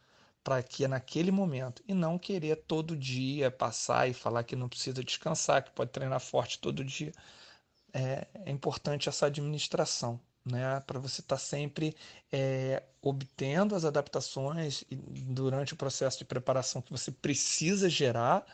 para 0.47 0.63
que 0.63 0.85
é 0.85 0.87
naquele 0.87 1.29
momento 1.29 1.83
e 1.85 1.93
não 1.93 2.17
querer 2.17 2.55
todo 2.55 2.95
dia 2.95 3.51
passar 3.51 4.09
e 4.09 4.13
falar 4.13 4.45
que 4.45 4.55
não 4.55 4.69
precisa 4.69 5.03
descansar, 5.03 5.61
que 5.61 5.71
pode 5.71 5.91
treinar 5.91 6.21
forte 6.21 6.57
todo 6.57 6.85
dia. 6.85 7.11
É, 7.93 8.25
é 8.45 8.49
importante 8.49 9.09
essa 9.09 9.25
administração, 9.25 10.17
né? 10.45 10.79
Para 10.87 10.99
você 10.99 11.19
estar 11.19 11.35
tá 11.35 11.41
sempre 11.41 11.97
é, 12.31 12.81
obtendo 13.01 13.75
as 13.75 13.83
adaptações 13.83 14.85
durante 14.89 15.73
o 15.73 15.75
processo 15.75 16.19
de 16.19 16.23
preparação 16.23 16.81
que 16.81 16.93
você 16.93 17.11
precisa 17.11 17.89
gerar, 17.89 18.45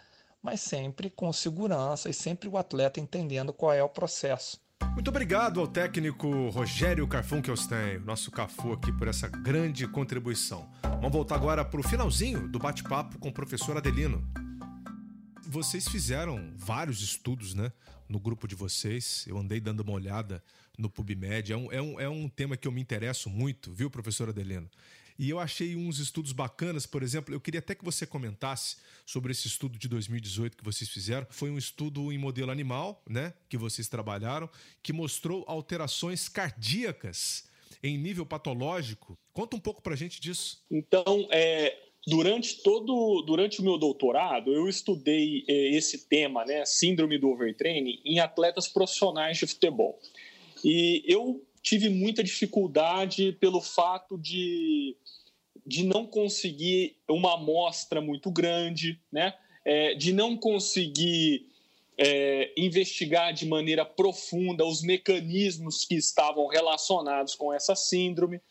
mas 0.42 0.62
sempre 0.62 1.12
com 1.12 1.32
segurança 1.32 2.10
e 2.10 2.14
sempre 2.14 2.50
o 2.50 2.58
atleta 2.58 3.00
entendendo 3.00 3.54
qual 3.54 3.72
é 3.72 3.84
o 3.84 3.90
processo. 3.90 4.60
Muito 4.92 5.08
obrigado 5.08 5.60
ao 5.60 5.68
técnico 5.68 6.50
Rogério 6.50 7.08
Carfunkelstein, 7.08 8.00
nosso 8.00 8.32
Cafu 8.32 8.74
aqui, 8.74 8.92
por 8.92 9.08
essa 9.08 9.28
grande 9.28 9.88
contribuição. 9.88 10.70
Vamos 10.84 11.12
voltar 11.12 11.36
agora 11.36 11.64
para 11.64 11.80
o 11.80 11.84
finalzinho 11.84 12.48
do 12.48 12.60
bate-papo 12.60 13.18
com 13.20 13.30
o 13.30 13.34
professor 13.34 13.78
Adelino. 13.78 14.28
Vocês 15.46 15.88
fizeram 15.88 16.54
vários 16.58 17.02
estudos, 17.02 17.54
né? 17.54 17.72
No 18.08 18.20
grupo 18.20 18.48
de 18.48 18.56
vocês. 18.56 19.26
Eu 19.28 19.38
andei 19.38 19.60
dando 19.60 19.82
uma 19.82 19.94
olhada 19.94 20.44
no 20.78 20.90
PubMed. 20.90 21.54
É 21.54 21.58
um, 21.58 21.72
é 21.72 21.82
um, 21.82 22.00
é 22.00 22.10
um 22.10 22.28
tema 22.28 22.58
que 22.58 22.68
eu 22.68 22.72
me 22.72 22.82
interesso 22.82 23.30
muito, 23.30 23.72
viu, 23.72 23.90
professor 23.90 24.30
Adelino? 24.30 24.70
E 25.24 25.30
eu 25.30 25.40
achei 25.40 25.74
uns 25.74 26.00
estudos 26.00 26.34
bacanas, 26.34 26.86
por 26.86 27.02
exemplo, 27.02 27.34
eu 27.34 27.40
queria 27.40 27.60
até 27.60 27.74
que 27.74 27.86
você 27.86 28.06
comentasse 28.06 28.76
sobre 29.06 29.32
esse 29.32 29.48
estudo 29.48 29.80
de 29.80 29.88
2018 29.88 30.58
que 30.58 30.64
vocês 30.66 30.90
fizeram. 30.90 31.26
Foi 31.30 31.50
um 31.50 31.58
estudo 31.58 32.12
em 32.12 32.18
modelo 32.18 32.52
animal, 32.52 33.02
né, 33.10 33.34
que 33.48 33.56
vocês 33.56 33.88
trabalharam, 33.88 34.50
que 34.82 34.92
mostrou 34.92 35.46
alterações 35.48 36.28
cardíacas 36.28 37.46
em 37.82 37.98
nível 37.98 38.26
patológico. 38.26 39.18
Conta 39.32 39.56
um 39.56 39.62
pouco 39.62 39.82
pra 39.82 39.96
gente 39.96 40.20
disso. 40.20 40.62
Então, 40.70 41.26
é, 41.32 41.74
durante 42.06 42.62
todo 42.62 43.22
durante 43.22 43.62
o 43.62 43.64
meu 43.64 43.78
doutorado 43.78 44.54
eu 44.54 44.68
estudei 44.68 45.46
é, 45.48 45.70
esse 45.70 46.06
tema 46.10 46.44
né 46.44 46.66
síndrome 46.66 47.18
do 47.18 47.30
overtraining 47.30 48.02
em 48.04 48.20
atletas 48.20 48.68
profissionais 48.68 49.38
de 49.38 49.48
futebol 49.48 49.98
e 50.66 51.02
eu 51.08 51.42
tive 51.64 51.90
muita 51.90 52.24
dificuldade 52.24 53.32
pelo 53.40 53.62
fato 53.62 54.18
de 54.18 54.96
de 55.66 55.86
não 55.86 56.06
conseguir 56.06 56.98
uma 57.10 57.36
amostra 57.36 58.02
muito 58.02 58.30
grande, 58.30 59.00
né? 59.10 59.34
É, 59.64 59.96
de 59.96 60.12
não 60.12 60.36
conseguir 60.36 61.48
é, 61.98 62.52
investigar 62.58 63.34
de 63.34 63.46
maneira 63.46 63.86
profunda 63.86 64.66
os 64.66 64.82
mecanismos 64.82 65.86
que 65.86 65.96
estavam 65.96 66.48
relacionados 66.48 67.34
com 67.34 67.54
essa 67.54 67.76
síndrome. 67.76 68.42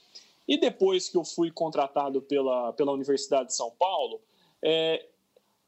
E 0.49 0.59
depois 0.59 1.11
que 1.11 1.19
eu 1.19 1.25
fui 1.25 1.51
contratado 1.51 2.23
pela, 2.23 2.73
pela 2.73 2.93
Universidade 2.93 3.49
de 3.49 3.55
São 3.55 3.71
Paulo, 3.79 4.23
é, 4.63 5.05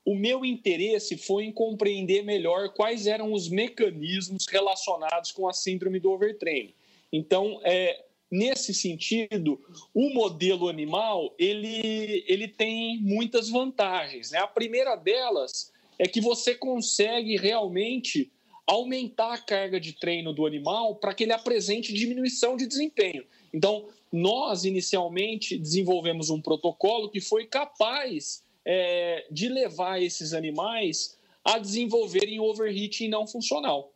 o 0.05 0.15
meu 0.15 0.47
interesse 0.47 1.19
foi 1.19 1.45
em 1.45 1.53
compreender 1.53 2.23
melhor 2.23 2.71
quais 2.71 3.07
eram 3.07 3.33
os 3.35 3.49
mecanismos 3.51 4.47
relacionados 4.47 5.31
com 5.31 5.47
a 5.47 5.53
síndrome 5.53 6.01
do 6.01 6.11
overtraining. 6.11 6.75
Então, 7.13 7.61
é, 7.65 8.05
nesse 8.31 8.75
sentido, 8.75 9.61
o 9.95 10.11
modelo 10.11 10.69
animal 10.69 11.35
ele, 11.39 12.25
ele 12.27 12.49
tem 12.49 12.99
muitas 13.01 13.49
vantagens. 13.49 14.31
Né? 14.31 14.39
A 14.39 14.47
primeira 14.47 14.97
delas 14.97 15.73
é 15.99 16.07
que 16.07 16.21
você 16.21 16.55
consegue 16.55 17.37
realmente 17.37 18.31
aumentar 18.67 19.35
a 19.35 19.39
carga 19.39 19.79
de 19.79 19.93
treino 19.93 20.33
do 20.33 20.47
animal 20.47 20.97
para 20.97 21.15
que 21.15 21.25
ele 21.25 21.33
apresente 21.33 21.93
diminuição 21.93 22.57
de 22.57 22.67
desempenho. 22.67 23.25
Então, 23.53 23.89
nós 24.11 24.65
inicialmente 24.65 25.59
desenvolvemos 25.59 26.31
um 26.31 26.41
protocolo 26.41 27.11
que 27.11 27.21
foi 27.21 27.47
capaz 27.47 28.43
é, 28.65 29.27
de 29.31 29.49
levar 29.49 30.03
esses 30.03 30.33
animais 30.33 31.19
a 31.45 31.59
desenvolverem 31.59 32.41
overheating 32.41 33.09
não 33.09 33.27
funcional. 33.27 33.93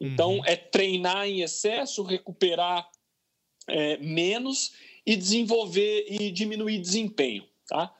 Então, 0.00 0.36
uhum. 0.36 0.44
é 0.44 0.54
treinar 0.54 1.26
em 1.26 1.42
excesso, 1.42 2.02
recuperar 2.02 2.88
é, 3.68 3.96
menos 3.98 4.72
e 5.04 5.16
desenvolver 5.16 6.06
e 6.08 6.30
diminuir 6.30 6.78
desempenho. 6.78 7.44
Tá? 7.66 7.94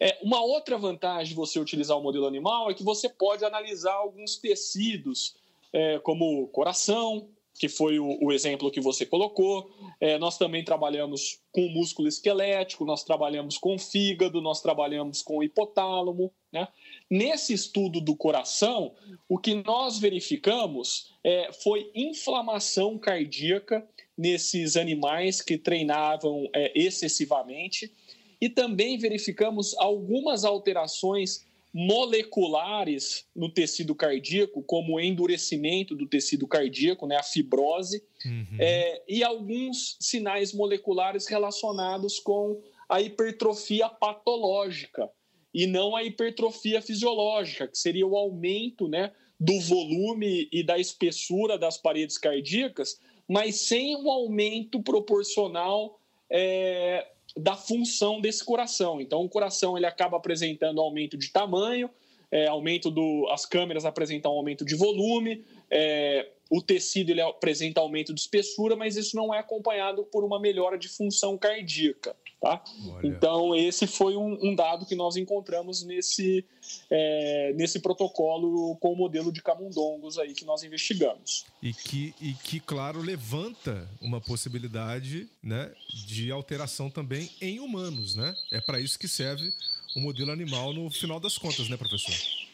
É, 0.00 0.18
uma 0.22 0.42
outra 0.42 0.76
vantagem 0.76 1.28
de 1.28 1.34
você 1.34 1.58
utilizar 1.58 1.96
o 1.96 2.02
modelo 2.02 2.26
animal 2.26 2.70
é 2.70 2.74
que 2.74 2.82
você 2.82 3.08
pode 3.08 3.44
analisar 3.44 3.94
alguns 3.94 4.36
tecidos, 4.36 5.36
é, 5.72 5.98
como 6.00 6.48
coração, 6.48 7.28
que 7.58 7.68
foi 7.68 7.98
o, 7.98 8.18
o, 8.22 8.32
exemplo 8.32 8.70
que 8.70 8.80
você 8.80 9.06
colocou. 9.06 9.70
É, 10.00 10.18
nós 10.18 10.36
também 10.36 10.62
trabalhamos 10.62 11.40
com 11.50 11.68
músculo 11.68 12.06
esquelético, 12.06 12.84
nós 12.84 13.02
trabalhamos 13.02 13.56
com 13.56 13.78
fígado, 13.78 14.42
nós 14.42 14.60
trabalhamos 14.60 15.22
com 15.22 15.42
hipotálamo. 15.42 16.32
Né? 16.52 16.68
Nesse 17.10 17.54
estudo 17.54 18.00
do 18.00 18.14
coração, 18.14 18.94
o 19.28 19.38
que 19.38 19.54
nós 19.54 19.98
verificamos 19.98 21.14
é, 21.24 21.50
foi 21.52 21.90
inflamação 21.94 22.98
cardíaca 22.98 23.86
nesses 24.16 24.76
animais 24.76 25.40
que 25.40 25.56
treinavam 25.56 26.48
é, 26.54 26.72
excessivamente 26.78 27.92
e 28.40 28.48
também 28.48 28.98
verificamos 28.98 29.74
algumas 29.78 30.44
alterações 30.44 31.45
moleculares 31.78 33.26
no 33.36 33.52
tecido 33.52 33.94
cardíaco, 33.94 34.62
como 34.62 34.94
o 34.94 35.00
endurecimento 35.00 35.94
do 35.94 36.06
tecido 36.06 36.48
cardíaco, 36.48 37.06
né, 37.06 37.16
a 37.16 37.22
fibrose, 37.22 38.02
uhum. 38.24 38.56
é, 38.58 39.02
e 39.06 39.22
alguns 39.22 39.98
sinais 40.00 40.54
moleculares 40.54 41.26
relacionados 41.26 42.18
com 42.18 42.58
a 42.88 43.02
hipertrofia 43.02 43.90
patológica 43.90 45.10
e 45.52 45.66
não 45.66 45.94
a 45.94 46.02
hipertrofia 46.02 46.80
fisiológica, 46.80 47.68
que 47.68 47.76
seria 47.76 48.06
o 48.06 48.16
aumento 48.16 48.88
né, 48.88 49.12
do 49.38 49.60
volume 49.60 50.48
e 50.50 50.62
da 50.62 50.78
espessura 50.78 51.58
das 51.58 51.76
paredes 51.76 52.16
cardíacas, 52.16 52.98
mas 53.28 53.56
sem 53.56 53.94
um 53.96 54.10
aumento 54.10 54.82
proporcional 54.82 56.00
é, 56.30 57.06
da 57.36 57.54
função 57.54 58.20
desse 58.20 58.44
coração. 58.44 59.00
Então, 59.00 59.22
o 59.22 59.28
coração 59.28 59.76
ele 59.76 59.86
acaba 59.86 60.16
apresentando 60.16 60.80
aumento 60.80 61.16
de 61.16 61.30
tamanho, 61.30 61.90
é, 62.30 62.46
aumento 62.46 62.90
do, 62.90 63.28
as 63.30 63.44
câmeras 63.44 63.84
apresentam 63.84 64.32
aumento 64.32 64.64
de 64.64 64.74
volume, 64.74 65.44
é, 65.70 66.28
o 66.50 66.62
tecido 66.62 67.10
ele 67.10 67.20
apresenta 67.20 67.80
aumento 67.80 68.14
de 68.14 68.20
espessura, 68.20 68.74
mas 68.74 68.96
isso 68.96 69.16
não 69.16 69.34
é 69.34 69.38
acompanhado 69.38 70.04
por 70.04 70.24
uma 70.24 70.40
melhora 70.40 70.78
de 70.78 70.88
função 70.88 71.36
cardíaca. 71.36 72.16
Tá? 72.40 72.62
Então, 73.02 73.56
esse 73.56 73.86
foi 73.86 74.14
um, 74.14 74.38
um, 74.42 74.54
dado 74.54 74.84
que 74.84 74.94
nós 74.94 75.16
encontramos 75.16 75.82
nesse, 75.82 76.44
é, 76.90 77.54
nesse 77.56 77.80
protocolo 77.80 78.76
com 78.76 78.92
o 78.92 78.96
modelo 78.96 79.32
de 79.32 79.42
camundongos 79.42 80.18
aí 80.18 80.34
que 80.34 80.44
nós 80.44 80.62
investigamos. 80.62 81.46
E 81.62 81.72
que, 81.72 82.14
e 82.20 82.34
que, 82.34 82.60
claro, 82.60 83.00
levanta 83.00 83.88
uma 84.02 84.20
possibilidade 84.20 85.28
né, 85.42 85.72
de 86.06 86.30
alteração 86.30 86.90
também 86.90 87.30
em 87.40 87.58
humanos. 87.58 88.14
Né? 88.14 88.34
É 88.52 88.60
para 88.60 88.78
isso 88.78 88.98
que 88.98 89.08
serve 89.08 89.52
o 89.96 90.00
modelo 90.00 90.30
animal 90.30 90.74
no 90.74 90.90
final 90.90 91.18
das 91.18 91.38
contas, 91.38 91.70
né, 91.70 91.76
professor? 91.76 92.45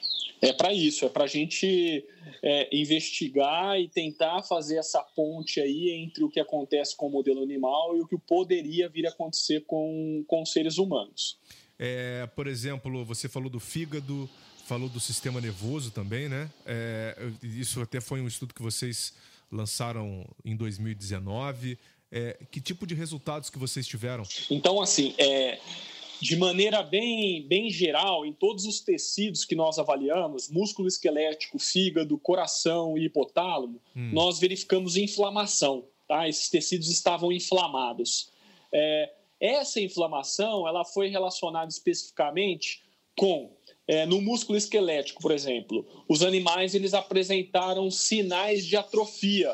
É 0.42 0.52
para 0.52 0.72
isso, 0.72 1.04
é 1.04 1.08
para 1.08 1.24
a 1.24 1.28
gente 1.28 2.04
é, 2.42 2.68
investigar 2.76 3.80
e 3.80 3.88
tentar 3.88 4.42
fazer 4.42 4.76
essa 4.76 5.00
ponte 5.00 5.60
aí 5.60 5.90
entre 5.90 6.24
o 6.24 6.28
que 6.28 6.40
acontece 6.40 6.96
com 6.96 7.06
o 7.06 7.10
modelo 7.10 7.42
animal 7.42 7.96
e 7.96 8.00
o 8.00 8.06
que 8.06 8.18
poderia 8.18 8.88
vir 8.88 9.06
a 9.06 9.10
acontecer 9.10 9.60
com, 9.60 10.24
com 10.26 10.44
seres 10.44 10.78
humanos. 10.78 11.38
É, 11.78 12.28
por 12.34 12.48
exemplo, 12.48 13.04
você 13.04 13.28
falou 13.28 13.48
do 13.48 13.60
fígado, 13.60 14.28
falou 14.66 14.88
do 14.88 14.98
sistema 14.98 15.40
nervoso 15.40 15.92
também, 15.92 16.28
né? 16.28 16.50
É, 16.66 17.16
isso 17.40 17.80
até 17.80 18.00
foi 18.00 18.20
um 18.20 18.26
estudo 18.26 18.52
que 18.52 18.62
vocês 18.62 19.14
lançaram 19.50 20.26
em 20.44 20.56
2019. 20.56 21.78
É, 22.10 22.36
que 22.50 22.60
tipo 22.60 22.86
de 22.86 22.94
resultados 22.94 23.48
que 23.48 23.58
vocês 23.58 23.86
tiveram? 23.86 24.24
Então, 24.50 24.82
assim, 24.82 25.14
é, 25.16 25.58
de 26.22 26.36
maneira 26.36 26.84
bem, 26.84 27.42
bem 27.48 27.68
geral, 27.68 28.24
em 28.24 28.32
todos 28.32 28.64
os 28.64 28.78
tecidos 28.78 29.44
que 29.44 29.56
nós 29.56 29.76
avaliamos, 29.76 30.48
músculo 30.48 30.86
esquelético, 30.86 31.58
fígado, 31.58 32.16
coração 32.16 32.96
e 32.96 33.06
hipotálamo, 33.06 33.80
hum. 33.96 34.10
nós 34.12 34.38
verificamos 34.38 34.96
inflamação. 34.96 35.84
Tá? 36.06 36.28
Esses 36.28 36.48
tecidos 36.48 36.88
estavam 36.88 37.32
inflamados. 37.32 38.30
É, 38.72 39.12
essa 39.40 39.80
inflamação 39.80 40.68
ela 40.68 40.84
foi 40.84 41.08
relacionada 41.08 41.68
especificamente 41.68 42.84
com 43.16 43.50
é, 43.88 44.06
no 44.06 44.22
músculo 44.22 44.56
esquelético, 44.56 45.20
por 45.20 45.32
exemplo, 45.32 45.84
os 46.08 46.22
animais 46.22 46.72
eles 46.72 46.94
apresentaram 46.94 47.90
sinais 47.90 48.64
de 48.64 48.76
atrofia. 48.76 49.52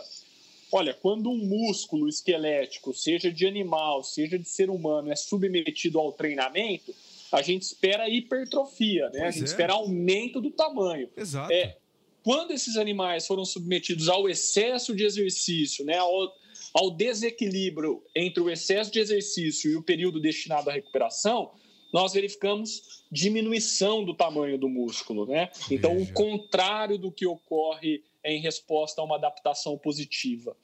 Olha, 0.70 0.92
quando 0.92 1.30
um 1.30 1.38
músculo 1.38 2.08
esquelético, 2.08 2.92
seja 2.92 3.32
de 3.32 3.46
animal, 3.46 4.04
seja 4.04 4.38
de 4.38 4.48
ser 4.48 4.68
humano, 4.68 5.10
é 5.10 5.16
submetido 5.16 5.98
ao 5.98 6.12
treinamento, 6.12 6.94
a 7.32 7.42
gente 7.42 7.62
espera 7.62 8.08
hipertrofia, 8.08 9.08
né? 9.10 9.26
a 9.26 9.30
gente 9.30 9.42
é. 9.42 9.44
espera 9.44 9.72
aumento 9.72 10.40
do 10.40 10.50
tamanho. 10.50 11.08
Exato. 11.16 11.52
É, 11.52 11.76
quando 12.22 12.50
esses 12.50 12.76
animais 12.76 13.26
foram 13.26 13.44
submetidos 13.44 14.08
ao 14.08 14.28
excesso 14.28 14.94
de 14.94 15.04
exercício, 15.04 15.84
né, 15.84 15.96
ao, 15.96 16.34
ao 16.74 16.90
desequilíbrio 16.90 18.02
entre 18.14 18.42
o 18.42 18.50
excesso 18.50 18.90
de 18.90 18.98
exercício 18.98 19.70
e 19.70 19.76
o 19.76 19.82
período 19.82 20.20
destinado 20.20 20.68
à 20.68 20.72
recuperação, 20.72 21.50
nós 21.92 22.12
verificamos 22.12 23.02
diminuição 23.10 24.04
do 24.04 24.14
tamanho 24.14 24.58
do 24.58 24.68
músculo, 24.68 25.24
né? 25.24 25.50
Então, 25.70 25.96
o 25.96 26.12
contrário 26.12 26.98
do 26.98 27.10
que 27.10 27.26
ocorre 27.26 28.02
em 28.30 28.40
resposta 28.40 29.00
a 29.00 29.04
uma 29.04 29.16
adaptação 29.16 29.76
positiva. 29.78 30.56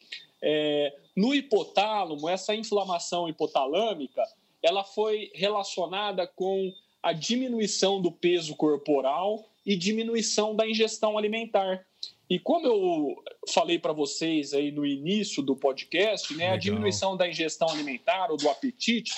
É, 0.43 0.95
no 1.17 1.35
hipotálamo, 1.35 2.29
essa 2.29 2.55
inflamação 2.55 3.29
hipotalâmica, 3.29 4.23
ela 4.63 4.85
foi 4.85 5.31
relacionada 5.35 6.27
com 6.27 6.73
a 7.03 7.13
diminuição 7.13 8.01
do 8.01 8.11
peso 8.11 8.57
corporal 8.57 9.45
e 9.65 9.77
diminuição 9.77 10.55
da 10.55 10.69
ingestão 10.69 11.17
alimentar. 11.17 11.87
E 12.29 12.39
como 12.39 12.67
eu 12.67 13.23
falei 13.53 13.79
para 13.79 13.93
vocês 13.93 14.55
aí 14.55 14.73
no 14.73 14.87
início 14.87 15.43
do 15.43 15.55
podcast, 15.55 16.35
né, 16.35 16.51
a 16.51 16.57
diminuição 16.57 17.17
da 17.17 17.29
ingestão 17.29 17.69
alimentar 17.69 18.31
ou 18.31 18.37
do 18.37 18.49
apetite 18.49 19.13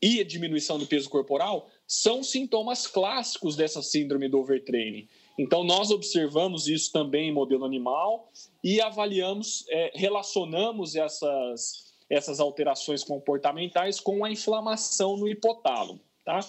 e 0.00 0.20
a 0.20 0.24
diminuição 0.24 0.78
do 0.78 0.86
peso 0.86 1.10
corporal 1.10 1.68
são 1.86 2.22
sintomas 2.22 2.86
clássicos 2.86 3.56
dessa 3.56 3.82
síndrome 3.82 4.28
do 4.28 4.38
overtraining. 4.38 5.08
Então, 5.38 5.62
nós 5.62 5.90
observamos 5.90 6.66
isso 6.66 6.90
também 6.92 7.28
em 7.28 7.32
modelo 7.32 7.64
animal 7.64 8.30
e 8.62 8.80
avaliamos, 8.80 9.64
é, 9.68 9.92
relacionamos 9.94 10.96
essas, 10.96 11.94
essas 12.10 12.40
alterações 12.40 13.04
comportamentais 13.04 14.00
com 14.00 14.24
a 14.24 14.30
inflamação 14.30 15.16
no 15.16 15.28
hipotálamo. 15.28 16.00
Tá? 16.24 16.40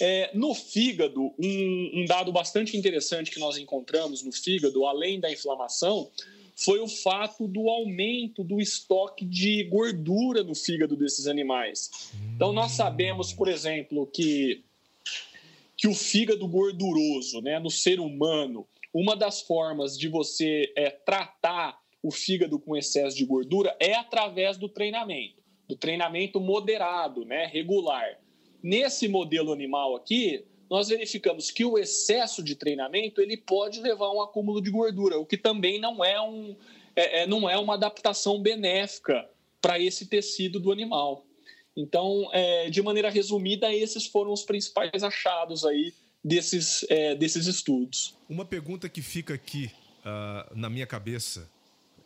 É, 0.00 0.30
no 0.34 0.54
fígado, 0.54 1.32
um, 1.38 1.90
um 1.94 2.04
dado 2.06 2.32
bastante 2.32 2.76
interessante 2.76 3.30
que 3.30 3.38
nós 3.38 3.58
encontramos 3.58 4.22
no 4.22 4.32
fígado, 4.32 4.86
além 4.86 5.20
da 5.20 5.30
inflamação, 5.30 6.10
foi 6.56 6.78
o 6.80 6.88
fato 6.88 7.46
do 7.46 7.68
aumento 7.68 8.44
do 8.44 8.60
estoque 8.60 9.24
de 9.24 9.64
gordura 9.64 10.42
no 10.42 10.54
fígado 10.54 10.96
desses 10.96 11.26
animais. 11.26 12.12
Então, 12.34 12.52
nós 12.52 12.72
sabemos, 12.72 13.32
por 13.32 13.48
exemplo, 13.48 14.06
que, 14.06 14.62
que 15.84 15.88
o 15.88 15.92
fígado 15.94 16.48
gorduroso 16.48 17.42
né, 17.42 17.58
no 17.58 17.70
ser 17.70 18.00
humano, 18.00 18.66
uma 18.90 19.14
das 19.14 19.42
formas 19.42 19.98
de 19.98 20.08
você 20.08 20.72
é, 20.74 20.88
tratar 20.88 21.78
o 22.02 22.10
fígado 22.10 22.58
com 22.58 22.74
excesso 22.74 23.14
de 23.14 23.26
gordura 23.26 23.76
é 23.78 23.92
através 23.92 24.56
do 24.56 24.66
treinamento, 24.66 25.42
do 25.68 25.76
treinamento 25.76 26.40
moderado, 26.40 27.26
né, 27.26 27.44
regular. 27.44 28.18
Nesse 28.62 29.08
modelo 29.08 29.52
animal 29.52 29.94
aqui, 29.94 30.46
nós 30.70 30.88
verificamos 30.88 31.50
que 31.50 31.66
o 31.66 31.76
excesso 31.76 32.42
de 32.42 32.56
treinamento 32.56 33.20
ele 33.20 33.36
pode 33.36 33.82
levar 33.82 34.06
a 34.06 34.14
um 34.14 34.22
acúmulo 34.22 34.62
de 34.62 34.70
gordura, 34.70 35.18
o 35.18 35.26
que 35.26 35.36
também 35.36 35.78
não 35.78 36.02
é, 36.02 36.18
um, 36.18 36.56
é, 36.96 37.24
é 37.24 37.26
não 37.26 37.46
é 37.46 37.58
uma 37.58 37.74
adaptação 37.74 38.40
benéfica 38.40 39.28
para 39.60 39.78
esse 39.78 40.06
tecido 40.06 40.58
do 40.58 40.72
animal. 40.72 41.26
Então, 41.76 42.28
é, 42.32 42.70
de 42.70 42.80
maneira 42.82 43.10
resumida, 43.10 43.72
esses 43.72 44.06
foram 44.06 44.32
os 44.32 44.42
principais 44.42 45.02
achados 45.02 45.64
aí 45.64 45.92
desses, 46.22 46.84
é, 46.88 47.14
desses 47.14 47.46
estudos. 47.46 48.16
Uma 48.28 48.44
pergunta 48.44 48.88
que 48.88 49.02
fica 49.02 49.34
aqui 49.34 49.70
uh, 50.00 50.56
na 50.56 50.70
minha 50.70 50.86
cabeça 50.86 51.50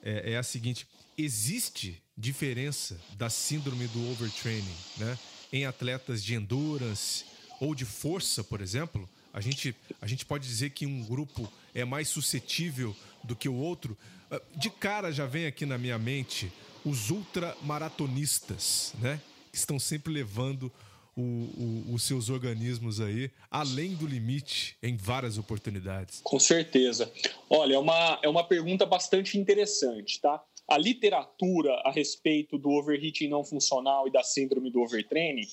é, 0.03 0.33
é, 0.33 0.37
a 0.37 0.43
seguinte: 0.43 0.87
existe 1.17 2.03
diferença 2.17 2.99
da 3.17 3.29
síndrome 3.29 3.87
do 3.89 4.11
overtraining 4.11 4.77
né, 4.97 5.19
em 5.53 5.67
atletas 5.67 6.25
de 6.25 6.35
endurance 6.35 7.25
ou 7.61 7.75
de 7.75 7.85
força, 7.85 8.43
por 8.43 8.61
exemplo, 8.61 9.09
a 9.33 9.41
gente, 9.41 9.75
a 10.01 10.07
gente 10.07 10.25
pode 10.25 10.47
dizer 10.47 10.71
que 10.71 10.87
um 10.87 11.05
grupo 11.05 11.51
é 11.75 11.85
mais 11.85 12.09
suscetível 12.09 12.97
do 13.23 13.37
que 13.37 13.49
o 13.49 13.55
outro. 13.55 13.97
Ah, 14.31 14.41
de 14.57 14.71
cara 14.71 15.13
já 15.13 15.27
vem 15.27 15.47
aqui 15.47 15.67
na 15.67 15.79
minha 15.79 15.99
mente 15.99 16.51
os 16.85 17.11
ultramaratonistas, 17.11 18.95
né? 18.99 19.21
Estão 19.53 19.79
sempre 19.79 20.13
levando 20.13 20.73
o, 21.17 21.21
o, 21.21 21.95
os 21.95 22.03
seus 22.05 22.31
organismos 22.31 23.01
aí 23.01 23.31
além 23.51 23.95
do 23.95 24.07
limite 24.07 24.77
em 24.83 24.97
várias 24.97 25.37
oportunidades. 25.37 26.21
Com 26.23 26.39
certeza. 26.39 27.13
Olha, 27.51 27.75
é 27.75 27.79
uma, 27.79 28.19
é 28.23 28.29
uma 28.29 28.45
pergunta 28.45 28.87
bastante 28.87 29.37
interessante, 29.37 30.21
tá? 30.21 30.43
A 30.69 30.77
literatura 30.77 31.73
a 31.85 31.91
respeito 31.91 32.59
do 32.59 32.71
overheating 32.71 33.29
não 33.29 33.43
funcional 33.43 34.07
e 34.07 34.13
da 34.13 34.23
síndrome 34.23 34.71
do 34.71 34.81
overtraining 34.81 35.49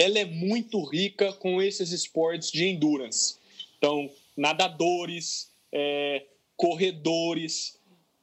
ela 0.00 0.18
é 0.18 0.24
muito 0.24 0.82
rica 0.82 1.30
com 1.34 1.60
esses 1.60 1.92
esportes 1.92 2.50
de 2.50 2.64
endurance. 2.64 3.36
Então, 3.76 4.10
nadadores, 4.34 5.52
é, 5.70 6.24
corredores, 6.56 7.78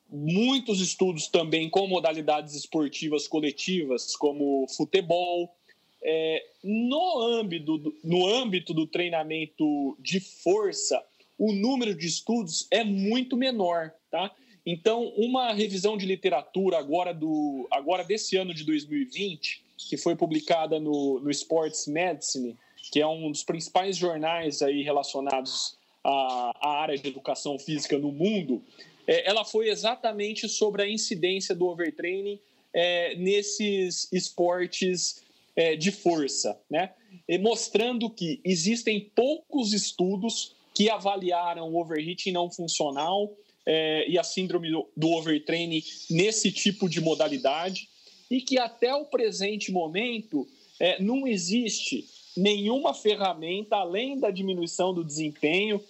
muitos 0.09 0.79
estudos 0.81 1.27
também 1.27 1.69
com 1.69 1.87
modalidades 1.87 2.53
esportivas 2.55 3.27
coletivas, 3.27 4.15
como 4.15 4.67
futebol. 4.69 5.53
É, 6.01 6.45
no, 6.63 7.19
âmbito, 7.19 7.95
no 8.03 8.27
âmbito 8.27 8.73
do 8.73 8.87
treinamento 8.87 9.97
de 9.99 10.19
força, 10.19 11.03
o 11.37 11.51
número 11.51 11.95
de 11.95 12.07
estudos 12.07 12.67
é 12.71 12.83
muito 12.83 13.35
menor, 13.35 13.91
tá? 14.09 14.31
Então, 14.65 15.13
uma 15.15 15.53
revisão 15.53 15.97
de 15.97 16.05
literatura 16.05 16.77
agora, 16.77 17.13
do, 17.13 17.67
agora 17.71 18.03
desse 18.03 18.35
ano 18.37 18.53
de 18.53 18.63
2020 18.63 19.67
que 19.77 19.95
foi 19.95 20.15
publicada 20.15 20.79
no, 20.79 21.19
no 21.19 21.29
Sports 21.29 21.87
Medicine, 21.87 22.57
que 22.91 22.99
é 22.99 23.07
um 23.07 23.29
dos 23.29 23.43
principais 23.43 23.95
jornais 23.95 24.61
aí 24.61 24.81
relacionados 24.81 25.77
à, 26.03 26.51
à 26.59 26.81
área 26.81 26.97
de 26.97 27.07
educação 27.07 27.59
física 27.59 27.97
no 27.97 28.11
mundo, 28.11 28.61
é, 29.07 29.27
ela 29.27 29.45
foi 29.45 29.69
exatamente 29.69 30.49
sobre 30.49 30.83
a 30.83 30.89
incidência 30.89 31.55
do 31.55 31.65
overtraining 31.67 32.39
é, 32.73 33.15
nesses 33.15 34.11
esportes 34.11 35.23
é, 35.55 35.75
de 35.75 35.91
força, 35.91 36.59
né? 36.69 36.91
E 37.27 37.37
mostrando 37.37 38.09
que 38.09 38.39
existem 38.43 38.99
poucos 39.15 39.73
estudos 39.73 40.55
que 40.73 40.89
avaliaram 40.89 41.73
o 41.73 41.81
overheating 41.81 42.31
não 42.31 42.51
funcional 42.51 43.33
é, 43.65 44.07
e 44.07 44.19
a 44.19 44.23
síndrome 44.23 44.69
do, 44.69 44.87
do 44.95 45.09
overtraining 45.09 45.83
nesse 46.09 46.51
tipo 46.51 46.87
de 46.87 47.01
modalidade 47.01 47.89
e 48.29 48.41
que 48.41 48.59
até 48.59 48.93
o 48.93 49.05
presente 49.05 49.71
momento 49.71 50.47
é, 50.79 51.01
não 51.01 51.27
existe 51.27 52.05
nenhuma 52.35 52.93
ferramenta 52.93 53.77
além 53.77 54.19
da 54.19 54.29
diminuição 54.29 54.93
do 54.93 55.03
desempenho 55.03 55.83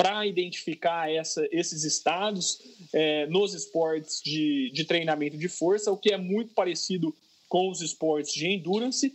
para 0.00 0.26
identificar 0.26 1.12
essa, 1.12 1.46
esses 1.52 1.84
estados 1.84 2.58
é, 2.90 3.26
nos 3.26 3.52
esportes 3.52 4.22
de, 4.22 4.70
de 4.72 4.84
treinamento 4.86 5.36
de 5.36 5.46
força, 5.46 5.92
o 5.92 5.96
que 5.96 6.10
é 6.10 6.16
muito 6.16 6.54
parecido 6.54 7.14
com 7.46 7.70
os 7.70 7.82
esportes 7.82 8.32
de 8.32 8.48
endurance. 8.48 9.12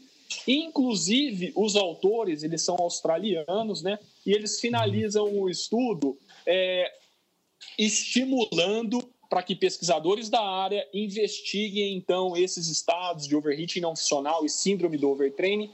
Inclusive, 0.47 1.51
os 1.55 1.75
autores, 1.75 2.43
eles 2.43 2.61
são 2.61 2.75
australianos, 2.79 3.81
né? 3.81 3.97
E 4.23 4.31
eles 4.31 4.59
finalizam 4.59 5.25
o 5.35 5.49
estudo 5.49 6.19
é, 6.45 6.91
estimulando 7.79 9.09
para 9.27 9.41
que 9.41 9.55
pesquisadores 9.55 10.29
da 10.29 10.41
área 10.41 10.87
investiguem 10.93 11.95
então 11.95 12.37
esses 12.37 12.67
estados 12.67 13.27
de 13.27 13.35
overheating 13.35 13.79
não 13.79 13.95
funcional 13.95 14.45
e 14.45 14.49
síndrome 14.49 14.97
do 14.97 15.09
overtraining 15.09 15.71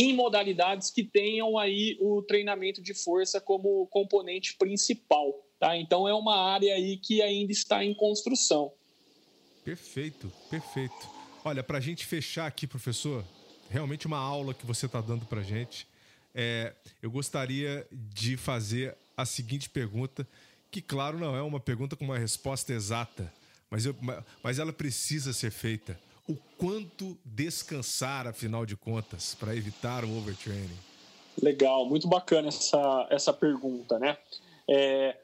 em 0.00 0.14
modalidades 0.14 0.92
que 0.92 1.02
tenham 1.02 1.58
aí 1.58 1.98
o 2.00 2.22
treinamento 2.22 2.80
de 2.80 2.94
força 2.94 3.40
como 3.40 3.84
componente 3.88 4.54
principal, 4.56 5.34
tá? 5.58 5.76
Então 5.76 6.06
é 6.06 6.14
uma 6.14 6.36
área 6.52 6.72
aí 6.72 6.96
que 6.96 7.20
ainda 7.20 7.50
está 7.50 7.84
em 7.84 7.92
construção. 7.94 8.72
Perfeito, 9.64 10.32
perfeito. 10.48 10.94
Olha, 11.44 11.64
para 11.64 11.78
a 11.78 11.80
gente 11.80 12.06
fechar 12.06 12.46
aqui, 12.46 12.64
professor, 12.64 13.24
realmente 13.68 14.06
uma 14.06 14.18
aula 14.18 14.54
que 14.54 14.64
você 14.64 14.86
está 14.86 15.00
dando 15.00 15.26
para 15.26 15.42
gente. 15.42 15.84
é, 16.32 16.72
eu 17.02 17.10
gostaria 17.10 17.84
de 17.90 18.36
fazer 18.36 18.96
a 19.16 19.26
seguinte 19.26 19.68
pergunta, 19.68 20.24
que, 20.70 20.80
claro, 20.80 21.18
não 21.18 21.34
é 21.34 21.42
uma 21.42 21.58
pergunta 21.58 21.96
com 21.96 22.04
uma 22.04 22.18
resposta 22.18 22.72
exata, 22.72 23.32
mas, 23.68 23.84
eu, 23.84 23.96
mas 24.44 24.60
ela 24.60 24.72
precisa 24.72 25.32
ser 25.32 25.50
feita. 25.50 25.98
O 26.28 26.36
quanto 26.58 27.16
descansar, 27.24 28.26
afinal 28.26 28.66
de 28.66 28.76
contas, 28.76 29.34
para 29.34 29.56
evitar 29.56 30.04
o 30.04 30.18
overtraining? 30.18 30.78
Legal, 31.40 31.86
muito 31.86 32.06
bacana 32.06 32.48
essa, 32.48 33.06
essa 33.10 33.32
pergunta, 33.32 33.98
né? 33.98 34.18
É, 34.68 35.16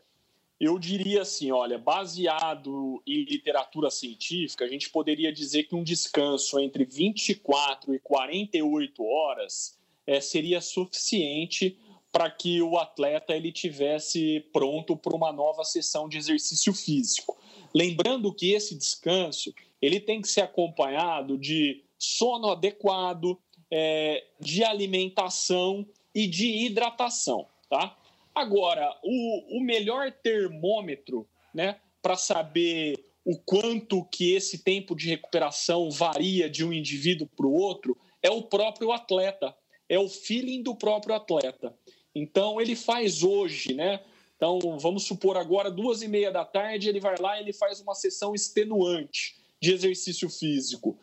eu 0.58 0.78
diria 0.78 1.22
assim, 1.22 1.50
olha, 1.52 1.76
baseado 1.76 3.02
em 3.06 3.24
literatura 3.24 3.90
científica, 3.90 4.64
a 4.64 4.68
gente 4.68 4.88
poderia 4.88 5.32
dizer 5.32 5.64
que 5.64 5.74
um 5.74 5.82
descanso 5.82 6.58
entre 6.58 6.84
24 6.84 7.94
e 7.94 7.98
48 7.98 9.04
horas 9.04 9.76
é, 10.06 10.20
seria 10.20 10.60
suficiente 10.60 11.76
para 12.10 12.30
que 12.30 12.62
o 12.62 12.78
atleta 12.78 13.34
ele 13.34 13.50
tivesse 13.50 14.40
pronto 14.52 14.96
para 14.96 15.16
uma 15.16 15.32
nova 15.32 15.64
sessão 15.64 16.08
de 16.08 16.16
exercício 16.16 16.72
físico. 16.72 17.36
Lembrando 17.74 18.32
que 18.32 18.52
esse 18.52 18.76
descanso 18.76 19.52
ele 19.84 20.00
tem 20.00 20.22
que 20.22 20.28
ser 20.28 20.40
acompanhado 20.40 21.36
de 21.36 21.84
sono 21.98 22.48
adequado, 22.48 23.38
é, 23.70 24.24
de 24.40 24.64
alimentação 24.64 25.86
e 26.14 26.26
de 26.26 26.64
hidratação, 26.64 27.46
tá? 27.68 27.96
Agora, 28.34 28.98
o, 29.04 29.58
o 29.58 29.60
melhor 29.60 30.10
termômetro, 30.10 31.28
né, 31.52 31.78
para 32.00 32.16
saber 32.16 33.04
o 33.24 33.38
quanto 33.38 34.04
que 34.06 34.32
esse 34.32 34.64
tempo 34.64 34.94
de 34.94 35.08
recuperação 35.08 35.90
varia 35.90 36.48
de 36.48 36.64
um 36.64 36.72
indivíduo 36.72 37.28
para 37.36 37.46
o 37.46 37.52
outro 37.52 37.96
é 38.22 38.30
o 38.30 38.42
próprio 38.42 38.90
atleta, 38.90 39.54
é 39.88 39.98
o 39.98 40.08
feeling 40.08 40.62
do 40.62 40.74
próprio 40.74 41.14
atleta. 41.14 41.76
Então 42.14 42.60
ele 42.60 42.74
faz 42.74 43.22
hoje, 43.22 43.74
né? 43.74 44.00
Então 44.36 44.58
vamos 44.78 45.04
supor 45.04 45.36
agora 45.36 45.70
duas 45.70 46.02
e 46.02 46.08
meia 46.08 46.30
da 46.30 46.44
tarde 46.44 46.88
ele 46.88 47.00
vai 47.00 47.16
lá 47.18 47.38
e 47.38 47.42
ele 47.42 47.52
faz 47.52 47.80
uma 47.80 47.94
sessão 47.94 48.34
extenuante 48.34 49.43
de 49.64 49.72
exercício 49.72 50.28
físico. 50.28 50.96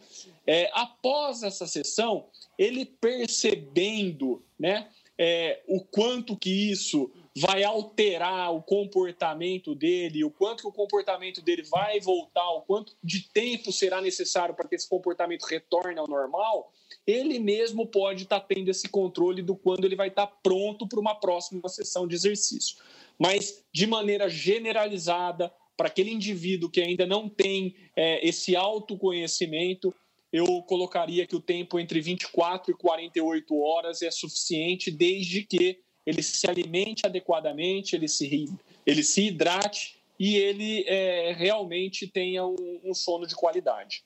É, 0.45 0.69
após 0.73 1.43
essa 1.43 1.65
sessão 1.65 2.27
ele 2.57 2.85
percebendo, 2.85 4.43
né? 4.59 4.87
É, 5.17 5.61
o 5.67 5.83
quanto 5.83 6.35
que 6.35 6.71
isso 6.71 7.11
vai 7.35 7.63
alterar 7.63 8.53
o 8.53 8.61
comportamento 8.61 9.75
dele, 9.75 10.23
o 10.23 10.31
quanto 10.31 10.61
que 10.61 10.67
o 10.67 10.71
comportamento 10.71 11.41
dele 11.41 11.63
vai 11.63 11.99
voltar, 11.99 12.49
o 12.51 12.61
quanto 12.61 12.95
de 13.03 13.29
tempo 13.31 13.71
será 13.71 14.01
necessário 14.01 14.55
para 14.55 14.67
que 14.67 14.75
esse 14.75 14.89
comportamento 14.89 15.43
retorne 15.43 15.99
ao 15.99 16.07
normal, 16.07 16.71
ele 17.05 17.37
mesmo 17.39 17.85
pode 17.85 18.23
estar 18.23 18.39
tá 18.39 18.45
tendo 18.47 18.69
esse 18.69 18.89
controle 18.89 19.41
do 19.43 19.55
quando 19.55 19.85
ele 19.85 19.95
vai 19.95 20.07
estar 20.07 20.27
tá 20.27 20.33
pronto 20.41 20.87
para 20.87 20.99
uma 20.99 21.13
próxima 21.13 21.69
sessão 21.69 22.07
de 22.07 22.15
exercício. 22.15 22.77
Mas, 23.19 23.63
de 23.71 23.85
maneira 23.85 24.27
generalizada, 24.27 25.53
para 25.81 25.87
aquele 25.87 26.11
indivíduo 26.11 26.69
que 26.69 26.79
ainda 26.79 27.07
não 27.07 27.27
tem 27.27 27.75
é, 27.95 28.23
esse 28.23 28.55
autoconhecimento, 28.55 29.91
eu 30.31 30.61
colocaria 30.61 31.25
que 31.25 31.35
o 31.35 31.39
tempo 31.39 31.79
entre 31.79 31.99
24 31.99 32.71
e 32.71 32.75
48 32.75 33.59
horas 33.59 34.03
é 34.03 34.11
suficiente, 34.11 34.91
desde 34.91 35.43
que 35.43 35.79
ele 36.05 36.21
se 36.21 36.47
alimente 36.47 37.01
adequadamente, 37.03 37.95
ele 37.95 38.07
se, 38.07 38.47
ele 38.85 39.01
se 39.01 39.25
hidrate 39.25 39.97
e 40.19 40.35
ele 40.35 40.83
é, 40.87 41.33
realmente 41.33 42.05
tenha 42.05 42.45
um, 42.45 42.79
um 42.83 42.93
sono 42.93 43.25
de 43.25 43.33
qualidade. 43.33 44.03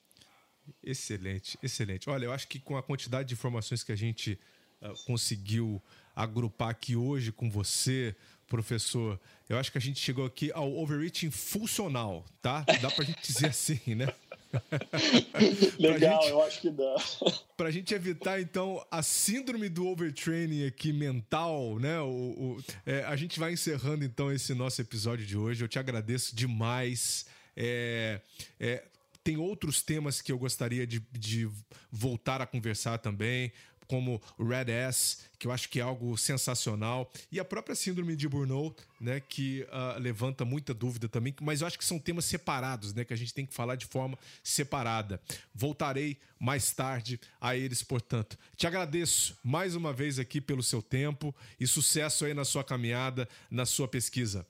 Excelente, 0.82 1.58
excelente. 1.62 2.08
Olha, 2.08 2.24
eu 2.24 2.32
acho 2.32 2.48
que 2.48 2.58
com 2.58 2.78
a 2.78 2.82
quantidade 2.82 3.28
de 3.28 3.34
informações 3.34 3.84
que 3.84 3.92
a 3.92 3.96
gente 3.96 4.38
uh, 4.80 5.04
conseguiu 5.04 5.82
agrupar 6.14 6.70
aqui 6.70 6.96
hoje 6.96 7.30
com 7.32 7.50
você, 7.50 8.16
professor, 8.46 9.20
eu 9.48 9.58
acho 9.58 9.70
que 9.70 9.78
a 9.78 9.80
gente 9.80 10.00
chegou 10.00 10.24
aqui 10.24 10.50
ao 10.52 10.72
overreaching 10.76 11.30
funcional, 11.30 12.24
tá? 12.40 12.64
Dá 12.80 12.90
pra 12.90 13.04
gente 13.04 13.20
dizer 13.22 13.46
assim, 13.46 13.94
né? 13.94 14.12
Legal, 15.78 16.22
gente, 16.22 16.30
eu 16.30 16.42
acho 16.42 16.60
que 16.60 16.70
dá. 16.70 16.96
Pra 17.56 17.70
gente 17.70 17.94
evitar, 17.94 18.40
então, 18.40 18.84
a 18.90 19.02
síndrome 19.02 19.68
do 19.68 19.86
overtraining 19.86 20.66
aqui 20.66 20.92
mental, 20.92 21.78
né? 21.78 22.00
O, 22.00 22.06
o 22.06 22.64
é, 22.84 23.02
a 23.04 23.16
gente 23.16 23.38
vai 23.38 23.52
encerrando, 23.52 24.04
então, 24.04 24.30
esse 24.30 24.54
nosso 24.54 24.80
episódio 24.80 25.26
de 25.26 25.36
hoje. 25.36 25.64
Eu 25.64 25.68
te 25.68 25.78
agradeço 25.78 26.36
demais. 26.36 27.26
É, 27.56 28.20
é, 28.60 28.84
tem 29.24 29.36
outros 29.36 29.82
temas 29.82 30.20
que 30.20 30.30
eu 30.30 30.38
gostaria 30.38 30.86
de, 30.86 31.00
de 31.12 31.48
voltar 31.90 32.40
a 32.40 32.46
conversar 32.46 32.98
também 32.98 33.52
como 33.86 34.20
Red 34.38 34.70
S, 34.70 35.18
que 35.38 35.46
eu 35.46 35.52
acho 35.52 35.68
que 35.68 35.80
é 35.80 35.82
algo 35.82 36.16
sensacional, 36.16 37.10
e 37.30 37.38
a 37.38 37.44
própria 37.44 37.74
síndrome 37.74 38.16
de 38.16 38.28
Burnout, 38.28 38.82
né, 39.00 39.20
que 39.20 39.62
uh, 39.64 39.98
levanta 39.98 40.44
muita 40.44 40.72
dúvida 40.72 41.08
também, 41.08 41.34
mas 41.40 41.60
eu 41.60 41.66
acho 41.66 41.78
que 41.78 41.84
são 41.84 41.98
temas 41.98 42.24
separados, 42.24 42.94
né, 42.94 43.04
que 43.04 43.12
a 43.12 43.16
gente 43.16 43.34
tem 43.34 43.46
que 43.46 43.54
falar 43.54 43.76
de 43.76 43.86
forma 43.86 44.18
separada. 44.42 45.20
Voltarei 45.54 46.16
mais 46.38 46.72
tarde 46.72 47.20
a 47.40 47.56
eles, 47.56 47.82
portanto. 47.82 48.38
Te 48.56 48.66
agradeço 48.66 49.36
mais 49.42 49.74
uma 49.74 49.92
vez 49.92 50.18
aqui 50.18 50.40
pelo 50.40 50.62
seu 50.62 50.82
tempo 50.82 51.34
e 51.58 51.66
sucesso 51.66 52.24
aí 52.24 52.34
na 52.34 52.44
sua 52.44 52.64
caminhada, 52.64 53.28
na 53.50 53.66
sua 53.66 53.88
pesquisa. 53.88 54.46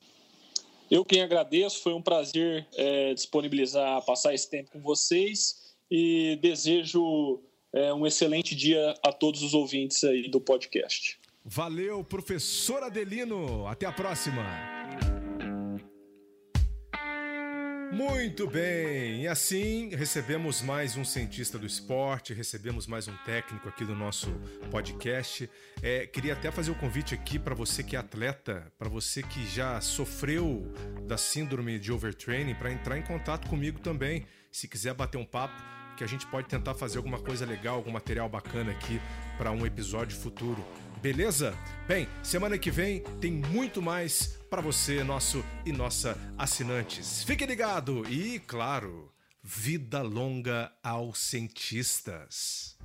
Eu 0.90 1.04
quem 1.04 1.20
agradeço, 1.20 1.82
foi 1.82 1.94
um 1.94 2.02
prazer 2.02 2.66
é, 2.74 3.12
disponibilizar, 3.12 4.04
passar 4.04 4.34
esse 4.34 4.48
tempo 4.48 4.70
com 4.70 4.80
vocês 4.80 5.74
e 5.90 6.38
desejo 6.40 7.42
é, 7.72 7.92
um 7.92 8.06
excelente 8.06 8.54
dia 8.54 8.94
a 9.04 9.12
todos 9.12 9.42
os 9.42 9.54
ouvintes 9.54 10.02
aí 10.04 10.28
do 10.30 10.40
podcast. 10.40 11.18
Valeu, 11.44 12.02
professor 12.02 12.82
Adelino. 12.82 13.66
Até 13.66 13.86
a 13.86 13.92
próxima. 13.92 14.44
Muito 17.92 18.48
bem, 18.48 19.22
e 19.22 19.28
assim 19.28 19.88
recebemos 19.94 20.60
mais 20.60 20.96
um 20.96 21.04
cientista 21.04 21.56
do 21.56 21.64
esporte, 21.64 22.34
recebemos 22.34 22.86
mais 22.86 23.06
um 23.06 23.16
técnico 23.24 23.68
aqui 23.68 23.84
do 23.84 23.94
nosso 23.94 24.28
podcast. 24.70 25.48
É, 25.80 26.04
queria 26.04 26.32
até 26.32 26.50
fazer 26.50 26.72
o 26.72 26.74
um 26.74 26.78
convite 26.78 27.14
aqui 27.14 27.38
para 27.38 27.54
você 27.54 27.84
que 27.84 27.94
é 27.94 27.98
atleta, 27.98 28.70
para 28.76 28.88
você 28.88 29.22
que 29.22 29.46
já 29.46 29.80
sofreu 29.80 30.70
da 31.06 31.16
síndrome 31.16 31.78
de 31.78 31.92
overtraining, 31.92 32.54
para 32.56 32.72
entrar 32.72 32.98
em 32.98 33.02
contato 33.02 33.48
comigo 33.48 33.78
também. 33.78 34.26
Se 34.50 34.66
quiser 34.66 34.92
bater 34.92 35.16
um 35.16 35.24
papo, 35.24 35.62
que 35.96 36.04
a 36.04 36.06
gente 36.06 36.26
pode 36.26 36.46
tentar 36.46 36.74
fazer 36.74 36.98
alguma 36.98 37.18
coisa 37.18 37.46
legal, 37.46 37.76
algum 37.76 37.90
material 37.90 38.28
bacana 38.28 38.70
aqui 38.70 39.00
para 39.38 39.50
um 39.50 39.64
episódio 39.66 40.16
futuro. 40.16 40.64
Beleza? 41.00 41.54
Bem, 41.88 42.08
semana 42.22 42.58
que 42.58 42.70
vem 42.70 43.00
tem 43.20 43.32
muito 43.32 43.80
mais 43.80 44.38
para 44.50 44.60
você, 44.60 45.02
nosso 45.02 45.44
e 45.64 45.72
nossa 45.72 46.16
assinantes. 46.36 47.24
Fique 47.24 47.46
ligado 47.46 48.06
e, 48.08 48.38
claro, 48.40 49.12
vida 49.42 50.02
longa 50.02 50.70
aos 50.82 51.18
cientistas. 51.18 52.76